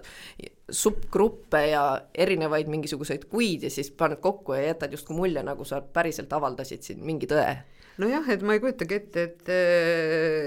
subgruppe 0.70 1.62
ja 1.70 1.84
erinevaid 2.14 2.68
mingisuguseid 2.70 3.28
kuid 3.30 3.66
ja 3.66 3.70
siis 3.70 3.92
paned 3.94 4.20
kokku 4.22 4.56
ja 4.56 4.72
jätad 4.72 4.92
justkui 4.92 5.16
mulje, 5.16 5.42
nagu 5.46 5.64
sa 5.64 5.80
päriselt 5.80 6.32
avaldasid 6.32 6.82
siin 6.82 7.04
mingi 7.06 7.28
tõe 7.30 7.54
nojah, 8.02 8.28
et 8.32 8.44
ma 8.46 8.56
ei 8.56 8.62
kujutagi 8.62 9.00
ette, 9.00 9.26
et, 9.30 9.50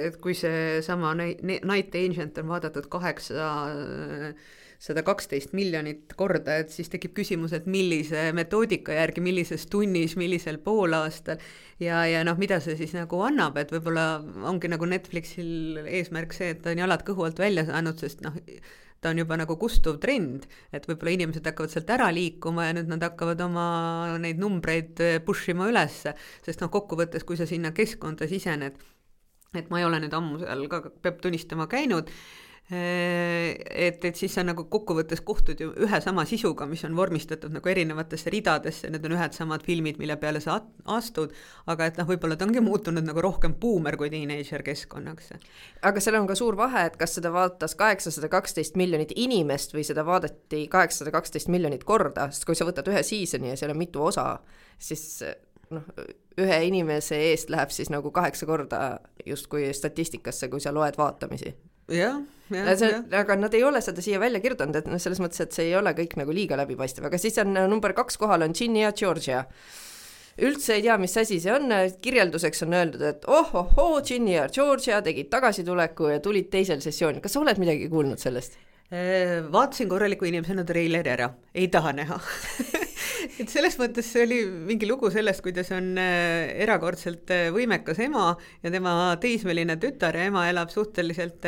et 0.08 0.22
kui 0.22 0.38
seesama 0.38 1.16
Night 1.18 1.98
Ancient 1.98 2.42
on 2.42 2.50
vaadatud 2.54 2.90
kaheksa 2.92 3.50
sada 4.80 5.04
kaksteist 5.04 5.52
miljonit 5.58 6.14
korda, 6.16 6.56
et 6.62 6.72
siis 6.72 6.88
tekib 6.92 7.12
küsimus, 7.18 7.52
et 7.56 7.66
millise 7.68 8.30
metoodika 8.36 8.96
järgi, 8.96 9.24
millises 9.24 9.66
tunnis, 9.72 10.16
millisel 10.20 10.60
poolaastal. 10.64 11.42
Ja, 11.84 12.06
ja 12.08 12.24
noh, 12.28 12.40
mida 12.40 12.62
see 12.64 12.78
siis 12.80 12.96
nagu 12.96 13.20
annab, 13.28 13.60
et 13.60 13.74
võib-olla 13.76 14.22
ongi 14.48 14.72
nagu 14.72 14.88
Netflixil 14.88 15.82
eesmärk 15.84 16.36
see, 16.36 16.54
et 16.56 16.64
ta 16.64 16.72
on 16.72 16.84
jalad 16.84 17.04
kõhu 17.08 17.28
alt 17.28 17.44
välja 17.44 17.68
saanud, 17.68 18.00
sest 18.00 18.24
noh, 18.24 18.40
ta 19.02 19.14
on 19.14 19.22
juba 19.22 19.38
nagu 19.40 19.56
kustuv 19.60 20.00
trend, 20.04 20.46
et 20.76 20.86
võib-olla 20.90 21.16
inimesed 21.16 21.46
hakkavad 21.48 21.74
sealt 21.74 21.92
ära 21.96 22.10
liikuma 22.16 22.68
ja 22.68 22.76
nüüd 22.78 22.92
nad 22.92 23.04
hakkavad 23.08 23.42
oma 23.46 23.66
neid 24.22 24.42
numbreid 24.42 25.00
eh, 25.06 25.18
push 25.24 25.54
ima 25.54 25.70
ülesse, 25.72 26.16
sest 26.46 26.64
noh, 26.64 26.72
kokkuvõttes, 26.74 27.26
kui 27.28 27.40
sa 27.40 27.48
sinna 27.50 27.72
keskkonda 27.76 28.28
sisened, 28.30 28.78
et 29.56 29.72
ma 29.72 29.82
ei 29.82 29.88
ole 29.88 30.04
nüüd 30.04 30.16
ammu 30.16 30.44
seal 30.44 30.68
ka, 30.72 30.84
peab 31.04 31.24
tunnistama, 31.24 31.70
käinud 31.72 32.12
et, 32.72 34.04
et 34.06 34.18
siis 34.18 34.34
sa 34.34 34.44
nagu 34.46 34.68
kokkuvõttes 34.70 35.24
kohtud 35.26 35.62
ju 35.62 35.72
ühe 35.82 36.00
sama 36.04 36.22
sisuga, 36.30 36.68
mis 36.70 36.84
on 36.86 36.94
vormistatud 36.98 37.54
nagu 37.56 37.70
erinevatesse 37.72 38.30
ridadesse, 38.30 38.92
need 38.94 39.06
on 39.08 39.16
ühed 39.18 39.34
samad 39.34 39.64
filmid, 39.66 39.98
mille 39.98 40.20
peale 40.22 40.42
sa 40.44 40.60
astud, 40.94 41.34
aga 41.72 41.88
et 41.90 41.98
noh, 41.98 42.06
võib-olla 42.10 42.38
ta 42.38 42.46
ongi 42.46 42.62
muutunud 42.62 43.06
nagu 43.08 43.24
rohkem 43.26 43.56
buumer 43.58 43.98
kui 43.98 44.12
teenager 44.14 44.62
keskkonnaks. 44.66 45.32
aga 45.90 46.04
seal 46.04 46.20
on 46.20 46.30
ka 46.30 46.38
suur 46.38 46.58
vahe, 46.60 46.86
et 46.92 47.00
kas 47.00 47.18
seda 47.18 47.34
vaatas 47.34 47.74
kaheksasada 47.80 48.30
kaksteist 48.30 48.78
miljonit 48.78 49.16
inimest 49.16 49.74
või 49.74 49.88
seda 49.88 50.06
vaadati 50.06 50.68
kaheksasada 50.70 51.16
kaksteist 51.16 51.50
miljonit 51.50 51.84
korda, 51.84 52.30
sest 52.30 52.46
kui 52.46 52.58
sa 52.60 52.70
võtad 52.70 52.92
ühe 52.94 53.02
season'i 53.02 53.50
ja 53.50 53.58
seal 53.58 53.74
on 53.74 53.82
mitu 53.82 54.04
osa, 54.12 54.28
siis 54.78 55.24
noh, 55.74 55.90
ühe 56.38 56.62
inimese 56.70 57.18
eest 57.32 57.50
läheb 57.50 57.74
siis 57.74 57.90
nagu 57.90 58.14
kaheksa 58.14 58.46
korda 58.46 59.00
justkui 59.26 59.74
statistikasse, 59.74 60.54
kui 60.54 60.62
sa 60.62 60.74
loed 60.76 61.02
vaatamisi 61.02 61.56
jah, 61.94 62.22
jah, 62.54 62.72
see 62.78 62.90
jah. 62.92 63.04
aga 63.22 63.38
nad 63.40 63.54
ei 63.58 63.64
ole 63.66 63.82
seda 63.84 64.04
siia 64.06 64.22
välja 64.22 64.42
kirjutanud, 64.44 64.80
et 64.80 64.90
noh, 64.90 65.02
selles 65.02 65.22
mõttes, 65.24 65.42
et 65.44 65.56
see 65.56 65.70
ei 65.70 65.76
ole 65.80 65.94
kõik 65.98 66.18
nagu 66.22 66.36
liiga 66.36 66.58
läbipaistev, 66.60 67.08
aga 67.10 67.20
siis 67.22 67.38
on 67.44 67.54
number 67.72 67.94
kaks 67.98 68.20
kohal 68.22 68.46
on 68.46 68.56
Ginny 68.58 68.84
ja 68.84 68.94
Georgia. 68.96 69.46
üldse 70.40 70.78
ei 70.78 70.86
tea, 70.86 70.98
mis 70.98 71.18
asi 71.18 71.40
see 71.44 71.54
on, 71.54 71.72
kirjelduseks 72.02 72.64
on 72.64 72.76
öeldud, 72.80 73.06
et 73.06 73.28
oh-oh-hoo, 73.28 74.02
Ginny 74.06 74.38
ja 74.38 74.48
Georgia 74.48 75.02
tegid 75.06 75.30
tagasituleku 75.30 76.14
ja 76.14 76.20
tulid 76.24 76.50
teisel 76.50 76.82
sessioonil, 76.82 77.22
kas 77.22 77.36
sa 77.36 77.44
oled 77.44 77.60
midagi 77.62 77.90
kuulnud 77.92 78.22
sellest? 78.22 78.58
Vaatasin 78.90 79.90
korraliku 79.90 80.26
inimesena 80.26 80.64
treileri 80.66 81.12
ära, 81.14 81.30
ei 81.54 81.68
taha 81.70 81.94
näha 81.94 82.18
et 83.42 83.52
selles 83.52 83.78
mõttes 83.80 84.08
see 84.14 84.24
oli 84.26 84.40
mingi 84.70 84.88
lugu 84.90 85.12
sellest, 85.14 85.44
kuidas 85.46 85.72
on 85.76 85.92
äh, 86.02 86.50
erakordselt 86.66 87.32
äh, 87.36 87.48
võimekas 87.56 88.02
ema 88.06 88.32
ja 88.64 88.72
tema 88.74 88.94
teismeline 89.22 89.78
tütar 89.82 90.18
ja 90.18 90.28
ema 90.30 90.48
elab 90.50 90.74
suhteliselt 90.74 91.48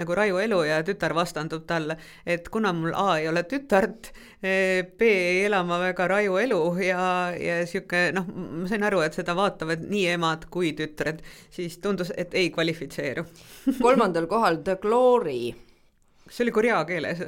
nagu 0.00 0.16
raju 0.16 0.40
elu 0.42 0.60
ja 0.68 0.80
tütar 0.86 1.14
vastandub 1.16 1.64
talle. 1.68 1.96
et 2.26 2.48
kuna 2.48 2.72
mul 2.76 2.94
A 2.96 3.18
ei 3.20 3.28
ole 3.28 3.44
tütart, 3.48 4.12
B 4.40 5.06
ei 5.06 5.44
ela 5.44 5.62
ma 5.64 5.78
väga 5.80 6.06
raju 6.08 6.36
elu 6.40 6.60
ja, 6.84 7.00
ja 7.36 7.60
sihuke 7.68 8.08
noh, 8.16 8.28
ma 8.34 8.68
sain 8.70 8.84
aru, 8.86 9.02
et 9.04 9.16
seda 9.16 9.36
vaatavad 9.36 9.84
nii 9.88 10.06
emad 10.16 10.46
kui 10.52 10.72
tütred, 10.76 11.20
siis 11.52 11.78
tundus, 11.82 12.12
et 12.16 12.34
ei 12.38 12.52
kvalifitseeru 12.54 13.26
kolmandal 13.80 14.28
kohal 14.30 14.62
The 14.64 14.78
Glory 14.80 15.50
see 16.30 16.44
oli 16.44 16.52
korea 16.54 16.84
keeles. 16.84 17.22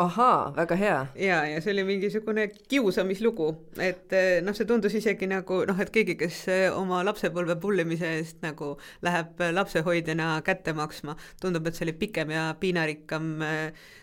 Ahaa, 0.00 0.52
väga 0.56 0.76
hea. 0.80 0.98
ja, 1.20 1.38
ja 1.48 1.60
see 1.62 1.74
oli 1.74 1.84
mingisugune 1.88 2.46
kiusamislugu, 2.70 3.50
et 3.82 4.12
eh, 4.16 4.40
noh, 4.44 4.56
see 4.56 4.68
tundus 4.68 4.94
isegi 4.96 5.28
nagu 5.30 5.62
noh, 5.68 5.80
et 5.82 5.92
keegi, 5.94 6.16
kes 6.20 6.42
eh, 6.52 6.66
oma 6.72 7.02
lapsepõlve 7.06 7.58
pullimise 7.60 8.14
eest 8.18 8.40
nagu 8.44 8.74
läheb 9.06 9.40
lapsehoidjana 9.54 10.32
kätte 10.46 10.74
maksma, 10.76 11.16
tundub, 11.42 11.68
et 11.68 11.78
see 11.78 11.88
oli 11.88 11.96
pikem 12.00 12.32
ja 12.34 12.50
piinarikkam 12.60 13.42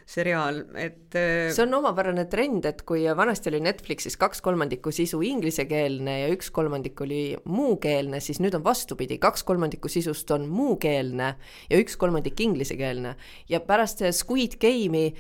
seriaal, 0.08 0.62
et 0.80 1.16
see 1.16 1.64
on 1.66 1.80
omapärane 1.82 2.28
trend, 2.32 2.66
et 2.70 2.84
kui 2.88 3.04
vanasti 3.18 3.52
oli 3.52 3.60
Netflixis 3.66 4.16
kaks 4.20 4.40
kolmandikku 4.46 4.94
sisu 4.96 5.20
inglisekeelne 5.26 6.20
ja 6.22 6.30
üks 6.32 6.52
kolmandik 6.56 7.02
oli 7.04 7.22
muukeelne, 7.44 8.22
siis 8.24 8.40
nüüd 8.44 8.56
on 8.56 8.64
vastupidi, 8.64 9.20
kaks 9.20 9.44
kolmandikku 9.48 9.92
sisust 9.92 10.32
on 10.36 10.48
muukeelne 10.52 11.34
ja 11.70 11.82
üks 11.82 11.98
kolmandik 12.00 12.40
inglisekeelne. 12.44 13.18
ja 13.50 13.60
pärast 13.60 14.06
Squid 14.16 14.56
Game'i 14.62 15.12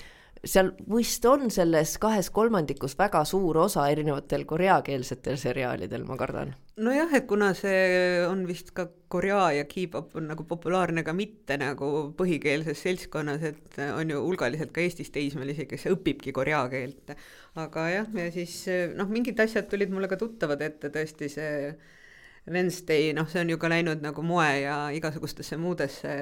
seal 0.45 0.71
vist 0.91 1.25
on 1.25 1.49
selles 1.53 1.95
kahes 2.01 2.29
kolmandikus 2.33 2.97
väga 2.99 3.23
suur 3.25 3.57
osa 3.63 3.87
erinevatel 3.91 4.45
koreakeelsetel 4.49 5.37
seriaalidel, 5.41 6.05
ma 6.07 6.17
kardan. 6.17 6.53
nojah, 6.77 7.13
et 7.17 7.27
kuna 7.27 7.53
see 7.57 8.23
on 8.27 8.45
vist 8.47 8.71
ka 8.77 8.87
korea 9.09 9.51
ja 9.57 9.65
K-pop 9.65 10.15
on 10.19 10.27
nagu 10.31 10.45
populaarne 10.47 11.03
ka 11.03 11.13
mitte 11.17 11.57
nagu 11.57 11.91
põhikeelses 12.17 12.83
seltskonnas, 12.85 13.43
et 13.43 13.81
on 13.87 14.13
ju 14.13 14.21
hulgaliselt 14.23 14.73
ka 14.75 14.83
Eestis 14.83 15.11
teismelisi, 15.15 15.65
kes 15.69 15.87
õpibki 15.93 16.33
korea 16.35 16.63
keelt. 16.69 17.15
aga 17.57 17.89
jah, 17.89 18.09
ja 18.13 18.31
siis 18.31 18.65
noh, 18.95 19.09
mingid 19.09 19.39
asjad 19.39 19.69
tulid 19.69 19.93
mulle 19.93 20.09
ka 20.11 20.19
tuttavad 20.19 20.61
ette, 20.61 20.93
tõesti 20.93 21.31
see 21.33 21.53
Wednesday, 22.51 23.11
noh, 23.15 23.27
see 23.27 23.41
on 23.43 23.51
ju 23.51 23.57
ka 23.59 23.69
läinud 23.71 24.03
nagu 24.03 24.23
moe 24.23 24.47
ja 24.61 24.77
igasugustesse 24.95 25.57
muudesse, 25.59 26.13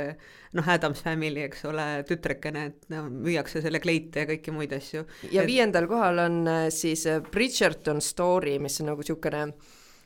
noh, 0.57 0.73
Adams 0.73 1.03
Family, 1.05 1.43
eks 1.45 1.65
ole, 1.69 1.85
tütrekene, 2.09 2.65
et 2.71 2.89
no 2.93 3.05
müüakse 3.11 3.61
selle 3.61 3.81
kleite 3.83 4.23
ja 4.23 4.29
kõiki 4.31 4.53
muid 4.55 4.73
asju. 4.75 5.05
ja 5.29 5.43
et... 5.43 5.49
viiendal 5.49 5.89
kohal 5.91 6.23
on 6.25 6.41
äh, 6.49 6.67
siis 6.73 7.05
äh, 7.11 7.21
Bridgerton 7.31 8.01
Story, 8.01 8.57
mis 8.63 8.81
on 8.81 8.89
nagu 8.91 9.05
niisugune 9.05 9.47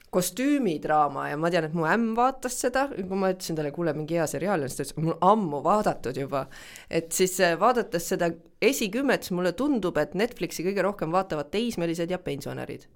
kostüümidraama 0.09 1.28
ja 1.30 1.38
ma 1.38 1.51
tean, 1.53 1.67
et 1.70 1.76
mu 1.78 1.86
ämm 1.86 2.15
vaatas 2.17 2.55
seda, 2.63 2.88
kui 2.95 3.20
ma 3.20 3.30
ütlesin 3.30 3.59
talle, 3.59 3.72
kuule, 3.72 3.93
mingi 3.95 4.17
hea 4.17 4.26
seriaal 4.28 4.65
on, 4.65 4.72
siis 4.72 4.80
ta 4.82 4.88
ütles, 4.88 5.03
mul 5.05 5.20
ammu 5.24 5.63
vaadatud 5.63 6.17
juba. 6.17 6.47
et 6.89 7.13
siis 7.15 7.39
äh, 7.45 7.55
vaadates 7.61 8.11
seda 8.11 8.34
esikümmet, 8.59 9.24
siis 9.24 9.38
mulle 9.38 9.53
tundub, 9.55 9.97
et 10.01 10.17
Netflixi 10.20 10.67
kõige 10.67 10.84
rohkem 10.84 11.15
vaatavad 11.15 11.53
teismelised 11.53 12.11
ja 12.11 12.20
pensionärid 12.20 12.89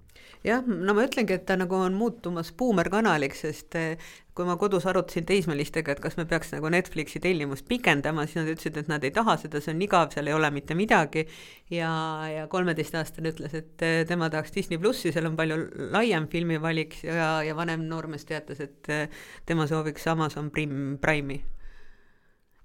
jah, 0.44 0.66
no 0.66 0.94
ma 0.96 1.04
ütlengi, 1.06 1.38
et 1.38 1.46
ta 1.48 1.56
nagu 1.58 1.78
on 1.78 1.96
muutumas 1.96 2.50
buumerkanaliks, 2.58 3.44
sest 3.46 3.76
eh, 3.80 4.10
kui 4.34 4.46
ma 4.48 4.56
kodus 4.60 4.84
arutasin 4.90 5.26
teismelistega, 5.28 5.94
et 5.94 6.02
kas 6.04 6.18
me 6.18 6.26
peaks 6.28 6.52
nagu 6.56 6.70
Netflixi 6.74 7.22
tellimust 7.22 7.66
pikendama, 7.70 8.26
siis 8.26 8.40
nad 8.42 8.50
ütlesid, 8.52 8.78
et 8.82 8.90
nad 8.90 9.06
ei 9.06 9.14
taha 9.14 9.38
seda, 9.40 9.62
see 9.64 9.74
on 9.74 9.82
igav, 9.86 10.10
seal 10.14 10.28
ei 10.28 10.36
ole 10.36 10.50
mitte 10.54 10.76
midagi. 10.78 11.26
ja, 11.72 11.90
ja 12.28 12.46
kolmeteistaastane 12.52 13.32
ütles, 13.34 13.56
et 13.56 13.86
eh, 13.86 14.02
tema 14.08 14.28
tahaks 14.32 14.54
Disney 14.54 14.78
plussi, 14.78 15.14
seal 15.14 15.30
on 15.30 15.38
palju 15.40 15.60
laiem 15.94 16.28
filmivalik 16.32 17.00
ja, 17.06 17.38
ja 17.46 17.56
vanem 17.56 17.88
noormees 17.88 18.28
teatas, 18.28 18.60
et 18.60 18.92
eh, 18.92 19.08
tema 19.46 19.68
sooviks 19.70 20.06
Amazon 20.12 20.50
Prime, 20.50 20.98
Prime'i 21.00 21.42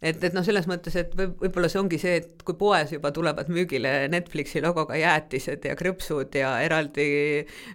et, 0.02 0.22
et 0.24 0.36
noh, 0.36 0.43
selles 0.45 0.68
mõttes, 0.70 0.95
et 1.00 1.12
võib, 1.18 1.36
võib-olla 1.41 1.70
see 1.72 1.80
ongi 1.82 2.00
see, 2.02 2.20
et 2.22 2.43
kui 2.47 2.56
poes 2.60 2.93
juba 2.95 3.12
tulevad 3.16 3.52
müügile 3.52 3.91
Netflixi 4.12 4.62
logoga 4.64 4.95
jäätised 5.00 5.68
ja 5.68 5.76
krõpsud 5.80 6.38
ja 6.39 6.54
eraldi 6.64 7.10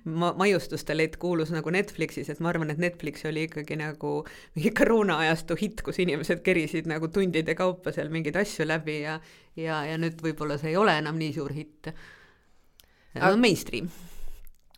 ma-, 0.08 0.32
maiustustelett 0.40 1.18
kuulus 1.20 1.52
nagu 1.54 1.72
Netflixis, 1.74 2.30
et 2.32 2.40
ma 2.44 2.52
arvan, 2.52 2.72
et 2.72 2.80
Netflix 2.80 3.26
oli 3.28 3.44
ikkagi 3.48 3.78
nagu 3.80 4.16
mingi 4.56 4.72
koroonaajastu 4.76 5.58
hitt, 5.60 5.84
kus 5.84 6.00
inimesed 6.04 6.40
kerisid 6.46 6.88
nagu 6.90 7.12
tundide 7.12 7.56
kaupa 7.58 7.92
seal 7.94 8.12
mingeid 8.14 8.40
asju 8.40 8.68
läbi 8.68 9.02
ja 9.04 9.18
ja, 9.60 9.84
ja 9.86 10.00
nüüd 10.00 10.18
võib-olla 10.24 10.58
see 10.58 10.72
ei 10.72 10.80
ole 10.80 10.96
enam 10.98 11.18
nii 11.20 11.32
suur 11.36 11.52
hitt. 11.54 11.92
no 13.20 13.36
mainstream. 13.38 13.90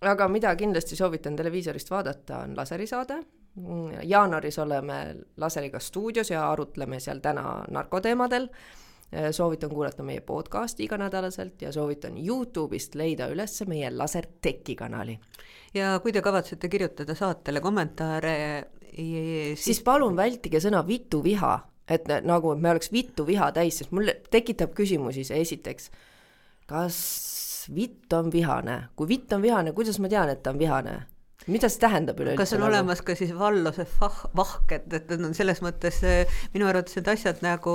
aga 0.02 0.28
mida 0.28 0.52
kindlasti 0.58 0.98
soovitan 0.98 1.36
televiisorist 1.38 1.90
vaadata, 1.90 2.42
on 2.44 2.56
laserisaade 2.58 3.22
jaanuaris 4.02 4.58
oleme 4.58 5.16
Laseriga 5.36 5.78
stuudios 5.80 6.30
ja 6.30 6.50
arutleme 6.50 7.00
seal 7.00 7.18
täna 7.24 7.64
narkoteemadel. 7.70 8.48
soovitan 9.30 9.70
kuulata 9.70 10.02
meie 10.02 10.20
podcasti 10.20 10.84
iganädalaselt 10.84 11.62
ja 11.62 11.72
soovitan 11.72 12.16
Youtube'ist 12.18 12.94
leida 12.94 13.28
üles 13.30 13.62
meie 13.66 13.90
Laserteki 13.90 14.74
kanali. 14.76 15.18
ja 15.74 16.00
kui 16.02 16.12
te 16.12 16.22
kavatsete 16.22 16.68
kirjutada 16.68 17.14
saatele 17.14 17.60
kommentaare, 17.60 18.66
siis... 18.96 19.64
siis 19.64 19.82
palun 19.82 20.16
vältige 20.16 20.60
sõna 20.60 20.86
vituviha, 20.86 21.54
et 21.88 22.08
nagu 22.24 22.54
me 22.56 22.70
oleks 22.70 22.92
vittu 22.92 23.26
viha 23.26 23.52
täis, 23.52 23.78
sest 23.78 23.92
mul 23.92 24.10
tekitab 24.30 24.74
küsimusi 24.74 25.24
see 25.24 25.40
esiteks. 25.40 25.90
kas 26.66 26.96
vitt 27.74 28.12
on 28.12 28.32
vihane, 28.32 28.88
kui 28.96 29.08
vitt 29.08 29.32
on 29.32 29.42
vihane, 29.42 29.72
kuidas 29.72 29.98
ma 29.98 30.08
tean, 30.08 30.28
et 30.28 30.42
ta 30.42 30.50
on 30.50 30.58
vihane? 30.58 31.06
Mida 31.46 31.68
see 31.70 31.80
tähendab 31.82 32.18
üleüldse? 32.18 32.40
kas 32.40 32.52
on 32.56 32.62
nagu? 32.62 32.72
olemas 32.72 33.02
ka 33.06 33.14
siis 33.18 33.30
valluse 33.36 33.84
fah-, 33.86 34.24
vahk, 34.36 34.72
et, 34.74 34.86
et 34.96 35.12
on 35.14 35.34
selles 35.36 35.60
mõttes 35.62 36.00
eh, 36.06 36.38
minu 36.54 36.66
arvates 36.66 36.96
need 36.98 37.10
asjad 37.12 37.42
nagu 37.44 37.74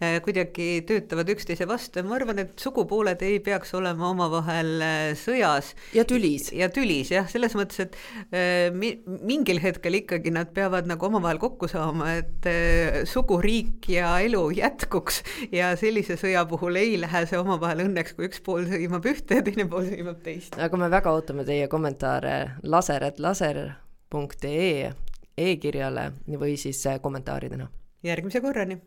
eh, 0.00 0.16
kuidagi 0.24 0.68
töötavad 0.88 1.28
üksteise 1.34 1.66
vastu 1.68 2.00
ja 2.00 2.06
ma 2.06 2.16
arvan, 2.16 2.40
et 2.44 2.54
sugupooled 2.62 3.20
ei 3.26 3.40
peaks 3.44 3.74
olema 3.76 4.08
omavahel 4.14 4.70
eh, 4.86 5.10
sõjas. 5.18 5.74
ja 5.96 6.06
tülis. 6.08 6.48
ja 6.56 6.70
tülis 6.72 7.10
jah, 7.12 7.28
selles 7.28 7.56
mõttes, 7.58 7.82
et 7.84 7.98
eh, 8.30 8.70
mi-, 8.72 8.96
mingil 9.04 9.60
hetkel 9.64 10.00
ikkagi 10.00 10.32
nad 10.32 10.54
peavad 10.56 10.88
nagu 10.88 11.10
omavahel 11.10 11.42
kokku 11.42 11.68
saama, 11.72 12.14
et 12.22 12.48
eh, 12.48 13.02
suguriik 13.08 13.90
ja 13.92 14.14
elu 14.24 14.46
jätkuks 14.56 15.20
ja 15.52 15.74
sellise 15.76 16.16
sõja 16.20 16.46
puhul 16.48 16.80
ei 16.80 16.96
lähe 17.02 17.26
see 17.28 17.42
omavahel 17.42 17.84
õnneks, 17.90 18.16
kui 18.16 18.30
üks 18.30 18.40
pool 18.46 18.64
sõimab 18.70 19.04
ühte 19.12 19.42
ja 19.42 19.44
teine 19.44 19.68
pool 19.68 19.84
sõimab 19.90 20.24
teist. 20.24 20.56
aga 20.56 20.80
me 20.80 20.88
väga 20.96 21.12
ootame 21.12 21.44
teie 21.44 21.68
kommentaare 21.68 22.36
laser.laser.ee 22.76 24.92
e-kirjale 25.36 26.12
või 26.40 26.56
siis 26.60 26.84
kommentaaridena. 27.02 27.68
järgmise 28.02 28.40
korrani 28.40 28.80